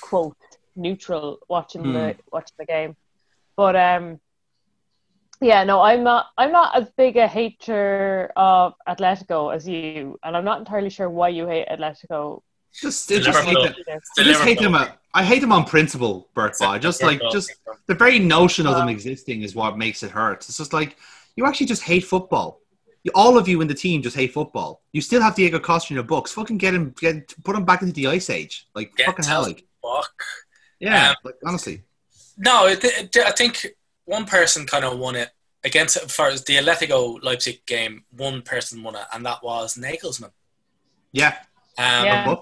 [0.00, 0.36] quote
[0.74, 2.96] neutral watching the watching the game.
[3.56, 4.20] But um
[5.42, 10.36] yeah no i'm not i'm not as big a hater of atletico as you and
[10.36, 12.40] i'm not entirely sure why you hate atletico
[12.80, 13.74] just, it's just hate them.
[14.16, 14.74] The I just hate them.
[14.74, 16.56] uh, I hate them on principle, Bert.
[16.58, 16.78] Boy.
[16.78, 17.52] Just like just
[17.86, 20.38] the very notion of them existing is what makes it hurt.
[20.48, 20.96] It's just like
[21.36, 22.60] you actually just hate football.
[23.04, 24.80] You, all of you in the team just hate football.
[24.92, 26.32] You still have Diego Costa in your books.
[26.32, 28.66] Fucking get him, get put him back into the ice age.
[28.74, 30.22] Like Get fucking hell, like fuck.
[30.78, 31.82] yeah, Um, like honestly,
[32.38, 33.66] No, it, it, I think
[34.04, 35.30] one person kind of won it
[35.64, 38.04] against for the Atletico Leipzig game.
[38.16, 40.30] One person won it, and that was Nagelsmann.
[41.12, 41.36] yeah.
[41.78, 42.36] Um, Yeah.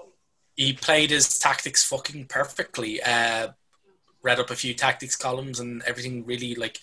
[0.55, 3.01] He played his tactics fucking perfectly.
[3.01, 3.49] Uh,
[4.23, 6.25] read up a few tactics columns and everything.
[6.25, 6.79] Really like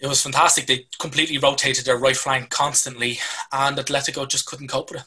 [0.00, 0.66] it was fantastic.
[0.66, 3.20] They completely rotated their right flank constantly,
[3.52, 5.06] and Atletico just couldn't cope with it.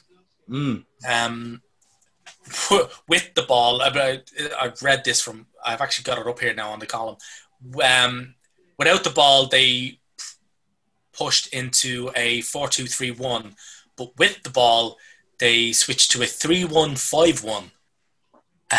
[0.49, 1.61] mm, um,
[3.07, 3.81] with the ball.
[3.81, 5.47] I've read this from.
[5.63, 7.17] I've actually got it up here now on the column.
[7.83, 8.35] Um,
[8.77, 9.99] without the ball, they
[11.11, 13.55] pushed into a four-two-three-one,
[13.97, 14.97] but with the ball,
[15.39, 17.71] they switched to a three-one-five-one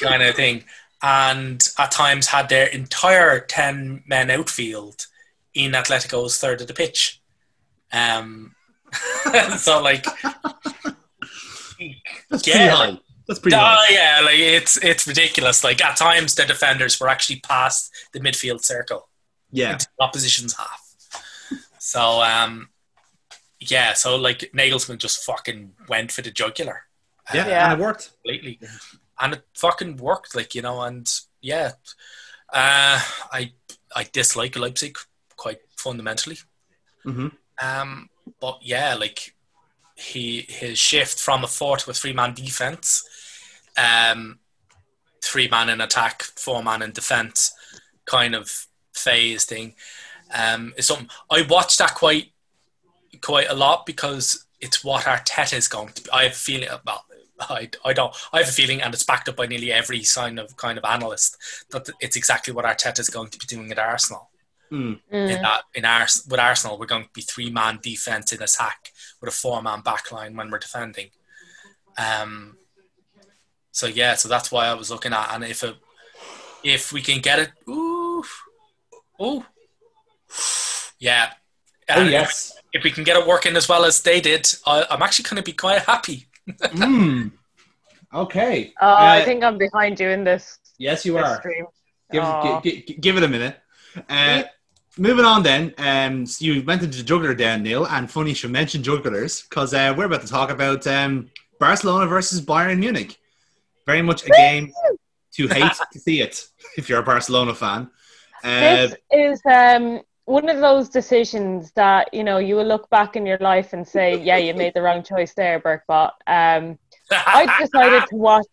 [0.00, 0.64] kind of thing,
[1.02, 5.06] and at times had their entire ten men outfield
[5.54, 7.20] in Atletico's third of the pitch.
[7.92, 8.54] Um,
[9.58, 10.04] so like
[12.30, 12.54] that's Yeah.
[12.56, 12.98] pretty high.
[13.26, 13.76] That's pretty high.
[13.78, 15.62] Oh yeah, like it's it's ridiculous.
[15.64, 19.08] Like at times the defenders were actually past the midfield circle
[19.52, 20.82] Yeah, opposition's half.
[21.78, 22.68] So um
[23.60, 26.82] yeah, so like Nagelsmann just fucking went for the jugular
[27.34, 27.64] yeah, Yeah.
[27.72, 28.10] and it worked.
[28.22, 28.58] completely.
[29.20, 31.08] And it fucking worked, like, you know, and
[31.42, 31.72] yeah.
[32.52, 33.00] Uh
[33.32, 33.52] I
[33.94, 34.96] I dislike Leipzig
[35.36, 36.38] quite fundamentally.
[37.04, 37.28] hmm
[37.60, 38.08] Um
[38.40, 39.34] but yeah, like
[39.94, 43.04] he his shift from a four to a three man defense,
[43.76, 44.38] um,
[45.22, 47.52] three man in attack, four man in defense,
[48.06, 49.74] kind of phase thing,
[50.32, 52.32] um, is something I watched that quite
[53.20, 56.02] quite a lot because it's what Arteta is going to.
[56.02, 56.10] Be.
[56.10, 57.00] I have a feeling about.
[57.40, 58.14] I, I don't.
[58.32, 60.84] I have a feeling, and it's backed up by nearly every sign of kind of
[60.84, 61.36] analyst
[61.70, 64.28] that it's exactly what Arteta is going to be doing at Arsenal
[64.72, 65.00] Mm.
[65.10, 68.92] in that in Ars- with Arsenal we're going to be three man defense in attack
[69.20, 71.10] with a four man back line when we're defending.
[71.98, 72.56] Um
[73.72, 75.74] so yeah, so that's why I was looking at and if it,
[76.62, 78.22] if we can get it ooh
[79.20, 79.44] ooh
[81.00, 81.30] yeah.
[81.88, 82.56] Oh yes.
[82.72, 85.36] If, we can get it working as well as they did, I, I'm actually going
[85.36, 86.26] to be quite happy.
[86.48, 87.32] mm.
[88.12, 88.72] Okay.
[88.80, 91.38] oh i Uh, think i'm behind you in this, yes, you this are.
[91.40, 91.66] stream
[92.12, 92.60] Give, Aw.
[92.60, 93.56] gi- gi- give it a minute.
[94.08, 94.42] Uh,
[94.98, 98.34] moving on then, um, so you went into the juggler then, Neil, and funny you
[98.34, 103.16] should mention jugglers because uh, we're about to talk about um, Barcelona versus Bayern Munich.
[103.86, 104.72] Very much a game
[105.36, 106.44] to hate to see it
[106.76, 107.88] if you're a Barcelona fan.
[108.42, 110.00] Uh, this is um
[110.30, 113.86] one of those decisions that you know you will look back in your life and
[113.86, 116.78] say yeah you made the wrong choice there Burkbot um
[117.10, 118.46] I decided to watch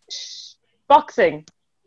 [0.88, 1.44] boxing.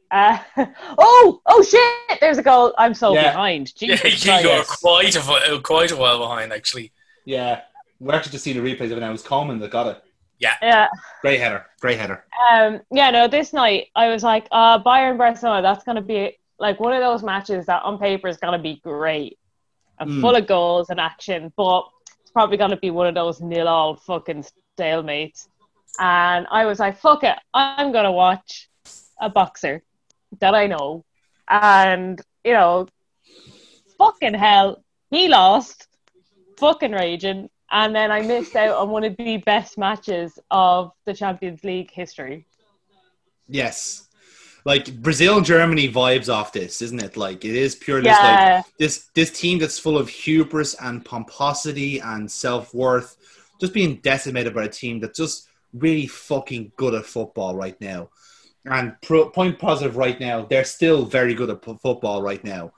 [0.09, 0.37] Uh,
[0.97, 2.19] oh, oh shit!
[2.19, 2.73] There's a goal.
[2.77, 3.31] I'm so Yeah.
[3.31, 3.73] behind.
[3.79, 6.91] yeah, you are quite a, quite a while behind, actually.
[7.25, 7.61] yeah,
[7.99, 9.09] we're actually just seeing the replays of it now.
[9.09, 10.03] It was Coman that got it.
[10.39, 10.55] Yeah.
[10.61, 10.87] Yeah,
[11.21, 11.67] Great header.
[11.79, 12.25] Great header.
[12.51, 13.11] um, yeah.
[13.11, 15.61] No, this night I was like, uh, Bayern Barcelona.
[15.61, 19.37] That's gonna be like one of those matches that on paper is gonna be great
[20.01, 20.21] and Mm.
[20.21, 21.83] full of goals and action, but
[22.21, 24.43] it's probably gonna be one of those nil all fucking
[24.77, 25.47] stalemates.
[25.99, 28.69] And I was like, fuck it, I'm gonna watch
[29.19, 29.83] a boxer
[30.39, 31.05] that I know,
[31.47, 32.87] and you know,
[33.97, 35.87] fucking hell, he lost,
[36.57, 41.13] fucking raging, and then I missed out on one of the best matches of the
[41.13, 42.45] Champions League history.
[43.47, 44.07] Yes.
[44.65, 47.17] Like Brazil and Germany vibes off this, isn't it?
[47.17, 51.99] Like it is purely just like this this team that's full of hubris and pomposity
[51.99, 53.17] and self worth,
[53.59, 58.09] just being decimated by a team that's just really fucking good at football right now.
[58.65, 62.73] And pro, point positive right now, they're still very good at p- football right now.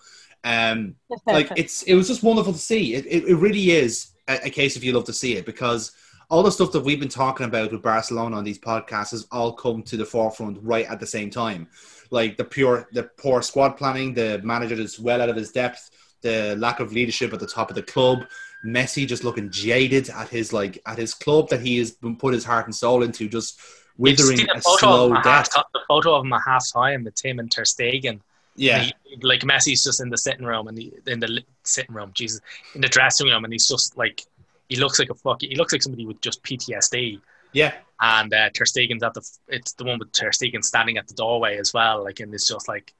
[0.46, 0.96] Um,
[1.28, 2.96] like it's it was just wonderful to see.
[2.96, 5.92] It, it, it really is a, a case if you love to see it because
[6.34, 9.54] all the stuff that we've been talking about with Barcelona on these podcasts has all
[9.54, 11.68] come to the forefront right at the same time.
[12.10, 15.92] Like the pure the poor squad planning, the manager that's well out of his depth,
[16.22, 18.26] the lack of leadership at the top of the club,
[18.66, 22.34] Messi just looking jaded at his like at his club that he has been put
[22.34, 23.60] his heart and soul into, just
[24.00, 25.54] withering a a slow death.
[25.54, 28.20] half, the photo of him at half time with him and Ter Stegen.
[28.56, 32.10] Yeah, he- like Messi's just in the sitting room and he, in the sitting room,
[32.16, 32.42] Jesus,
[32.74, 34.26] in the dressing room, and he's just like
[34.70, 37.20] he looks like a fucking he looks like somebody with just PTSD.
[37.54, 37.74] yeah.
[38.02, 41.14] And uh, Ter Stegen's at the it's the one with Ter Stegen standing at the
[41.14, 42.94] doorway as well, like and it's just like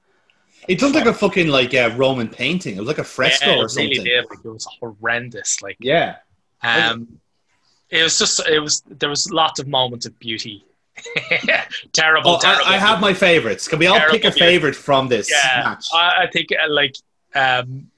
[0.68, 2.76] It looked like a fucking like uh, Roman painting.
[2.76, 3.90] It was like a fresco yeah, or it something.
[3.90, 4.24] really did.
[4.30, 5.60] Like it was horrendous.
[5.62, 6.16] Like Yeah.
[6.62, 7.20] um,
[7.90, 10.64] it was just it was there was lots of moments of beauty.
[11.92, 12.64] terrible, Oh, terrible.
[12.66, 13.68] I, I have my favorites.
[13.68, 15.86] Can we all pick a favorite from this Yeah, match?
[15.92, 16.94] I, I think uh, like
[17.34, 17.90] um,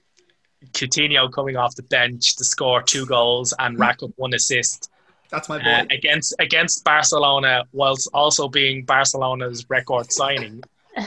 [0.72, 4.90] Coutinho coming off the bench to score two goals and rack up one assist
[5.30, 5.70] That's my boy.
[5.70, 10.62] uh, against against Barcelona, whilst also being Barcelona's record signing.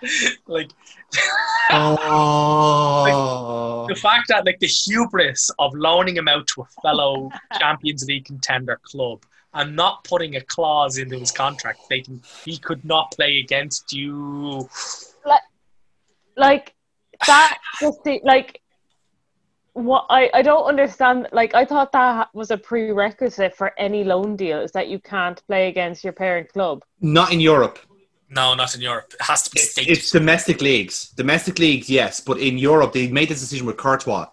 [0.46, 0.70] Like
[1.70, 8.04] oh, the fact that like the hubris of loaning him out to a fellow Champions
[8.06, 9.24] League contender club
[9.54, 14.68] and not putting a clause into his contract stating he could not play against you.
[15.24, 15.40] Like,
[16.36, 16.74] like
[17.26, 18.60] that just like
[19.72, 24.36] what I, I don't understand like I thought that was a prerequisite for any loan
[24.36, 26.84] deal is that you can't play against your parent club.
[27.00, 27.78] not in Europe.
[28.30, 29.14] No, not in Europe.
[29.14, 31.08] It has to be It's, it's domestic leagues.
[31.10, 34.26] Domestic leagues, yes, but in Europe they made this decision with Courtois.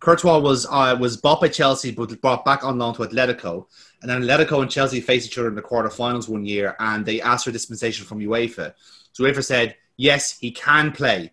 [0.00, 3.66] Courtois was uh, was bought by Chelsea, but brought back on loan to Atletico,
[4.00, 7.20] and then Atletico and Chelsea faced each other in the quarterfinals one year, and they
[7.20, 8.74] asked for dispensation from UEFA.
[9.12, 11.32] So UEFA said yes, he can play a-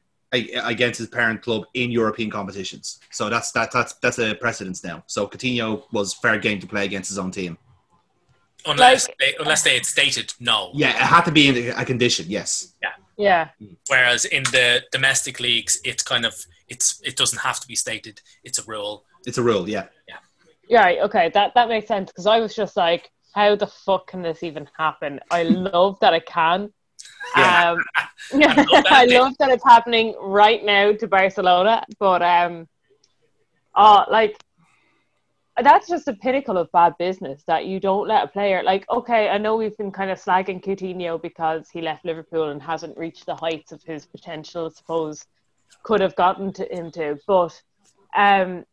[0.63, 2.99] against his parent club in European competitions.
[3.11, 5.03] So that's that, that's that's a precedence now.
[5.07, 7.57] So Coutinho was fair game to play against his own team.
[8.65, 10.71] unless they, unless they had stated no.
[10.73, 12.25] Yeah, it had to be in a condition.
[12.27, 12.73] Yes.
[13.17, 13.49] Yeah.
[13.87, 18.21] Whereas in the domestic leagues, it's kind of it's it doesn't have to be stated.
[18.43, 19.05] It's a rule.
[19.25, 19.87] It's a rule, yeah.
[20.67, 24.07] Yeah, right, okay, that that makes sense because I was just like, how the fuck
[24.07, 25.19] can this even happen?
[25.31, 25.43] I
[25.75, 26.73] love that it can.
[27.35, 27.71] Yeah.
[27.71, 32.67] Um, love that I love that it's happening right now to Barcelona, but um,
[33.75, 34.37] oh, like
[35.61, 38.85] that's just a pinnacle of bad business that you don't let a player like.
[38.89, 42.97] Okay, I know we've been kind of slagging Coutinho because he left Liverpool and hasn't
[42.97, 44.67] reached the heights of his potential.
[44.67, 45.25] I suppose
[45.83, 47.61] could have gotten to him to, but
[48.15, 48.65] um,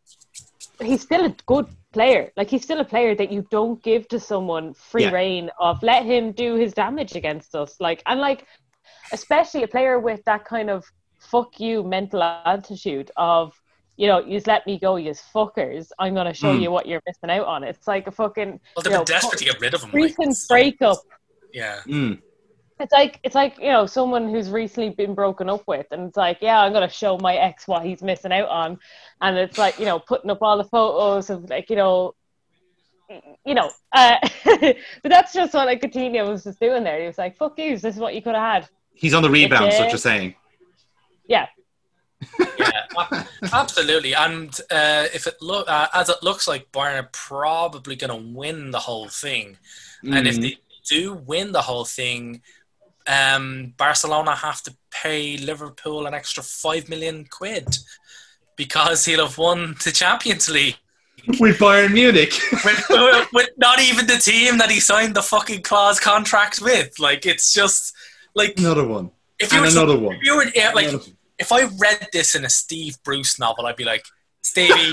[0.81, 2.31] he's still a good player.
[2.37, 5.11] Like he's still a player that you don't give to someone free Yeah.
[5.13, 7.77] reign of let him do his damage against us.
[7.81, 8.47] Like and like
[9.13, 10.85] especially a player with that kind of
[11.19, 13.53] fuck you mental attitude of
[13.99, 15.89] you know, you let me go, you fuckers.
[15.99, 16.63] I'm gonna show Mm.
[16.63, 17.63] you what you're missing out on.
[17.63, 19.91] It's like a fucking Well, they've been know, desperate to get rid of him.
[19.91, 20.99] like, recent so- breakup.
[21.53, 21.81] Yeah.
[21.87, 22.23] Mm.
[22.83, 26.17] It's like it's like you know someone who's recently been broken up with, and it's
[26.17, 28.79] like yeah, I'm gonna show my ex what he's missing out on,
[29.21, 32.15] and it's like you know putting up all the photos of like you know,
[33.45, 37.01] you know, uh, but that's just what like Coutinho was just doing there.
[37.01, 39.31] He was like, "Fuck you, this is what you could have had." He's on the
[39.31, 40.35] rebound, is what you're saying.
[41.29, 41.47] Yeah,
[42.59, 44.15] yeah, absolutely.
[44.15, 48.37] And uh, if it look uh, as it looks like Bayern are probably going to
[48.37, 49.57] win the whole thing,
[50.03, 50.43] and if Mm.
[50.43, 50.57] they
[50.89, 52.43] do win the whole thing,
[53.07, 57.77] um, Barcelona have to pay Liverpool an extra five million quid
[58.57, 60.77] because he'll have won the Champions League
[61.41, 62.33] with Bayern Munich.
[62.65, 66.99] with, with, with not even the team that he signed the fucking clause contract with.
[66.99, 67.95] Like it's just
[68.35, 69.11] like another one.
[69.39, 70.17] if you And were another one.
[70.17, 71.05] if you were yeah, like Another-
[71.39, 74.05] if I read this in a Steve Bruce novel, I'd be like,
[74.43, 74.75] Stevie,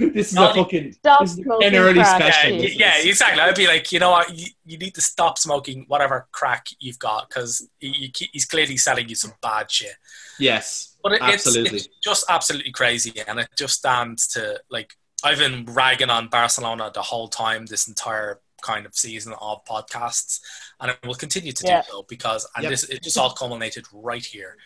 [0.14, 2.20] this is No, a fucking stop this is an smoking early crack.
[2.20, 2.56] yeah, special.
[2.56, 3.40] y- This yeah, exactly.
[3.40, 6.98] I'd be like, you know what, you, you need to stop smoking whatever crack you've
[6.98, 9.94] got because he, he- he's clearly selling you some bad shit.
[10.38, 11.76] Yes, But it, it's, absolutely.
[11.78, 16.90] it's just absolutely crazy, and it just stands to like I've been ragging on Barcelona
[16.94, 20.40] the whole time this entire kind of season of podcasts,
[20.80, 21.82] and I will continue to Yeah.
[21.82, 22.70] do so because and Yep.
[22.70, 24.56] this it just all culminated right here.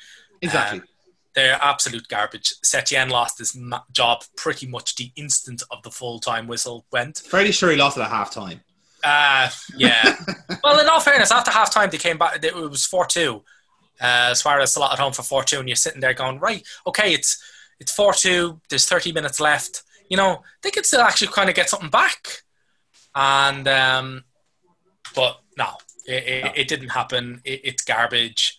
[0.43, 0.81] exactly.
[0.81, 0.87] Um,
[1.35, 2.55] they're absolute garbage.
[2.65, 7.19] Setien lost his ma- job pretty much the instant of the full time whistle went.
[7.19, 8.61] Fairly sure he lost it at half time.
[9.03, 10.17] Uh, yeah.
[10.65, 12.43] well, in all fairness, after half time, they came back.
[12.43, 13.43] It was 4 2.
[14.01, 17.13] Uh, Suarez still at home for 4 2, and you're sitting there going, right, okay,
[17.13, 17.43] it's
[17.81, 19.83] it's 4 2, there's 30 minutes left.
[20.09, 22.43] You know, they could still actually kind of get something back.
[23.15, 24.25] And, um,
[25.15, 25.71] but no,
[26.07, 27.41] it, it, it didn't happen.
[27.45, 28.59] It, it's garbage.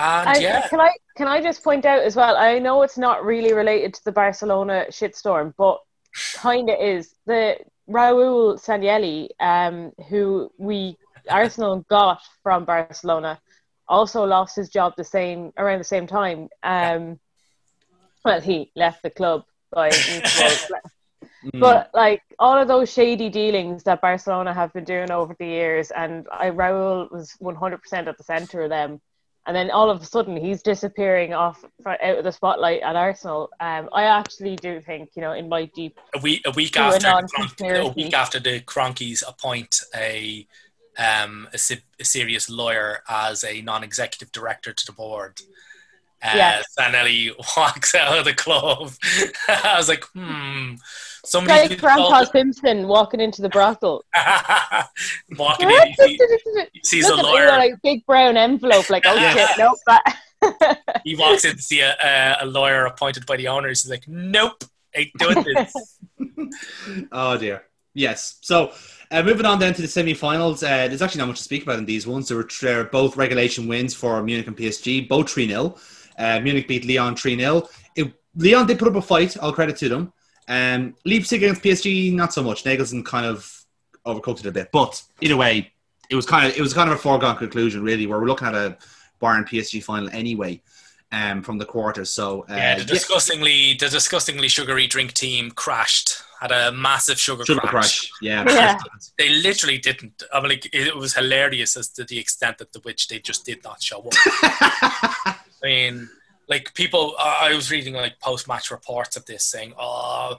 [0.00, 2.36] And And yeah, Can I can I just point out as well?
[2.36, 5.78] I know it's not really related to the Barcelona shitstorm, but
[6.34, 7.14] kind of is.
[7.26, 10.96] The Raul Sanelli, um, who we
[11.28, 13.40] Arsenal got from Barcelona,
[13.88, 16.48] also lost his job the same around the same time.
[16.62, 17.20] Um,
[18.24, 19.90] well, he left the club by.
[21.54, 25.90] But like all of those shady dealings that Barcelona have been doing over the years,
[25.90, 29.00] and I Raul was one hundred percent at the centre of them,
[29.46, 33.50] and then all of a sudden he's disappearing off out of the spotlight at Arsenal.
[33.60, 36.80] Um, I actually do think you know in my deep a week a week a
[36.80, 40.46] after a week after the Kroenkes appoint a
[40.98, 41.58] um a,
[42.00, 45.40] a serious lawyer as a non-executive director to the board.
[46.22, 46.62] Uh, Yeah.
[46.78, 48.92] Sanllehi walks out of the club.
[49.48, 50.74] I was like, hmm.
[51.24, 54.04] Somebody like Grandpa called- Simpson walking into the brothel.
[55.36, 56.18] walking in, he,
[56.72, 57.48] he sees a Look at me, lawyer.
[57.48, 59.34] like big brown envelope, like oh Yeah.
[59.34, 59.78] shit, nope.
[59.86, 60.16] That.
[61.04, 63.82] He walks in to see a, a, a lawyer appointed by the owners.
[63.82, 64.64] He's like, nope,
[64.94, 65.98] ain't doing this.
[67.12, 67.64] Oh dear.
[67.94, 68.38] Yes.
[68.40, 68.72] So
[69.10, 70.62] uh, moving on then to the semi-finals.
[70.62, 72.28] Uh, there's actually not much to speak about in these ones.
[72.28, 75.76] There were they're both regulation wins for Munich and PSG, both 3 0.
[76.18, 77.68] Uh, Munich beat Lyon 3 0.
[78.36, 79.36] Lyon did put up a fight.
[79.38, 80.12] All credit to them.
[80.48, 82.64] Um, Leipzig against PSG, not so much.
[82.64, 83.64] Nagelsmann kind of
[84.06, 85.72] overcooked it a bit, but either way,
[86.10, 88.06] it was kind of it was kind of a foregone conclusion, really.
[88.06, 88.76] Where we're looking at a
[89.20, 90.60] Bayern PSG final anyway,
[91.12, 92.10] um, from the quarters.
[92.10, 96.22] So uh, Yeah, the disgustingly the disgustingly sugary drink team crashed.
[96.40, 98.08] Had a massive sugar, sugar crash.
[98.08, 98.10] crash.
[98.22, 98.44] Yeah.
[98.48, 98.78] Yeah.
[99.18, 100.22] They literally didn't.
[100.32, 103.44] I mean, like, it was hilarious as to the extent that to which they just
[103.44, 104.12] did not show up.
[104.42, 106.08] I mean,
[106.50, 110.36] like people, I I was reading like post match reports of this saying, "Oh,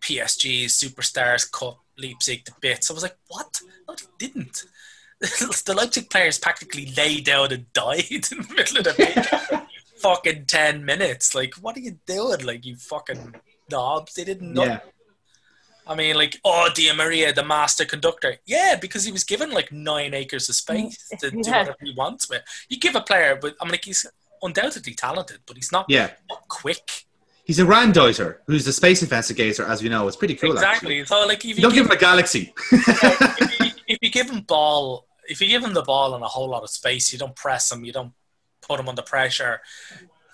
[0.00, 3.60] PSG's superstars cut Leipzig to bits." I was like, "What?
[3.86, 4.64] No, they didn't."
[5.20, 9.60] the Leipzig players practically lay down and died in the middle of the pitch.
[9.96, 11.34] fucking ten minutes.
[11.34, 12.42] Like, what are you doing?
[12.42, 13.34] Like, you fucking
[13.70, 14.14] knobs.
[14.14, 14.64] They didn't know.
[14.64, 14.80] yeah.
[15.86, 18.36] I mean, like, oh, Di Maria, the master conductor.
[18.46, 21.18] Yeah, because he was given like nine acres of space mm.
[21.18, 22.42] to do whatever he wants with.
[22.68, 24.06] You give a player, but I mean, like, he's
[24.42, 26.10] undoubtedly talented, but he's not Yeah.
[26.48, 27.06] quick.
[27.44, 30.06] He's a Raumdeuter, who's the space investigator, as we know.
[30.06, 30.56] It's pretty cool.
[30.58, 30.98] Actually.
[31.00, 31.04] exactly.
[31.06, 32.54] So, like, if You you, don't give, give him a galaxy.
[32.70, 36.28] if, you, if you give him ball, if you give him the ball and a
[36.28, 38.12] whole lot of space, you don't press him, you don't
[38.62, 39.60] put him under pressure.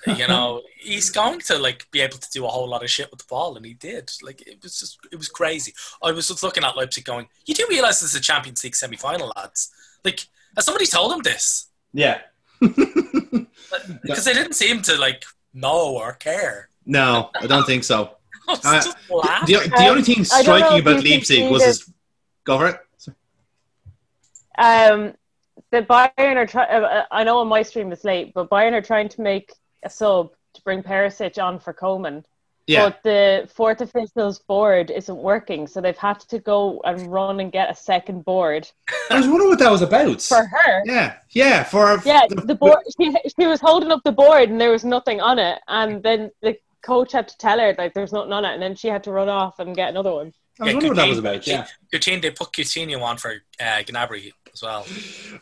[0.07, 3.11] You know, he's going to like be able to do a whole lot of shit
[3.11, 4.11] with the ball, and he did.
[4.22, 5.72] Like it was just, it was crazy.
[6.02, 8.76] I was just looking at Leipzig, going, "You do realize this is a Champions League
[8.76, 9.70] semi-final, lads?
[10.04, 11.68] Like, has somebody told him this?
[11.94, 12.18] yeah.
[14.02, 16.68] Because they didn't seem to like know or care.
[16.84, 18.12] No, I don't think so.
[18.48, 18.80] Uh.
[19.46, 21.92] The, the only thing I striking if about Leipzig was the- his.
[22.44, 22.80] Go for it.
[24.57, 25.14] Um,
[25.72, 26.84] the Bayern are trying.
[26.84, 29.52] Uh, I know on my stream it's late, but Bayern are trying to make
[29.84, 32.24] a sub to bring Perisic on for Coman.
[32.66, 32.88] Yeah.
[32.88, 37.52] But the fourth officials board isn't working, so they've had to go and run and
[37.52, 38.68] get a second board
[39.10, 40.20] I was wondering what that was about.
[40.20, 40.82] for her.
[40.84, 41.14] Yeah.
[41.30, 41.62] Yeah.
[41.62, 42.78] For Yeah, the board.
[43.00, 46.30] She, she was holding up the board and there was nothing on it, and then
[46.42, 49.04] the coach had to tell her like there's nothing on it, and then she had
[49.04, 50.32] to run off and get another one.
[50.61, 51.46] I was wondering what that was about.
[51.46, 51.66] Yeah.
[51.92, 54.86] Coutinho, they put Coutinho on for uh, Gnabry as well.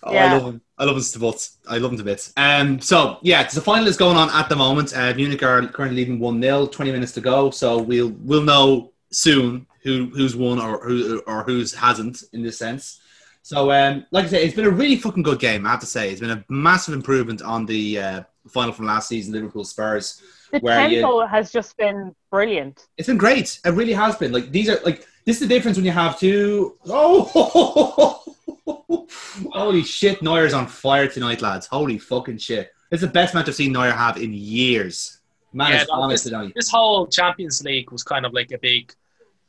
[0.02, 0.24] Oh, Yeah.
[0.26, 0.60] I love him.
[0.76, 1.58] I love him to bits.
[1.68, 2.32] I love him to bits.
[2.36, 4.96] Um, so yeah, the final is going on at the moment.
[4.96, 7.50] Uh, Munich are currently leading one 0 20 minutes to go.
[7.50, 12.58] So we'll we'll know soon who who's won or who or who's hasn't in this
[12.58, 13.00] sense.
[13.42, 15.66] So um, like I said, it's been a really fucking good game.
[15.66, 19.08] I have to say, it's been a massive improvement on the uh, final from last
[19.08, 20.22] season, Liverpool Spurs.
[20.54, 22.86] The Where you- has just been brilliant.
[22.96, 23.58] It's been great.
[23.64, 24.32] It really has been.
[24.32, 28.22] Like these are like this is the difference when you have two oh
[29.52, 31.66] holy shit, Neuer's on fire tonight, lads.
[31.66, 32.72] Holy fucking shit.
[32.90, 35.18] It's the best match I've seen Neuer have in years.
[35.52, 36.52] Man Yeah, is no, it this- tonight.
[36.54, 38.92] This whole Champions League was kind of like a big,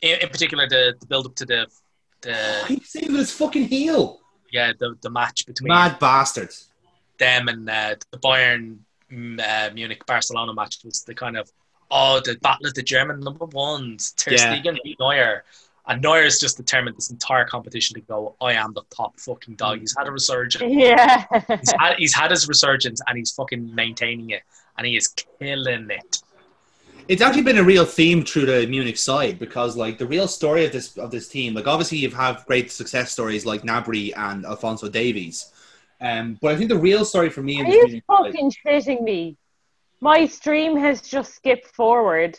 [0.02, 1.68] in, in particular, the, the build up to the
[2.22, 2.36] the
[2.68, 4.22] He's saving his fucking heel.
[4.52, 6.70] yeah the, the match between Mad bastards,
[7.20, 8.78] them and uh, the Bayern
[9.12, 11.52] uh, Munich Barcelona match was the kind of
[11.92, 14.14] oh the battle of the German number ones.
[14.14, 14.56] Ter Yeah.
[14.56, 15.44] Stegen beat Neuer.
[15.88, 19.82] And Neuer's just determined this entire competition to go, I am the top fucking dog.
[19.82, 20.64] He's had a resurgence.
[20.68, 21.26] Yeah.
[21.48, 24.42] He's had, he's had his resurgence and he's fucking maintaining it.
[24.78, 26.24] And he is killing it.
[27.08, 30.66] it's actually been a real theme through the Munich side because like the real story
[30.66, 34.44] of this of this team, like obviously you've have great success stories like Gnabry and
[34.46, 35.52] Alphonso Davies.
[36.02, 38.26] Um, but I think the real story for me in Are this you Munich side,
[38.34, 39.38] fucking shitting me?
[40.02, 42.38] My stream has just skipped forward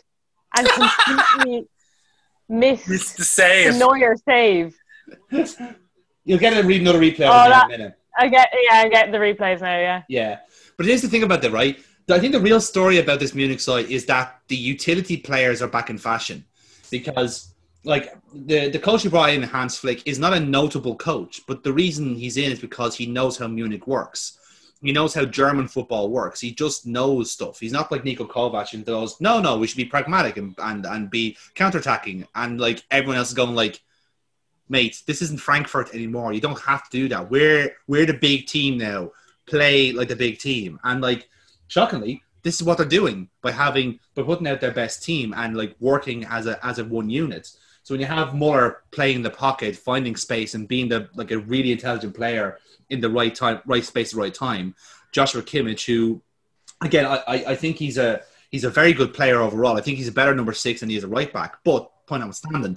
[0.56, 1.66] and completely
[2.48, 3.72] missed Missed the save.
[3.72, 4.76] the Neuer save.
[6.24, 7.94] you'll get to read another replay Oh, in that- a minute.
[8.18, 9.76] I get yeah, I get the replays now.
[9.78, 10.02] Yeah.
[10.08, 10.38] Yeah,
[10.78, 11.78] but here's the thing about that, right?
[12.10, 15.68] I think the real story about this Munich side is that the utility players are
[15.68, 16.44] back in fashion
[16.90, 17.52] because,
[17.86, 21.62] like, the the coach who brought in Hans Flick is not a notable coach, but
[21.62, 24.38] the reason he's in is because he knows how Munich works.
[24.82, 26.40] He knows how German football works.
[26.40, 27.58] He just knows stuff.
[27.58, 30.84] He's not like Niko Kovač and goes, no, no, we should be pragmatic and and,
[30.84, 32.26] and be counterattacking.
[32.34, 33.80] And like everyone else is going like,
[34.68, 36.32] mate, this isn't Frankfurt anymore.
[36.32, 37.30] You don't have to do that.
[37.30, 39.12] We're we're the big team now.
[39.46, 40.78] Play like the big team.
[40.82, 41.28] And like
[41.68, 45.56] shockingly, this is what they're doing by having by putting out their best team and
[45.56, 47.48] like working as a as a one unit.
[47.86, 51.38] So when you have Muller playing the pocket, finding space and being the like a
[51.38, 52.58] really intelligent player
[52.90, 54.74] in the right time, right space, right time,
[55.12, 56.20] Joshua Kimmich, who
[56.80, 59.76] again I, I think he's a he's a very good player overall.
[59.76, 61.58] I think he's a better number six than he is a right back.
[61.62, 62.76] But point notwithstanding,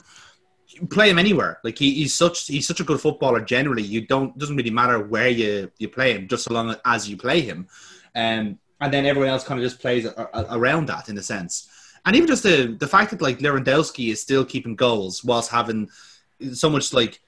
[0.92, 1.60] play him anywhere.
[1.64, 3.42] Like he, he's such he's such a good footballer.
[3.42, 7.10] Generally, you don't doesn't really matter where you you play him, just so long as
[7.10, 7.68] you play him.
[8.14, 11.68] Um, and then everyone else kind of just plays around that in a sense.
[12.06, 15.90] And even just the the fact that like Lewandowski is still keeping goals whilst having
[16.54, 17.20] so much like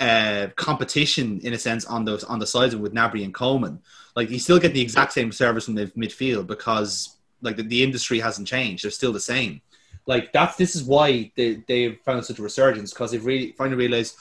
[0.00, 3.80] uh, competition in a sense on those on the sides with Gnabry and Coman.
[4.16, 7.82] Like you still get the exact same service from the midfield because like the, the
[7.82, 9.60] industry hasn't changed; they're still the same.
[10.06, 13.76] Like that's this is why they they've found such a resurgence because they've really finally
[13.76, 14.16] realized,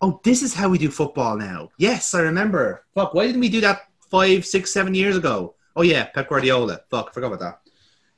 [0.00, 1.68] oh, this is how we do football now.
[1.76, 2.84] Yes, I remember.
[2.94, 5.54] Fuck, why didn't we do that five, six, seven years ago?
[5.76, 6.80] Oh yeah, Pep Guardiola.
[6.90, 7.67] Fuck, I forgot about that.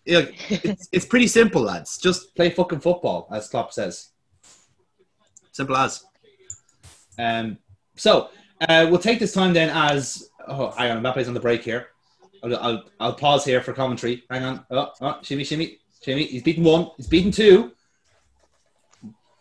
[0.05, 1.99] Yeah, it's, it's pretty simple, lads.
[1.99, 4.11] Just play fucking football, as Klopp says.
[5.53, 6.05] Simple as.
[7.19, 7.59] Um,
[7.97, 8.31] so
[8.69, 11.89] uh, we'll take this time then as oh, hang on, Mbappe's on the break here.
[12.43, 14.25] I'll, I'll, I'll pause here for commentary.
[14.31, 14.67] Hang on.
[14.71, 16.25] Oh, oh, shimmy, shimmy, shimmy.
[16.25, 16.91] He's beaten one.
[16.97, 17.73] He's beaten two.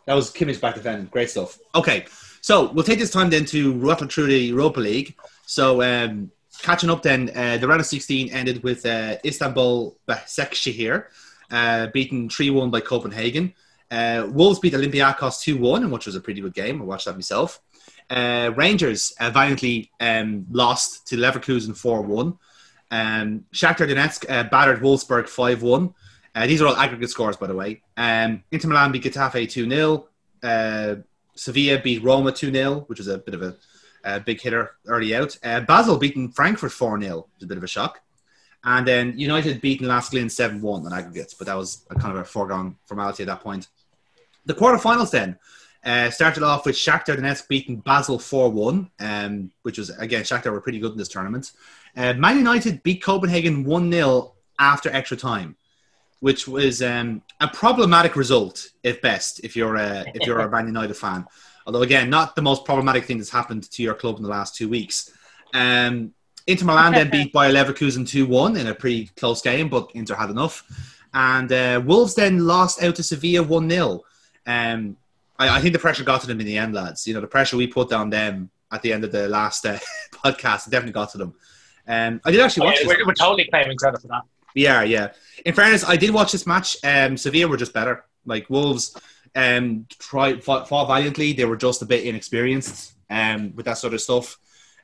[0.06, 1.06] That was Kimmich back defending.
[1.08, 1.60] Great stuff.
[1.76, 2.06] Okay,
[2.42, 5.16] so we'll take this time then to rattle through the Europa League.
[5.46, 6.32] So um,
[6.62, 11.06] catching up then, uh, the round of 16 ended with uh, Istanbul Başakşehir
[11.52, 13.54] uh, beaten 3-1 by Copenhagen.
[13.92, 16.82] Uh, Wolves beat Olympiacos 2-1, which was a pretty good game.
[16.82, 17.60] I watched that myself.
[18.10, 22.38] Uh, Rangers uh, valiantly um, lost to Leverkusen 4-1.
[22.92, 25.94] Um, Shakhtar Donetsk battered Wolfsburg 5-1.
[26.36, 27.82] Uh, these are all aggregate scores, by the way.
[27.98, 30.06] Um, Inter Milan beat Getafe 2-0.
[30.42, 31.02] Uh,
[31.36, 33.56] Sevilla beat Roma 2-0, which was a bit of a,
[34.04, 35.38] a big hitter early out.
[35.44, 38.02] Uh, Basel beaten Frankfurt 4-0, was a bit of a shock.
[38.64, 42.22] And then United beaten LASK Linz 7 1 on aggregates, but that was kind of
[42.22, 43.68] a foregone formality at that point.
[44.46, 45.38] The quarterfinals then
[45.86, 50.52] uh, started off with Shakhtar Donetsk beating Basel 4 1, um, which was, again, Shakhtar
[50.52, 51.52] were pretty good in this tournament.
[51.96, 55.56] Uh, Man United beat Copenhagen 1 0 after extra time,
[56.20, 60.68] which was um, a problematic result, if best, if you're a, if you're a Man
[60.68, 61.26] United fan.
[61.70, 64.56] Although, again, not the most problematic thing that's happened to your club in the last
[64.56, 65.12] two weeks.
[65.54, 66.16] Um,
[66.48, 70.16] Inter Milan then beat Bayer Leverkusen 2 1 in a pretty close game, but Inter
[70.16, 70.64] had enough.
[71.14, 74.02] And uh, Wolves then lost out to Sevilla 1 0.
[74.48, 74.98] Um,
[75.38, 77.08] I, I, think the pressure got to them in the end, lads.
[77.08, 79.78] You know, the pressure we put on them at the end of the last uh,
[80.12, 81.36] podcast definitely got to them.
[81.88, 84.24] Um, I did actually watch Oh, yeah, we're, we're, totally claiming credit for that.
[84.56, 85.12] Yeah, yeah.
[85.46, 86.78] In fairness, I did watch this match.
[86.84, 88.06] Um, Sevilla were just better.
[88.26, 88.98] Like Wolves
[89.36, 91.34] um, tried, fought, fought valiantly.
[91.34, 94.38] They were just a bit inexperienced um, with that sort of stuff.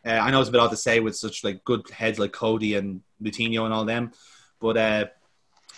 [0.06, 2.32] Uh, I know it's a bit odd to say with such like good heads like
[2.32, 4.12] Coady and Moutinho and all them,
[4.60, 5.06] but uh,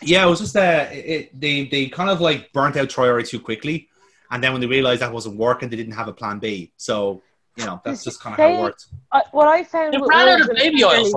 [0.02, 3.40] yeah, it was just uh, it, they they kind of like burnt out Traore too
[3.40, 3.88] quickly,
[4.30, 6.72] and then when they realized that wasn't working, they didn't have a plan B.
[6.78, 7.24] So
[7.56, 8.86] you know that's just kind of how it worked.
[9.12, 11.10] Uh, what I found They ran out of baby oil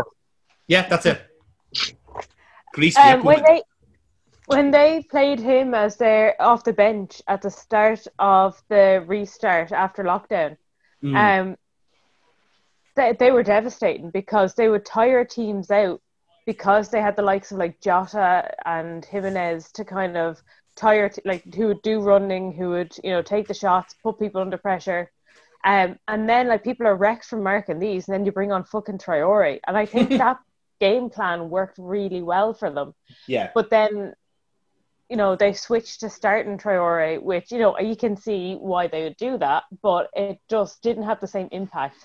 [0.66, 1.20] Yeah, that's it.
[2.72, 3.62] Grease, um, when they
[4.56, 9.72] when they played him as their off the bench at the start of the restart
[9.72, 10.56] after lockdown,
[11.02, 11.16] Mm.
[11.16, 11.56] um,
[12.96, 16.00] they they were devastating because they would tire teams out
[16.46, 20.42] because they had the likes of like Jota and Jimenez to kind of
[20.76, 24.18] tire t- like who would do running, who would you know take the shots, put
[24.18, 25.10] people under pressure.
[25.64, 28.64] Um, and then like people are wrecked from marking these, and then you bring on
[28.64, 30.38] fucking Traore, and I think that
[30.80, 32.94] game plan worked really well for them.
[33.28, 34.14] yeah, But then,
[35.10, 39.02] you know, they switched to starting Traore, which, you know, you can see why they
[39.02, 41.96] would do that, but it just didn't have the same impact.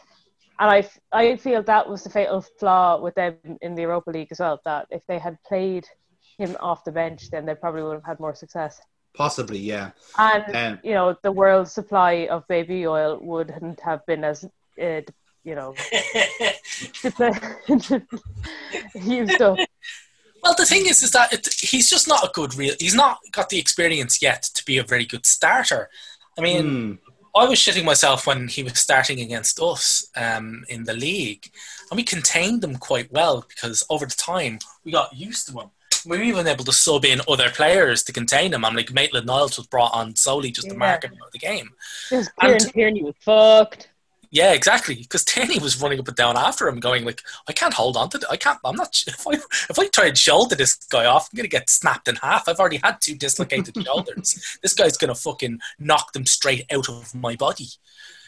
[0.60, 4.30] And I, I feel that was the fatal flaw with them in the Europa League
[4.32, 5.86] as well, that if they had played
[6.40, 8.82] him off the bench, then they probably would have had more success.
[9.14, 9.91] Possibly, yeah.
[10.18, 14.45] And Um, you know, the world supply of baby oil wouldn't have been as
[14.82, 15.02] uh,
[15.44, 15.76] you know
[18.95, 19.60] used up.
[20.46, 22.76] Well, the thing is, is that it, he's just not a good real.
[22.80, 25.90] He's not got the experience yet to be a very good starter.
[26.38, 26.94] I mean, Hmm.
[27.38, 31.52] I was shitting myself when he was starting against us um, in the league,
[31.90, 35.70] and we contained them quite well because over the time we got used to him.
[36.06, 38.64] We were even able to sub in other players to contain him.
[38.64, 40.80] I'm like Maitland Niles was brought on solely just to Yeah.
[40.80, 41.72] mark him out of the game.
[42.10, 43.90] Because And- Kieran Tierney was fucked.
[44.36, 44.95] Yeah, exactly.
[44.95, 48.10] Because Tierney was running up and down after him, going like, "I can't hold on
[48.10, 48.18] to.
[48.18, 48.60] Th- I can't.
[48.66, 49.02] I'm not.
[49.07, 49.36] If I
[49.70, 52.49] if I try and shoulder this guy off, I'm gonna get snapped in half.
[52.49, 54.57] I've already had two dislocated shoulders.
[54.62, 57.68] This guy's gonna fucking knock them straight out of my body.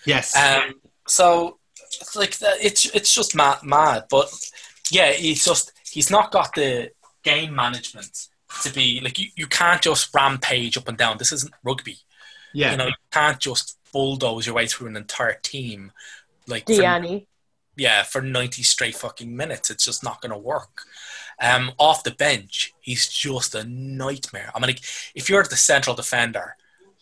[0.06, 0.34] Yes.
[0.34, 0.76] Um,
[1.08, 1.60] so
[2.00, 4.06] it's like that, it's it's just mad, mad.
[4.10, 4.30] But
[4.90, 6.92] yeah, he's just he's not got the
[7.24, 8.30] game management
[8.64, 11.18] to be like you, you can't just rampage up and down.
[11.18, 11.98] This isn't rugby.
[12.54, 12.72] yeah.
[12.72, 15.92] You know, you can't just bulldoze your way through an entire team.
[16.48, 16.82] Like for-
[17.76, 19.70] yeah, for 90 straight fucking minutes.
[19.70, 20.82] It's just not going to work.
[21.40, 24.52] Um, off the bench, he's just a nightmare.
[24.56, 24.82] I mean, like,
[25.14, 26.56] if you're the central defender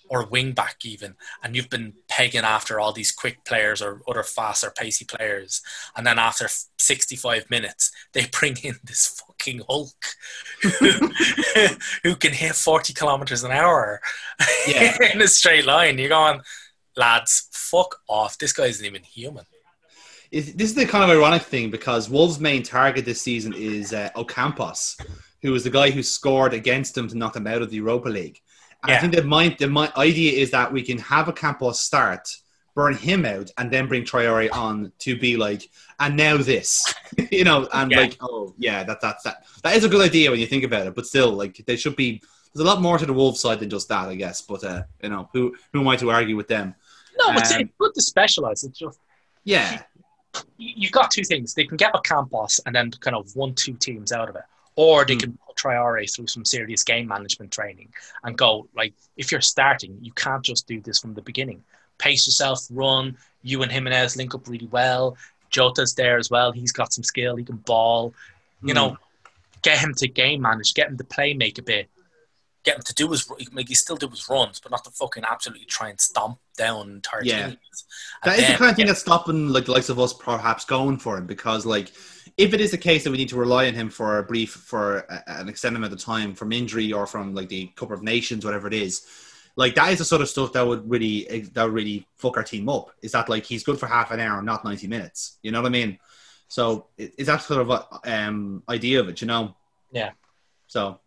[0.10, 4.22] or wing back even, and you've been pegging after all these quick players or other
[4.24, 5.62] faster, pacey players,
[5.96, 6.48] and then after
[6.78, 9.96] 65 minutes, they bring in this fucking Hulk
[10.62, 10.70] who,
[12.04, 14.02] who can hit 40 kilometers an hour
[14.68, 14.98] Yeah.
[15.14, 15.98] in a straight line.
[15.98, 16.42] You're going,
[16.98, 18.38] lads, fuck off.
[18.38, 19.46] This guy isn't even human.
[20.32, 24.10] This is the kind of ironic thing because Wolves' main target this season is uh,
[24.16, 25.00] Ocampos,
[25.42, 28.10] who was the guy who scored against them to knock them out of the Europa
[28.10, 28.42] League.
[28.84, 32.28] And I think the, mind, the mi- idea is that we can have Ocampos start,
[32.76, 35.70] burn him out, and then bring Traore on to be like,
[36.00, 36.94] and now this,
[37.32, 38.00] you know, and Yeah.
[38.02, 39.46] like, oh yeah, that that's that.
[39.64, 41.96] That is a good idea when you think about it, but still, like, they should
[41.96, 42.22] be.
[42.54, 44.42] There's a lot more to the Wolves side than just that, I guess.
[44.42, 46.76] But uh, you know, who who am I to argue with them?
[47.18, 48.64] No, it's, Um, it's good to specialize.
[48.64, 49.00] It's just
[49.44, 49.84] Yeah,
[50.58, 51.54] you- you've got two things.
[51.54, 54.42] They can get Ocampos and then kind of one, two teams out of it,
[54.76, 55.20] or they Mm.
[55.20, 57.94] can put Traore through some serious game management training
[58.24, 61.64] and go like, if you're starting, you can't just do this from the beginning.
[62.00, 63.18] Pace yourself, run.
[63.44, 65.16] You and Jimenez link up really well.
[65.52, 66.52] Jota's there as well.
[66.52, 67.36] He's got some skill.
[67.36, 68.14] He can ball.
[68.64, 68.76] You Mm.
[68.76, 68.98] know,
[69.62, 70.74] get him to game manage.
[70.74, 71.88] Get him to play make a bit.
[72.66, 75.24] Get him to do his like he still do his runs, but not to fucking
[75.30, 77.48] absolutely try and stomp down entire Yeah.
[77.50, 77.86] teams.
[78.24, 80.98] That is the kind of thing that's stopping like the likes of us perhaps going
[80.98, 81.92] for him because like
[82.38, 84.52] if it is the case that we need to rely on him for a brief
[84.52, 88.02] for a, an extended amount of time from injury or from like the Cup of
[88.02, 89.06] Nations whatever it is
[89.56, 92.44] like that is the sort of stuff that would really that would really fuck our
[92.44, 95.52] team up is that like he's good for half an hour not 90 minutes you
[95.52, 96.00] know what I mean
[96.48, 97.86] so it- it's that sort of a,
[98.26, 99.56] um idea of it you know
[99.92, 100.12] Yeah.
[100.68, 101.00] so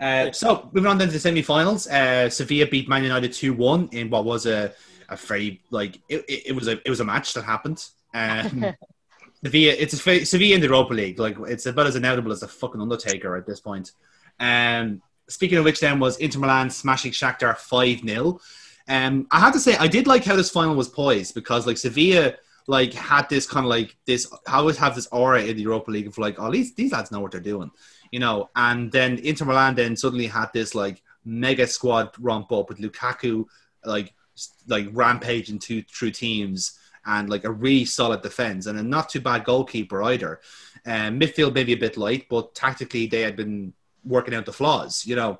[0.00, 3.88] uh, so moving on then to the semi-finals, uh, Sevilla beat Man United two one
[3.92, 4.72] in what was a,
[5.08, 7.84] a very like it, it, was a it was a match that happened.
[8.14, 8.66] Um,
[9.44, 12.48] Sevilla, it's a Sevilla in the Europa League, like it's about as inevitable as the
[12.48, 13.92] fucking Undertaker at this point.
[14.40, 18.40] Um, speaking of which, then was Inter Milan smashing Shakhtar five 0
[18.88, 21.76] Um, I have to say, I did like how this final was poised because like
[21.76, 22.34] Sevilla
[22.68, 25.90] like had this kind of like this I always have this aura in the Europa
[25.90, 27.70] League of like, oh, these these lads know what they're doing
[28.10, 32.68] you know, and then Inter Milan then suddenly had this like mega squad romp up
[32.68, 33.44] with Lukaku
[33.84, 34.14] like
[34.66, 39.20] like rampaging two through teams and like a really solid defense and a not too
[39.20, 40.40] bad goalkeeper either.
[40.86, 43.72] Um, midfield maybe a bit light, but tactically they had been
[44.04, 45.38] working out the flaws, you know.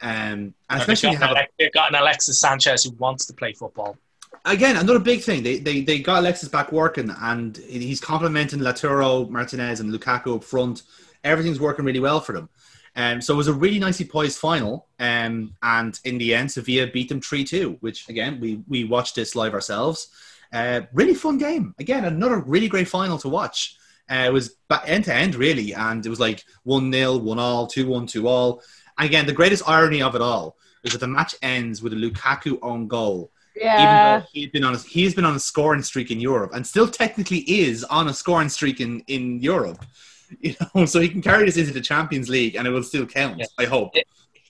[0.00, 3.32] Um, and especially they've you have got, they've got an Alexis Sanchez who wants to
[3.34, 3.96] play football.
[4.44, 5.42] again, another big thing.
[5.42, 10.44] They, they they got Alexis back working, and he's complimenting Lautaro, Martinez, and Lukaku up
[10.44, 10.82] front.
[11.28, 12.48] Everything's working really well for them.
[12.96, 14.86] Um, so it was a really nicely poised final.
[14.98, 19.14] Um, and in the end, Sevilla beat them 3 2, which, again, we, we watched
[19.14, 20.08] this live ourselves.
[20.52, 21.74] Uh, really fun game.
[21.78, 23.76] Again, another really great final to watch.
[24.10, 24.56] Uh, it was
[24.86, 25.74] end to end, really.
[25.74, 28.62] And it was like 1 0, 1 all, 2 1, 2 all.
[28.96, 31.96] And again, the greatest irony of it all is that the match ends with a
[31.96, 33.82] Lukaku own goal Yeah.
[33.82, 36.66] even though he's been on a, he's been on a scoring streak in Europe and
[36.66, 39.84] still technically is on a scoring streak in, in Europe.
[40.40, 43.06] You know, so he can carry this into the Champions League and it will still
[43.06, 43.38] count.
[43.38, 43.46] Yeah.
[43.58, 43.94] I hope.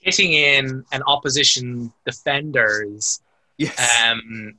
[0.01, 3.21] Hitting in an opposition defender's
[3.57, 3.77] Yes.
[4.03, 4.55] um,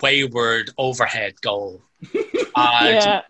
[0.00, 1.82] wayward overhead goal.
[2.54, 3.22] Uh, yeah.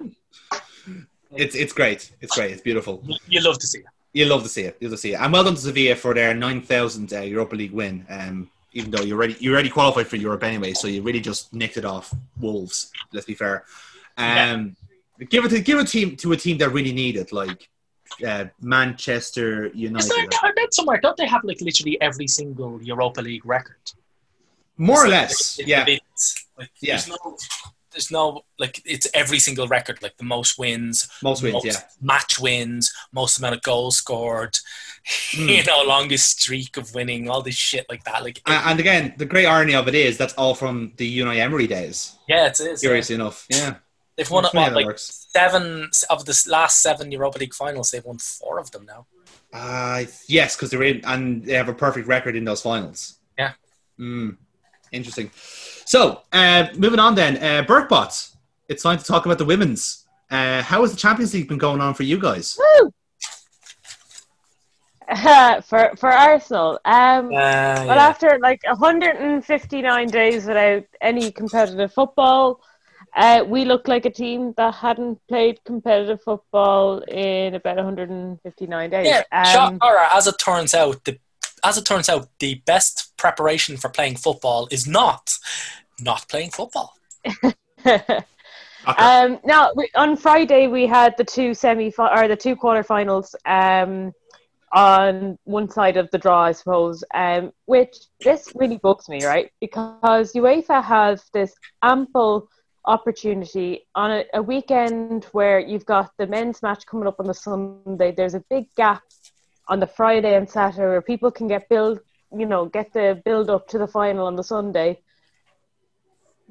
[1.37, 2.11] it's it's great.
[2.21, 2.51] It's great.
[2.51, 3.01] It's beautiful.
[3.07, 3.85] you, you love to see it.
[4.13, 4.77] You love to see it.
[4.81, 5.21] You love to see it.
[5.21, 8.05] And well done to Sevilla for their nine thousand uh, Europa League win.
[8.11, 11.53] Um, even though you're already you already qualified for Europe anyway, so you really just
[11.55, 12.91] nicked it off Wolves.
[13.13, 13.65] Let's be fair.
[14.19, 14.75] Um,
[15.29, 17.33] give it to give a team to a team that really need it.
[17.33, 17.69] Like
[18.27, 20.11] uh, Manchester United.
[20.11, 23.77] there, I read somewhere, don't they have like literally every single Europa League record?
[24.77, 25.85] More or less, yeah.
[26.59, 26.97] like, Yeah.
[26.97, 27.37] There's no,
[27.93, 31.77] there's no like it's every single record, like the most wins, Most wins, yeah.
[32.01, 34.59] match wins, most amount of goals scored,
[35.35, 35.49] Hmm.
[35.49, 38.23] you know, longest streak of winning, all this shit like that.
[38.23, 41.39] Like, A- And again, the great irony of it is that's all from the Unai
[41.39, 42.17] Emery days.
[42.29, 42.83] yeah, it is.
[42.83, 42.89] yeah.
[42.89, 43.75] Curiously enough, yeah.
[44.17, 45.27] They've won It's what, funny how that like works.
[45.31, 47.91] seven of the last seven Europa League finals.
[47.91, 49.07] They've won four of them now.
[49.53, 53.17] Uh, yes, because they're in and they have a perfect record in those finals.
[53.39, 53.53] Yeah.
[53.99, 54.37] Mm,
[54.93, 55.31] interesting.
[55.35, 58.35] So, uh, moving on then, uh, Burkbot.
[58.69, 60.07] It's time to talk about the women's.
[60.31, 62.59] Uh, how has the Champions League been going on for you guys?
[62.59, 62.93] Woo!
[65.65, 72.61] for for Arsenal, um, Uh, Well, after like 159 days without any competitive football,
[73.15, 79.07] uh, we looked like a team that hadn't played competitive football in about 159 days.
[79.07, 81.19] yeah, Um, Shakara, as it turns out, the
[81.65, 85.39] as it turns out, the best preparation for playing football is not
[86.01, 86.95] not playing football.
[88.89, 89.01] Okay.
[89.01, 94.13] um, now, we, on Friday, we had the two semi or the two quarterfinals um,
[94.73, 97.05] on one side of the draw, I suppose.
[97.15, 99.53] Um, which this really bugs me, right?
[99.61, 102.49] Because UEFA have this ample
[102.85, 107.35] opportunity on a, a weekend where you've got the men's match coming up on the
[107.35, 108.13] Sunday.
[108.13, 109.03] There's a big gap
[109.69, 112.01] on the Friday and Saturday where people can get build,
[112.37, 114.99] you know, get the build up to the final on the Sunday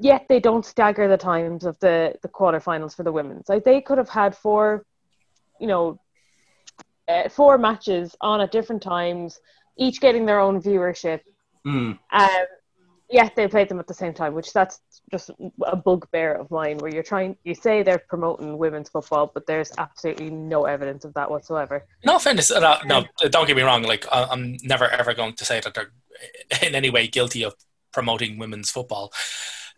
[0.01, 3.47] yet they don't stagger the times of the the quarterfinals for the women's.
[3.47, 4.85] Like they could have had four,
[5.59, 5.99] you know,
[7.07, 9.39] uh, four matches on at different times,
[9.77, 11.21] each getting their own viewership.
[11.65, 11.99] Mm.
[12.11, 12.45] Um,
[13.11, 14.79] yet they played them at the same time, which that's
[15.11, 15.29] just
[15.65, 16.77] a bugbear of mine.
[16.77, 21.13] Where you're trying, you say they're promoting women's football, but there's absolutely no evidence of
[21.15, 21.85] that whatsoever.
[22.05, 23.83] No offense, uh, no, no, don't get me wrong.
[23.83, 25.91] Like I- I'm never ever going to say that they're
[26.61, 27.53] in any way guilty of
[27.91, 29.11] promoting women's football.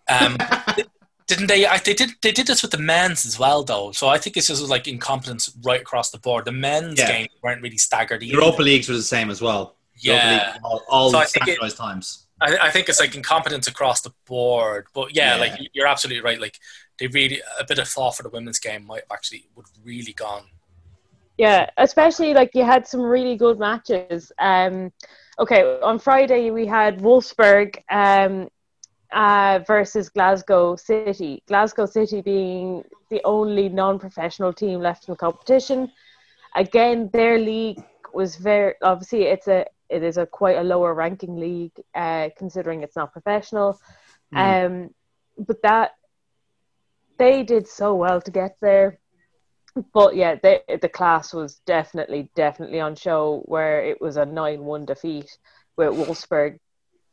[0.10, 0.38] Um,
[1.28, 1.66] didn't they?
[1.66, 2.12] I, they did.
[2.22, 3.92] They did this with the men's as well, though.
[3.94, 6.46] So I think it's just like incompetence right across the board.
[6.46, 7.08] The men's Yeah.
[7.08, 8.34] games weren't really staggered either.
[8.34, 9.78] Europa Leagues were the same as well.
[9.96, 10.58] Yeah.
[10.64, 12.23] All, all So I think it- standardized times.
[12.44, 14.88] I, I think it's like incompetence across the board.
[14.94, 15.41] But yeah, Yeah.
[15.41, 16.40] like you're absolutely right.
[16.40, 16.60] Like
[16.99, 20.14] they really a bit of thought for the women's game might have actually would really
[20.14, 20.45] gone.
[21.38, 24.32] Yeah, especially like you had some really good matches.
[24.38, 24.91] Um,
[25.40, 28.49] okay, on Friday we had Wolfsburg um,
[29.11, 31.41] uh, versus Glasgow City.
[31.48, 35.91] Glasgow City being the only non-professional team left in the competition.
[36.56, 37.82] Again, their league
[38.14, 42.84] was very obviously it's a it is a quite a lower ranking league uh, considering
[42.84, 43.80] it's not professional.
[44.36, 44.90] Um,
[45.38, 45.91] but that
[47.20, 48.99] they did so well to get there
[49.94, 54.64] but yeah, the the class was definitely definitely on show where it was a nine
[54.64, 55.38] one defeat
[55.78, 56.60] with Wolfsburg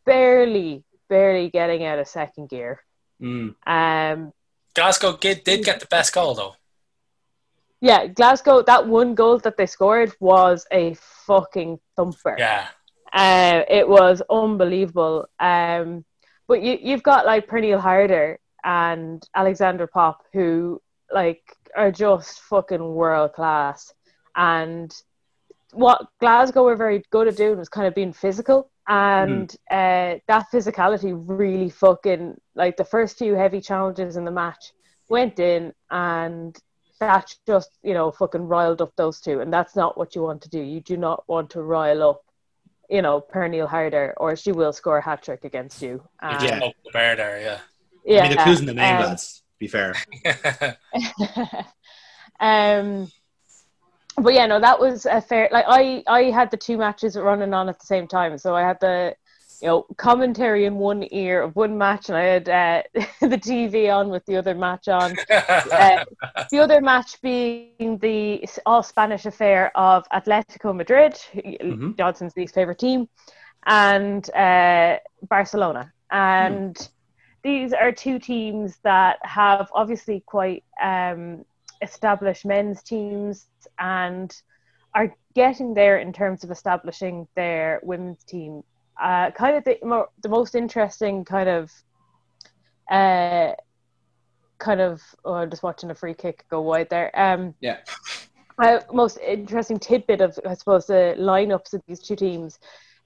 [0.04, 2.82] barely barely getting out of second gear.
[3.20, 3.54] Mm.
[3.66, 4.32] Um,
[4.74, 6.56] Glasgow did, did get the best goal though.
[7.80, 10.94] Yeah, Glasgow that one goal that they scored was a
[11.26, 12.36] fucking thumper.
[12.38, 12.68] Yeah,
[13.12, 15.28] Uh, it was unbelievable.
[15.38, 16.04] Um,
[16.46, 20.80] but you you've got like Pernille Harder and Alexandra Popp who
[21.12, 21.42] like
[21.76, 23.92] are just fucking world class.
[24.36, 24.94] And
[25.72, 28.70] what Glasgow were very good at doing was kind of being physical.
[28.88, 34.72] And uh, that physicality really fucking like the first few heavy challenges in the match
[35.08, 36.58] went in and
[37.00, 40.40] that just you know fucking riled up those two and that's not what you want
[40.42, 42.22] to do you do not want to rile up
[42.88, 46.44] you know Pernille Harder or she will score a hat trick against you you Um,
[46.44, 46.60] Yeah.
[46.60, 47.40] poked the bear there.
[47.40, 47.60] Yeah.
[48.04, 49.42] yeah I mean, they're losing the name, um, lads.
[49.58, 49.94] Be fair.
[52.40, 53.10] um
[54.16, 57.54] but yeah no that was a fair like i i had the two matches running
[57.54, 59.14] on at the same time so i had the
[59.60, 62.82] you know commentary in one ear of one match and i had uh,
[63.20, 66.04] the tv on with the other match on uh,
[66.50, 71.96] the other match being the all Spanish affair of Atletico Madrid, Mhm.
[71.96, 73.08] Johnson's least favorite team,
[73.66, 74.96] and uh,
[75.28, 75.92] Barcelona.
[76.10, 76.76] And
[77.42, 81.44] these are two teams that have obviously quite um,
[81.82, 83.46] established men's teams
[83.78, 84.34] and
[84.94, 88.62] are getting there in terms of establishing their women's team.
[89.00, 91.72] Uh, kind of the, mo- the most interesting kind of
[92.90, 93.52] uh,
[94.58, 97.10] kind of oh, I'm just watching a free kick go wide there.
[97.18, 97.78] Um, Yeah.
[98.58, 102.58] uh, most interesting tidbit of I suppose the lineups of these two teams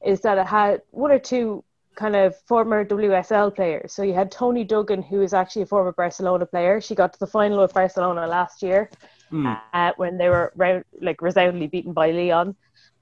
[0.04, 1.64] is that it had one or two
[1.94, 3.92] kind of former WSL players.
[3.92, 6.80] So you had Toni Duggan, who is actually a former Barcelona player.
[6.80, 8.90] She got to the final of Barcelona last year.
[9.30, 9.46] Hmm.
[9.72, 12.54] uh, when they were round, like resoundingly beaten by Lyon.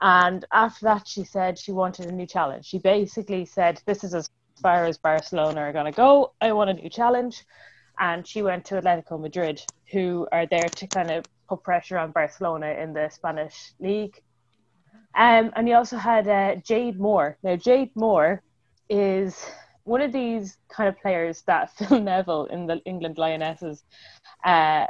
[0.03, 2.67] And after that, she said she wanted a new challenge.
[2.67, 4.29] She basically said, "This is as
[4.61, 6.33] far as Barcelona are going to go.
[6.41, 7.45] I want a new challenge."
[8.01, 9.63] And she went to Atletico Madrid,
[9.93, 14.21] who are there to kind of put pressure on Barcelona in the Spanish league.
[15.15, 17.39] Um, and you also had uh, Jade Moore.
[17.45, 18.43] Now, Jade Moore
[18.89, 19.47] is
[19.85, 23.85] one of these kind of players that Phil Neville in the England Lionesses,
[24.45, 24.87] uh,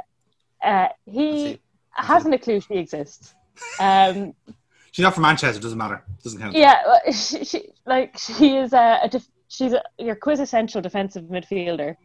[0.63, 1.59] uh, he
[1.91, 3.35] hasn't a clue she exists.
[3.79, 4.33] Um,
[4.93, 5.59] She's not from Manchester.
[5.59, 6.03] Doesn't matter.
[6.23, 6.55] Doesn't count.
[6.55, 11.95] yeah, she, she, like she is a, a def- she's a, your quintessential defensive midfielder.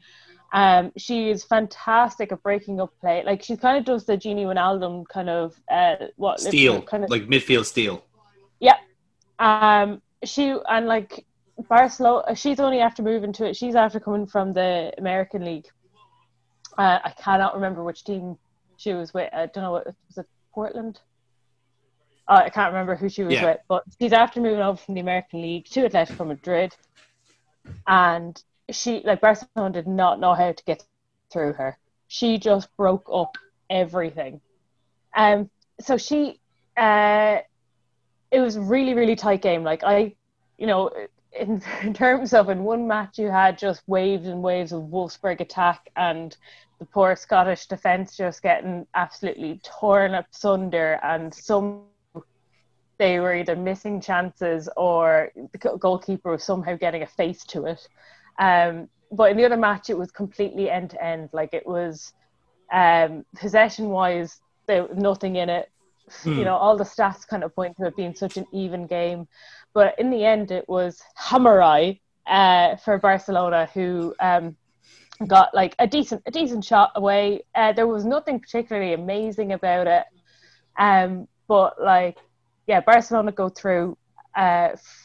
[0.54, 3.22] Um, she is fantastic at breaking up play.
[3.26, 7.10] Like she kind of does the Gini Wijnaldum kind of uh, what Steel, kind of
[7.10, 8.06] like midfield steel.
[8.58, 8.76] yeah.
[9.38, 11.26] Um, she and like
[11.68, 13.54] Barcelona, she's only after moving to it.
[13.54, 15.66] She's after coming from the American League.
[16.78, 18.38] Uh, I cannot remember which team
[18.78, 19.28] she was with.
[19.34, 20.26] I don't know what was it.
[20.54, 21.00] Portland.
[22.28, 23.46] Uh, I can't remember who she was Yeah.
[23.46, 26.76] with, but she's after moving over from the American League to Atletico Madrid,
[27.86, 31.78] and she like Barcelona did not know how to get through her.
[32.08, 33.36] She just broke up
[33.70, 34.40] everything.
[35.16, 35.50] Um,
[35.80, 36.40] so she,
[36.76, 37.38] uh,
[38.30, 39.62] it was really really tight game.
[39.64, 40.14] Like I,
[40.58, 40.90] you know,
[41.32, 45.40] in, in terms of in one match you had just waves and waves of Wolfsburg
[45.40, 46.36] attack and
[46.78, 51.82] the poor Scottish defence just getting absolutely torn asunder and some
[52.98, 57.88] they were either missing chances or the goalkeeper was somehow getting a face to it.
[58.38, 61.30] Um, but in the other match, it was completely end to end.
[61.32, 62.12] Like it was
[62.72, 65.70] um, possession wise, there was nothing in it.
[66.22, 66.38] Hmm.
[66.38, 69.28] You know, all the stats kind of point to it being such an even game.
[69.74, 74.56] But in the end, it was Hamraoui uh, for Barcelona who um,
[75.26, 77.42] got like a decent a decent shot away.
[77.54, 80.04] Uh, there was nothing particularly amazing about it,
[80.78, 82.18] um, but like
[82.68, 83.96] yeah, Barcelona go through.
[84.36, 85.04] Uh, f-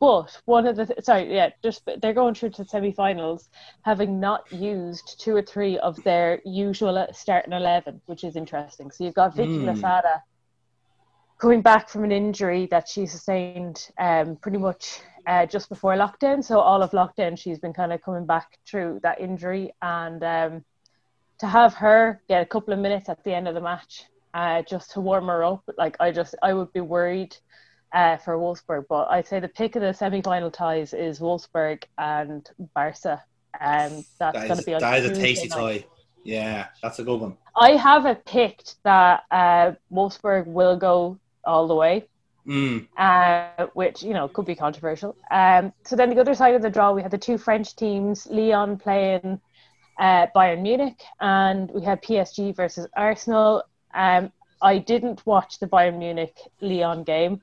[0.00, 3.50] but one of the th- sorry, yeah, just they're going through to semi-finals,
[3.82, 8.90] having not used two or three of their usual starting eleven, which is interesting.
[8.90, 9.66] So you've got Vicky Mm.
[9.66, 10.22] Losada
[11.38, 16.42] coming back from an injury that she sustained um, pretty much uh, just before lockdown.
[16.42, 20.64] So all of lockdown, she's been kind of coming back through that injury, and um,
[21.38, 24.62] to have her get a couple of minutes at the end of the match, uh,
[24.62, 27.36] just to warm her up, like I just I would be worried
[27.92, 32.48] uh, for Wolfsburg, but I'd say the pick of the semi-final ties is Wolfsburg and
[32.74, 33.22] Barca.
[33.60, 35.84] Um, that's That going to be on that is a tasty tie.
[36.24, 37.36] Yeah, that's a good one.
[37.56, 42.06] I have it picked that uh, Wolfsburg will go all the way.
[42.44, 42.88] Mm.
[42.96, 45.14] uh, which you know could be controversial.
[45.30, 48.26] Um, so then the other side of the draw, we had the two French teams,
[48.26, 49.40] Lyon playing
[50.00, 53.62] uh, Bayern Munich, and we had PSG versus Arsenal.
[53.94, 57.42] Um, I didn't watch the Bayern Munich Lyon game,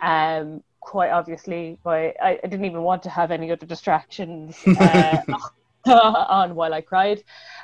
[0.00, 5.18] um, quite obviously, but I, I didn't even want to have any other distractions uh,
[5.86, 7.22] on while I cried.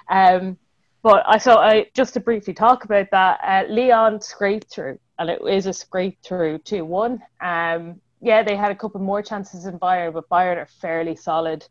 [0.09, 0.59] Um,
[1.03, 3.41] but I so I just to briefly talk about that.
[3.43, 7.23] Uh, Lyon scraped through, and it is a scrape through two one.
[7.41, 11.67] Um, yeah, they had a couple more chances in Bayern, but Bayern are fairly solid.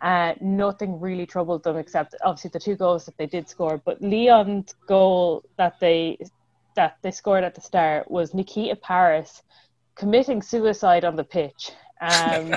[0.00, 3.78] Uh, nothing really troubled them except obviously the two goals that they did score.
[3.84, 6.18] But Lyon's goal that they
[6.76, 9.42] that they scored at the start was Nikita Parris
[9.96, 11.72] committing suicide on the pitch.
[12.02, 12.54] Um,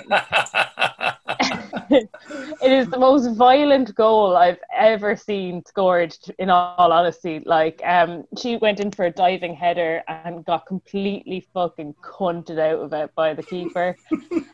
[2.62, 6.16] it is the most violent goal I've ever seen scored.
[6.40, 11.48] In all honesty, like um, she went in for a diving header and got completely
[11.54, 13.96] fucking cunted out of it by the keeper.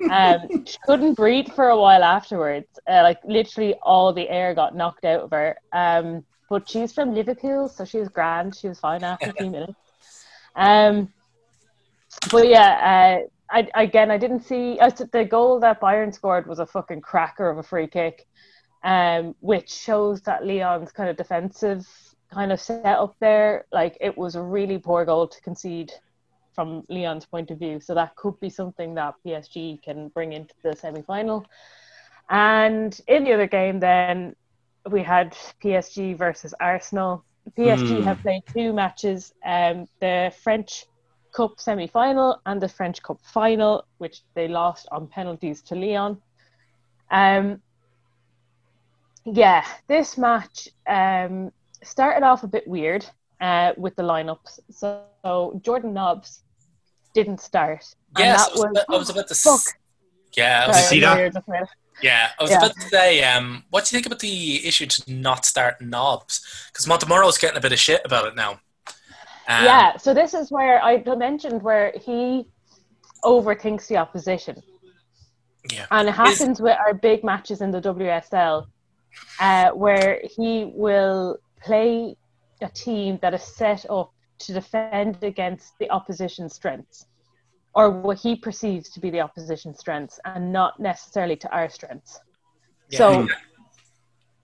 [0.09, 2.67] Um, she couldn't breathe for a while afterwards.
[2.87, 5.57] Uh, like literally, all the air got knocked out of her.
[5.71, 8.55] Um, but she's from Liverpool, so she was grand.
[8.55, 9.75] She was fine after a few minutes.
[10.55, 11.13] Um,
[12.31, 16.59] but yeah, uh, I, again, I didn't see I, the goal that Bayern scored was
[16.59, 18.25] a fucking cracker of a free kick,
[18.83, 21.85] um, which shows that Lyon's kind of defensive
[22.33, 23.65] kind of set up there.
[23.71, 25.91] Like it was a really poor goal to concede
[26.53, 27.79] from Lyon's point of view.
[27.79, 31.45] So that could be something that PSG can bring into the semi final.
[32.29, 34.35] And in the other game, then
[34.89, 37.25] we had PSG versus Arsenal.
[37.57, 38.03] PSG Hmm.
[38.03, 39.33] have played two matches.
[39.45, 40.85] Um, the French
[41.31, 46.17] Cup semi final and the French Cup final, which they lost on penalties to Lyon.
[47.11, 47.61] Um,
[49.25, 51.51] yeah, this match um,
[51.83, 53.05] started off a bit weird
[53.41, 54.59] uh, with the lineups.
[54.71, 56.43] So, so Jordan Nobbs
[57.13, 57.85] didn't start.
[58.15, 59.31] and yes, I was, about, I was about to.
[59.33, 59.73] s-
[60.35, 60.87] Yeah, I was, Sorry.
[60.87, 61.19] see that?
[61.19, 61.67] you're just about-
[62.01, 62.57] Yeah, I was Yeah.
[62.57, 66.41] about to say, um, what do you think about the issue to not start Nobbs?
[66.71, 68.59] Because Montemurro's getting a bit of shit about it now.
[69.49, 72.45] Um, yeah, so this is where I mentioned where he
[73.23, 74.61] overthinks the opposition.
[75.71, 75.87] yeah.
[75.89, 78.67] And it happens with our big matches in the WSL,
[79.39, 82.15] uh, where he will play
[82.61, 87.07] a team that is set up to defend against the opposition's strengths,
[87.73, 92.19] or what he perceives to be the opposition's strengths, and not necessarily to our strengths.
[92.91, 93.27] So,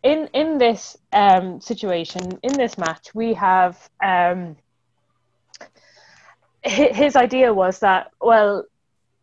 [0.02, 4.65] in in this um, situation, in this match, we have um, hi-
[6.66, 8.66] his idea was that well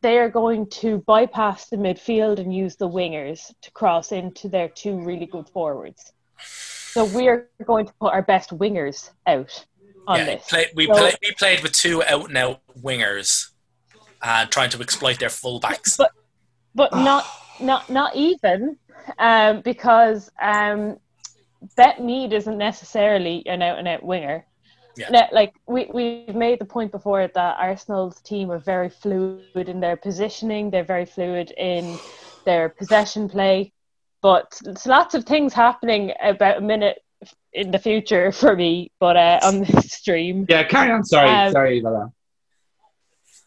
[0.00, 4.68] they are going to bypass the midfield and use the wingers to cross into their
[4.68, 6.12] two really good forwards.
[6.44, 9.64] So we are going to put our best wingers out
[10.08, 10.48] on yeah, this.
[10.48, 13.50] play, we, So- play, we played with two out and out wingers
[14.20, 15.96] uh, trying to exploit their fullbacks.
[15.96, 16.10] But
[16.74, 17.24] but not
[17.60, 18.76] not not even
[19.18, 20.98] um, because um,
[21.76, 24.44] Beth Mead isn't necessarily an out and out winger.
[24.96, 25.28] Yeah.
[25.32, 29.96] Like we we've made the point before that Arsenal's team are very fluid in their
[29.96, 30.70] positioning.
[30.70, 31.98] They're very fluid in
[32.44, 33.72] their possession play,
[34.20, 36.98] but there's lots of things happening about a minute
[37.52, 38.90] in the future for me.
[39.00, 41.04] But uh, on this stream, Yeah, carry on.
[41.04, 42.12] Sorry, Um, sorry, Lola.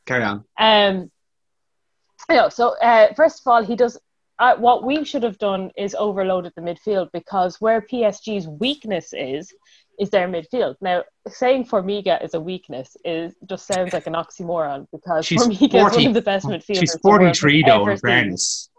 [0.05, 0.43] Carry on.
[0.57, 1.11] Um,
[2.30, 3.97] you know, so uh, first of all, he does.
[4.38, 9.53] Uh, what we should have done is overloaded the midfield because where PSG's weakness is,
[9.99, 10.76] is their midfield.
[10.81, 15.88] Now, saying Formiga is a weakness is just sounds like an oxymoron because She's Formiga
[15.88, 16.80] is one of the best midfielders.
[16.80, 18.69] She's 43 has though, in fairness.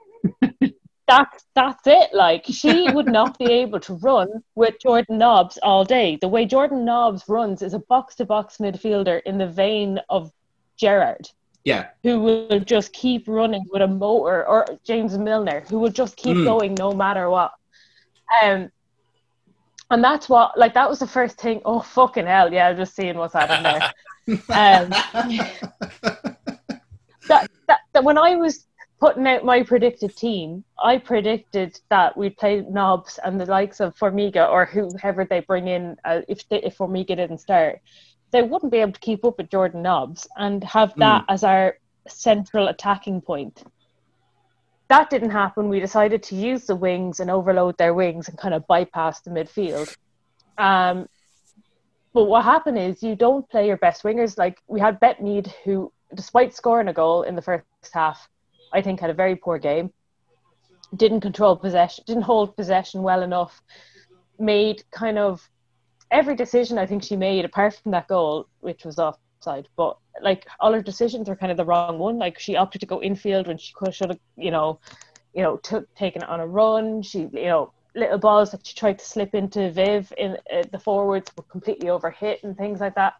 [1.08, 2.12] That's that's it.
[2.12, 6.18] Like she would not be able to run with Jordan Nobbs all day.
[6.20, 10.32] The way Jordan Nobbs runs is a box to box midfielder in the vein of
[10.76, 11.30] Gerrard.
[11.64, 16.16] Yeah, who will just keep running with a motor, or James Milner, who will just
[16.16, 16.44] keep Mm.
[16.44, 17.52] going no matter what.
[18.42, 18.70] Um,
[19.90, 21.60] and that's what, like, that was the first thing.
[21.64, 22.52] Oh, fucking hell.
[22.52, 23.92] Yeah, I'm just seeing what's happening there.
[24.48, 24.90] Um,
[27.28, 28.66] that, that, that when I was
[28.98, 33.96] putting out my predicted team, I predicted that we'd play Nobbs and the likes of
[33.96, 37.80] Formiga or whoever they bring in uh, if they, if Formiga didn't start.
[38.32, 41.78] They wouldn't be able to keep up with Jordan Nobbs and have that as our
[42.08, 43.62] central attacking point.
[44.88, 45.68] That didn't happen.
[45.68, 49.30] We decided to use the wings and overload their wings and kind of bypass the
[49.30, 49.94] midfield.
[50.58, 51.08] Um,
[52.14, 54.38] but what happened is you don't play your best wingers.
[54.38, 58.28] Like we had Beth Mead, who, despite scoring a goal in the first half,
[58.72, 59.92] I think had a very poor game.
[60.94, 63.60] Didn't control possession, didn't hold possession well enough.
[64.38, 65.46] Made kind of
[66.10, 69.68] every decision I think she made, apart from that goal, which was offside.
[69.76, 72.18] But like all her decisions are kind of the wrong one.
[72.18, 74.80] Like she opted to go infield when she could should have, you know,
[75.34, 77.02] you know, took taken it on a run.
[77.02, 80.78] She, you know, little balls that she tried to slip into Viv in uh, the
[80.78, 83.14] forwards were completely overhit and things like that.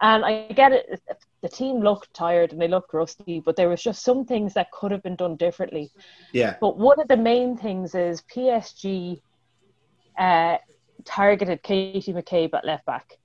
[0.00, 1.02] And I get it.
[1.42, 4.70] The team looked tired and they looked rusty, but there was just some things that
[4.70, 5.90] could have been done differently.
[6.32, 9.22] yeah, But one of the main things is PSG
[10.18, 10.58] uh,
[11.04, 13.18] targeted Katie McCabe at left back.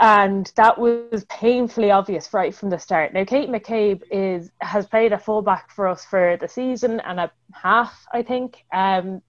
[0.00, 3.12] And that was painfully obvious right from the start.
[3.12, 7.30] Now, Kate McCabe is has played a fullback for us for the season and a
[7.52, 8.64] half, I think.
[8.72, 9.22] Um,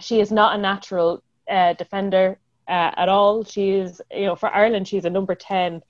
[0.00, 2.38] she is not a natural uh, defender
[2.68, 3.44] uh, at all.
[3.44, 5.82] She is, you know, for Ireland, she's a number 10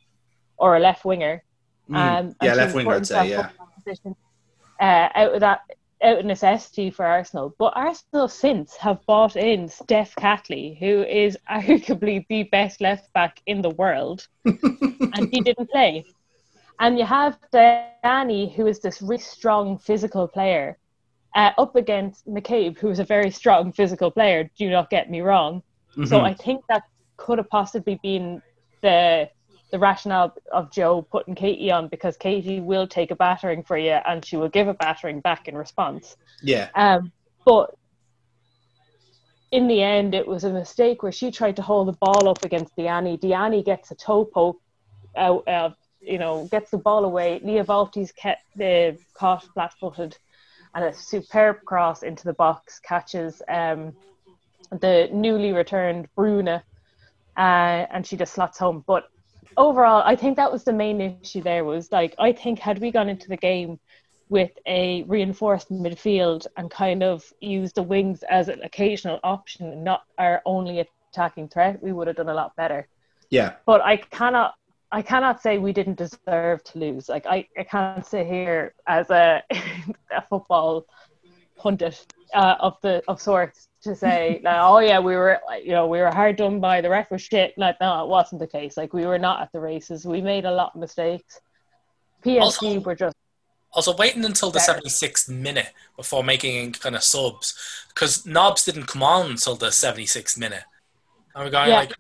[0.56, 1.42] or a left winger.
[1.88, 1.96] Mm.
[1.96, 3.40] Um, yeah, left winger, I'd say, yeah.
[3.40, 4.16] up in that position,
[4.80, 5.60] uh, out of that
[6.02, 7.54] out of necessity for Arsenal.
[7.58, 13.40] But Arsenal since have bought in Steph Catley, who is arguably the best left back
[13.46, 14.26] in the world,
[15.14, 16.06] and he didn't play.
[16.80, 20.42] And you have Diani, who is this really strong physical player,
[21.02, 21.18] uh,
[21.58, 24.50] up against McCabe, who is a very strong physical player.
[24.56, 25.62] Do not get me wrong.
[26.02, 26.22] So Mhm.
[26.22, 26.82] I think that
[27.16, 28.42] could have possibly been
[28.82, 29.28] the
[29.72, 33.98] the rationale of Joe putting Katie on because Katie will take a battering for you
[34.06, 36.16] and she will give a battering back in response.
[36.42, 37.10] yeah, Um,
[37.44, 37.74] but
[39.50, 42.44] in the end, it was a mistake where she tried to hold the ball up
[42.44, 43.18] against Diani.
[43.18, 44.60] Diani gets a toe poke
[45.16, 45.70] out, uh,
[46.02, 47.40] you know, gets the ball away.
[47.42, 50.16] Lia Wälti's kept the caught flat footed
[50.74, 53.94] and a superb cross into the box catches um,
[54.70, 56.62] the newly returned Bruna
[57.38, 58.84] uh, and she just slots home.
[58.86, 59.08] But
[59.56, 62.90] overall, I think that was the main issue there was like, I think had we
[62.90, 63.78] gone into the game
[64.28, 69.84] with a reinforced midfield and kind of used the wings as an occasional option and
[69.84, 72.88] not our only attacking threat, we would have done a lot better.
[73.30, 73.54] yeah.
[73.66, 74.54] But I cannot
[74.94, 77.08] I cannot say we didn't deserve to lose.
[77.08, 80.84] Like I, I can't sit here as a, a football
[81.56, 85.86] pundit uh, of the of sorts to say, like, oh yeah, we were, you know,
[85.86, 87.56] we were hard done by the ref or shit.
[87.56, 88.76] Like no, it wasn't the case.
[88.76, 90.06] Like we were not at the races.
[90.06, 91.40] We made a lot of mistakes.
[92.24, 93.16] PSG Also- were just
[93.74, 97.54] Also, waiting until the 76th minute before making any kind of subs,
[97.88, 100.62] because Nobbs didn't come on until the 76th minute.
[101.34, 101.76] And we're going Yeah.
[101.78, 101.92] like,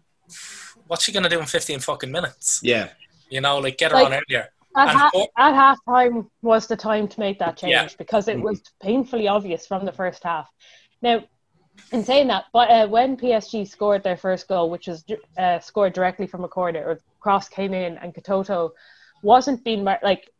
[0.86, 2.60] what's she going to do in 15 fucking minutes?
[2.62, 2.90] Yeah.
[3.30, 4.50] You know, like get her Like- on earlier.
[4.76, 7.88] at, ha- for- at half time was the time to make that change Yeah.
[7.98, 10.48] because it was painfully obvious from the first half.
[11.00, 11.24] Now,
[11.92, 15.04] in saying that, but uh, when PSG scored their first goal, which was
[15.38, 18.70] uh, scored directly from a corner, or cross came in, and Katoto
[19.22, 20.30] wasn't being mar- like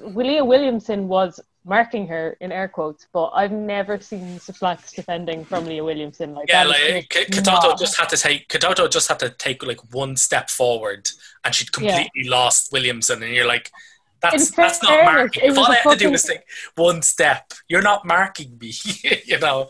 [0.00, 5.64] Willia Williamson was marking her in air quotes, but I've never seen such defending from
[5.66, 6.34] Leah Williamson.
[6.34, 6.66] Like that.
[6.66, 10.16] Yeah, like K- Katoto just had to take Katoto just had to take like one
[10.16, 11.08] step forward,
[11.44, 13.70] and she'd completely lost Williamson, and you're like,
[14.20, 15.44] that's In that's not marking.
[15.44, 16.44] If all I had to do fucking- was take
[16.74, 18.72] one step, you're not marking me.
[19.24, 19.68] you know.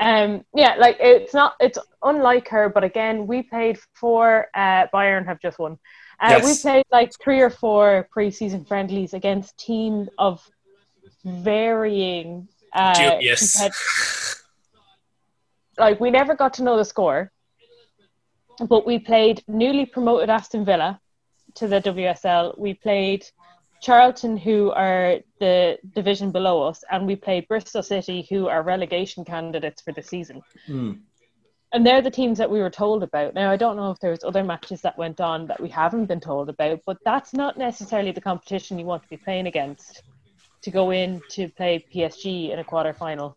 [0.00, 5.26] Um, yeah, like it's not, it's unlike her, but again, we played four, uh, Bayern
[5.26, 5.78] have just won.
[6.20, 10.40] Uh, We played like three or four preseason friendlies against teams of
[11.24, 13.56] varying, uh, Dubious.
[13.56, 14.38] compet-
[15.78, 17.32] like we never got to know the score,
[18.68, 21.00] but we played newly promoted Aston Villa
[21.54, 22.54] to the WSL.
[22.58, 23.24] We played
[23.82, 29.24] Charlton, who are the division below us, and we played Bristol City, who are relegation
[29.24, 30.40] candidates for the season.
[30.66, 30.92] Hmm.
[31.74, 33.34] And they're the teams that we were told about.
[33.34, 36.20] Now, I don't know if there's other matches that went on that we haven't been
[36.20, 40.02] told about, but that's not necessarily the competition you want to be playing against
[40.60, 43.36] to go in to play PSG in a quarter final.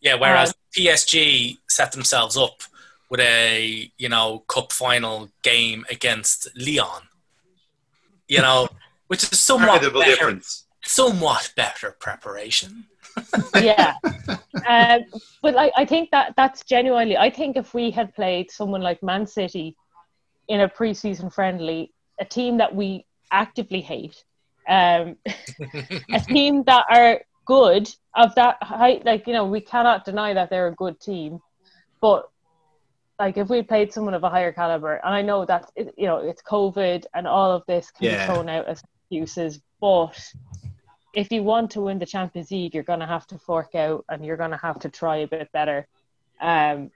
[0.00, 2.62] Yeah, whereas Um, PSG set themselves up
[3.08, 7.08] with a you know cup final game against Lyon.
[8.28, 8.68] You know,
[9.10, 10.66] which is somewhat better, difference.
[10.84, 12.84] somewhat better preparation.
[13.56, 13.94] yeah
[14.68, 15.00] um,
[15.42, 19.02] but like i think that that's genuinely i think if we had played someone like
[19.02, 19.76] man city
[20.46, 24.22] in a preseason friendly a team that we actively hate
[24.68, 25.16] um,
[26.12, 30.50] a team that are good of that height like you know we cannot deny that
[30.50, 31.40] they're a good team
[32.00, 32.28] but
[33.18, 36.18] like if we played someone of a higher caliber and i know that you know
[36.18, 38.18] it's covid and all of this can Yeah.
[38.20, 38.80] be thrown out as
[39.10, 40.18] excuses but
[41.14, 44.04] if you want to win the Champions League, you're going to have to fork out
[44.08, 45.86] and you're going to have to try a bit better.
[46.40, 46.90] Um,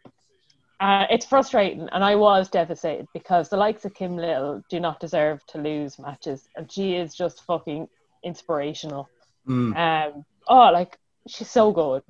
[0.81, 5.01] uh, it's frustrating, and I was devastated because the likes of Kim Little do not
[5.01, 7.89] deserve to lose matches, and she is just fucking
[8.23, 9.09] inspirational.
[9.49, 9.77] Mm.
[9.77, 12.03] Um, oh, like she's so good.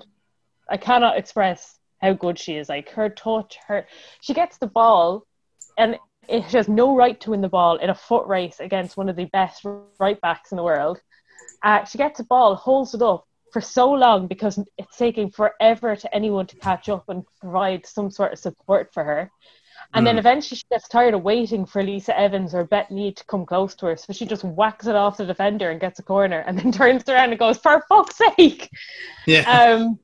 [0.68, 2.68] I cannot express how good she is.
[2.68, 3.86] Like her touch, her
[4.22, 5.26] she gets the ball,
[5.76, 5.98] and
[6.28, 9.08] it, she has no right to win the ball in a foot race against one
[9.08, 9.64] of the best
[9.98, 11.00] right backs in the world.
[11.62, 15.94] Uh, she gets the ball, holds it up for so long because it's taking forever
[15.96, 19.30] to anyone to catch up and provide some sort of support for her.
[19.92, 20.20] And then Mm.
[20.20, 23.74] eventually she gets tired of waiting for Lisa Evans or Beth Mead to come close
[23.76, 23.96] to her.
[23.96, 27.08] So she just whacks it off the defender and gets a corner and then turns
[27.08, 28.70] around and goes, For fuck's sake!
[29.26, 29.42] Yeah.
[29.48, 29.98] Um,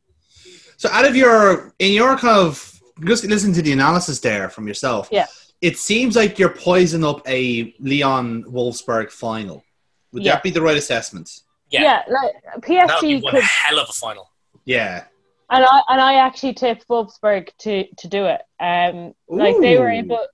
[0.76, 4.68] So out of your in your kind of just listen to the analysis there from
[4.68, 5.09] yourself.
[5.10, 5.26] Yeah.
[5.60, 9.62] It seems like you're poising up a Lyon Wolfsburg final.
[10.12, 10.34] Would Yeah.
[10.34, 11.40] that be the right assessment?
[11.70, 12.02] Yeah, yeah.
[12.08, 14.30] like that would PSG be one could hell of a final.
[14.64, 15.04] Yeah.
[15.50, 18.40] and I and I actually tipped Wolfsburg to to do it.
[18.58, 20.26] Um, like they were able.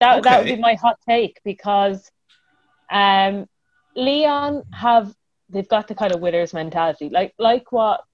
[0.00, 2.10] That that would be my hot take because,
[2.90, 3.48] um,
[3.96, 5.14] Lyon have
[5.48, 8.04] they've got the kind of winners mentality, like like what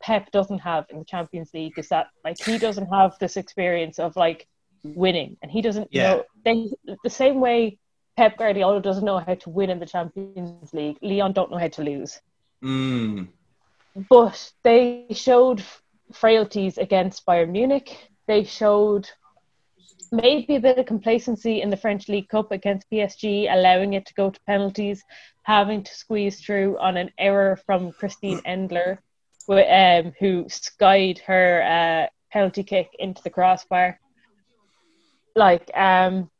[0.00, 3.98] Pep doesn't have in the Champions League is that like he doesn't have this experience
[3.98, 4.46] of like
[4.84, 6.02] winning, and he doesn't Yeah.
[6.14, 6.70] know they
[7.04, 7.78] the same way.
[8.16, 10.98] Pep Guardiola doesn't know how to win in the Champions League.
[11.02, 12.20] Lyon don't know how to lose
[12.62, 13.28] Mm.
[14.08, 15.62] but they showed
[16.12, 18.10] frailties against Bayern Munich.
[18.26, 19.08] They showed
[20.12, 24.14] maybe a bit of complacency in the French League Cup against PSG, allowing it to
[24.14, 25.02] go to penalties,
[25.42, 28.98] having to squeeze through on an error from Christine Endler,
[29.48, 33.98] wh- um, who skied her uh, penalty kick into the crossbar.
[35.34, 36.30] Like, um,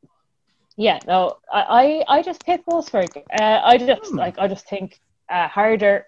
[0.77, 3.16] yeah, no, I, I, I just pick Wolfsburg.
[3.32, 4.16] Uh, I just Hmm.
[4.19, 4.98] like, I just think
[5.31, 6.06] uh, Harder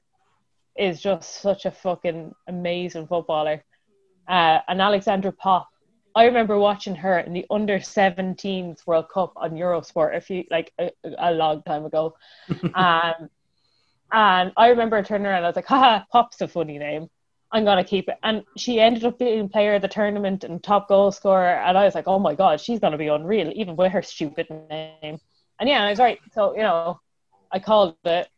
[0.76, 3.64] is just such a fucking amazing footballer.
[4.28, 5.68] Uh, and Alexandra Popp,
[6.14, 10.72] I remember watching her in the under 17s World Cup on Eurosport a few like
[10.80, 12.14] a, a long time ago.
[12.74, 13.28] um,
[14.12, 17.08] and I remember turning around, I was like, haha, Popp's a funny name.
[17.54, 18.18] I'm gonna keep it.
[18.24, 21.54] And she ended up being player of the tournament and top goal scorer.
[21.64, 24.48] And I was like, oh my god, she's gonna be unreal, even with her stupid
[24.68, 25.18] name.
[25.60, 26.18] And yeah, I was right.
[26.32, 27.00] So you know,
[27.52, 28.28] I called it.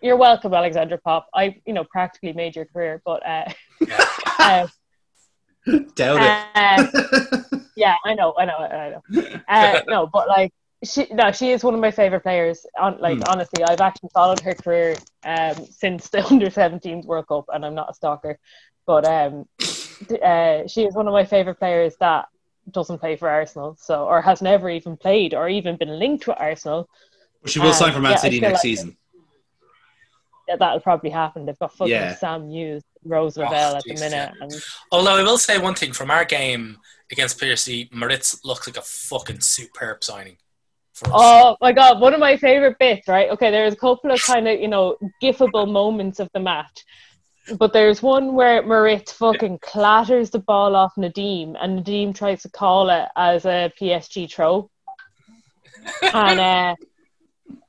[0.00, 1.26] You're welcome, Alexandra Popp.
[1.34, 3.52] I you know practically made your career, but uh,
[4.38, 4.68] uh,
[5.96, 6.20] Doubt
[6.54, 7.62] uh, it.
[7.76, 9.40] yeah, I know, I know, I know.
[9.48, 10.52] Uh, no, but like
[10.84, 12.66] she, no, she is one of my favorite players.
[12.78, 13.24] On like Hmm.
[13.28, 17.74] honestly, I've actually followed her career um since the under 17s World Cup, and I'm
[17.74, 18.38] not a stalker,
[18.86, 19.46] but um,
[20.22, 22.26] uh, she is one of my favorite players that
[22.70, 26.36] doesn't play for Arsenal, so or has never even played or even been linked with
[26.38, 26.88] Arsenal.
[27.46, 28.96] she will sign for Man Yeah, City next like- season.
[30.48, 31.46] That that'll probably happen.
[31.46, 32.14] They've got fucking Yeah.
[32.16, 34.32] Sam Mewis, Rose Lavelle at the minute, yeah.
[34.42, 34.52] and
[34.92, 36.78] Although I will say one thing from our game
[37.10, 40.43] against PSG, Maritz looks like a fucking superb signing for us.
[41.06, 43.30] Oh my god, one of my favorite bits, right?
[43.30, 46.84] Okay, there's a couple of kind of, you know, gifable moments of the match.
[47.58, 52.48] But there's one where Maritz fucking clatters the ball off Nadim and Nadim tries to
[52.48, 54.70] call it as a PSG throw.
[56.02, 56.74] and uh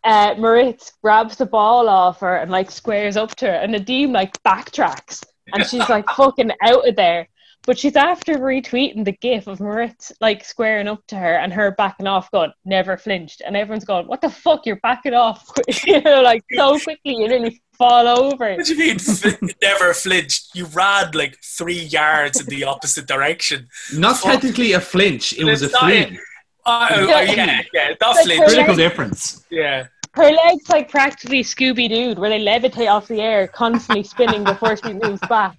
[0.05, 4.11] uh, Maritz grabs the ball off her and like squares up to her, and Nadim
[4.11, 7.27] like backtracks, and she's like fucking out of there.
[7.65, 11.71] But she's after retweeting the gif of Maritz like squaring up to her and her
[11.71, 14.65] backing off, going never flinched, and everyone's going, "What the fuck?
[14.67, 15.49] You're backing off,
[15.85, 19.93] you know, like so quickly you nearly fall over." What do you mean fl- never
[19.95, 20.55] flinched?
[20.55, 23.67] You ran like three yards in the opposite direction.
[23.95, 24.33] Not Fuck.
[24.33, 25.33] technically a flinch.
[25.33, 26.19] It was a It's fling.
[26.67, 27.21] Oh, oh, Yeah.
[27.21, 28.43] yeah, yeah, not Like flinch.
[28.43, 29.43] Critical difference.
[29.49, 29.87] Yeah.
[30.13, 34.77] Her legs like practically Scooby Doo, where they levitate off the air, constantly spinning before
[34.77, 35.57] she moves back.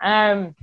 [0.00, 0.54] Um,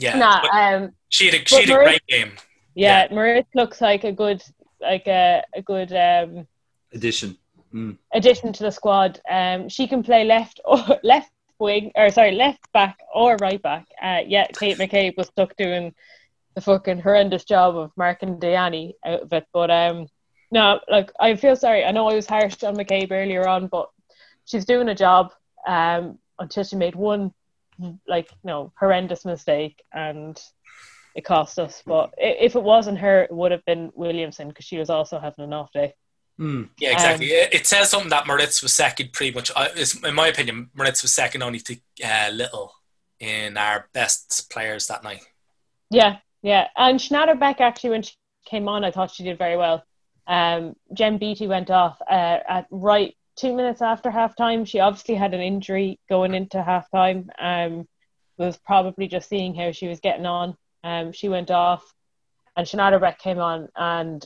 [0.00, 0.16] Yeah.
[0.16, 2.32] nah, um, she had a, she had a but great game.
[2.74, 4.42] yeah, Maritz looks like a good,
[4.80, 6.46] like a a good um
[6.92, 7.36] Addition.
[7.74, 7.96] Mm.
[8.12, 9.20] addition to the squad.
[9.30, 13.86] Um, she can play left or left wing, or sorry, left back or right back.
[14.02, 15.94] Uh, yeah, Kate McCabe was stuck doing
[16.54, 19.46] the fucking horrendous job of marking Diani out of it.
[19.54, 20.06] But um,
[20.50, 21.84] no, like I feel sorry.
[21.84, 23.88] I know I was harsh on McCabe earlier on, but
[24.44, 25.32] she's doing a job.
[25.66, 27.32] Um, until she made one,
[28.06, 30.40] like you know, horrendous mistake and.
[31.14, 34.78] It cost us, but if it wasn't her, it would have been Williamson because she
[34.78, 35.92] was also having an off day.
[36.40, 36.70] Mm.
[36.78, 37.26] Yeah, exactly.
[37.26, 39.50] Um, it, it says something that Maritz was second pretty much.
[39.54, 42.72] Uh, is, in my opinion, Maritz was second only to uh, Little
[43.20, 45.20] in our best players that night.
[45.90, 46.68] Yeah, yeah.
[46.78, 48.14] And Schnaderbeck actually, when she
[48.46, 49.84] came on, I thought she did very well.
[50.26, 54.64] Um, Jen Beattie went off uh, at right two minutes after halftime.
[54.66, 57.26] She obviously had an injury going into halftime.
[57.40, 57.88] Um,
[58.38, 60.56] was probably just seeing how she was getting on.
[60.84, 61.82] Um, she went off,
[62.56, 64.24] and Schnaderbeck came on, and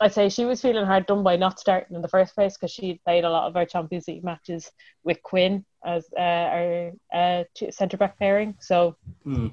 [0.00, 2.70] I'd say she was feeling hard done by not starting in the first place because
[2.70, 4.70] she played a lot of our Champions League matches
[5.02, 8.54] with Quinn as uh, our uh, centre back pairing.
[8.60, 8.96] So
[9.26, 9.52] Mm.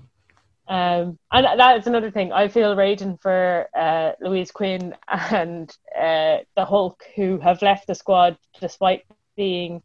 [0.67, 2.31] Um, and that is another thing.
[2.31, 7.95] I feel raging for uh, Louise Quinn and uh, the Hulk, who have left the
[7.95, 9.03] squad despite
[9.35, 9.81] being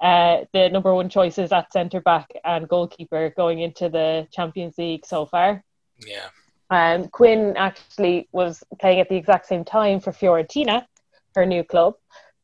[0.00, 5.06] uh, the number one choices at centre back and goalkeeper going into the Champions League
[5.06, 5.62] so far.
[6.06, 6.28] Yeah.
[6.70, 10.86] Um, Quinn actually was playing at the exact same time for Fiorentina,
[11.34, 11.94] her new club,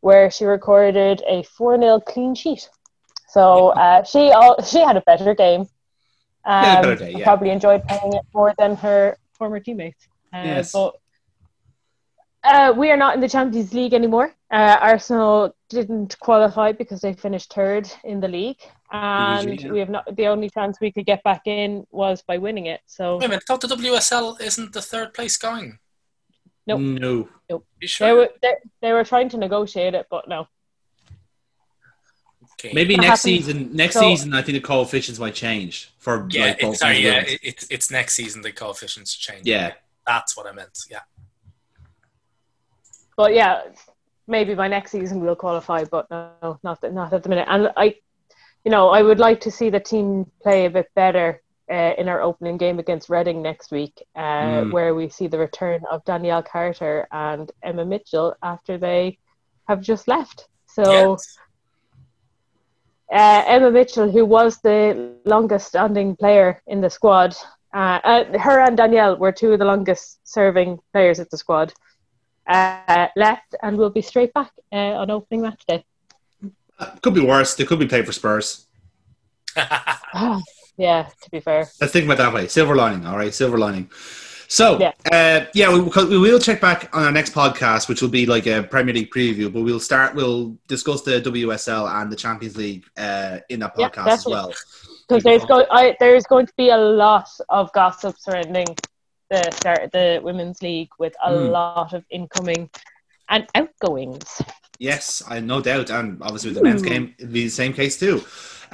[0.01, 2.69] where she recorded a 4 0 clean sheet.
[3.29, 5.67] So uh, she al- she had a better game.
[6.49, 7.25] Um, Yeah, day, yeah.
[7.25, 10.09] Probably enjoyed playing it more than her former teammates.
[10.33, 10.73] Uh, Yes.
[10.73, 10.95] But
[12.45, 14.33] uh, we are not in the Champions League anymore.
[14.51, 19.73] Uh, Arsenal didn't qualify because they finished third in the league, and Usually, yeah.
[19.73, 20.17] we have not.
[20.17, 22.81] The only chance we could get back in was by winning it.
[22.87, 23.45] So Wait a minute.
[23.47, 25.79] I thought the WSL isn't the third place going.
[26.67, 26.81] Nope.
[26.81, 27.29] No.
[27.51, 28.15] You They sure?
[28.15, 30.47] were they, they were trying to negotiate it, but no.
[32.61, 32.73] Okay.
[32.75, 33.71] Maybe What next happened- season.
[33.77, 37.19] Next so- season, I think the coefficients might change for Yeah, like it, sorry, yeah,
[37.19, 37.31] wins.
[37.33, 39.47] it, it's it's next season the coefficients change.
[39.47, 39.75] yeah.
[40.07, 40.77] that's what I meant.
[40.91, 41.01] Yeah,
[43.17, 43.63] But yeah,
[44.27, 47.47] maybe by next season we'll qualify, but no, not that, not at the minute.
[47.49, 47.97] And I,
[48.65, 52.09] you know, I would like to see the team play a bit better uh, in
[52.09, 54.73] our opening game against Reading next week, uh, Mm.
[54.73, 59.19] where we see the return of Danielle Carter and Emma Mitchell after they
[59.69, 60.49] have just left.
[60.67, 60.83] So.
[61.13, 61.39] Yes.
[63.13, 67.35] Uh, Emma Mitchell, who was the longest standing player in the squad,
[67.75, 71.73] uh, uh, her and Danielle were two of the longest serving players at the squad,
[72.47, 75.85] uh, left and will be straight back uh, on opening match day.
[77.03, 77.55] Could be worse.
[77.55, 78.67] They could be playing for Spurs.
[80.77, 81.69] yeah, to be fair.
[81.81, 82.47] Let's think about that way.
[82.47, 83.35] Silver lining, all right.
[83.35, 83.91] Silver lining.
[84.51, 84.93] So, Yeah.
[85.13, 88.47] uh, yeah, we, we will check back on our next podcast, which will be like
[88.47, 89.53] a Premier League preview.
[89.53, 90.15] But we'll start.
[90.15, 94.53] We'll discuss the WSL and the Champions League uh, in that Yeah, podcast as well.
[95.07, 98.67] because there's go I, there's going to be a lot of gossip surrounding
[99.31, 101.51] the start the women's league with a Mm.
[101.51, 102.71] lot of incoming
[103.29, 104.41] and outgoings.
[104.79, 106.87] Yes, I no doubt, and obviously with the men's Ooh.
[106.89, 108.25] game, be the same case too.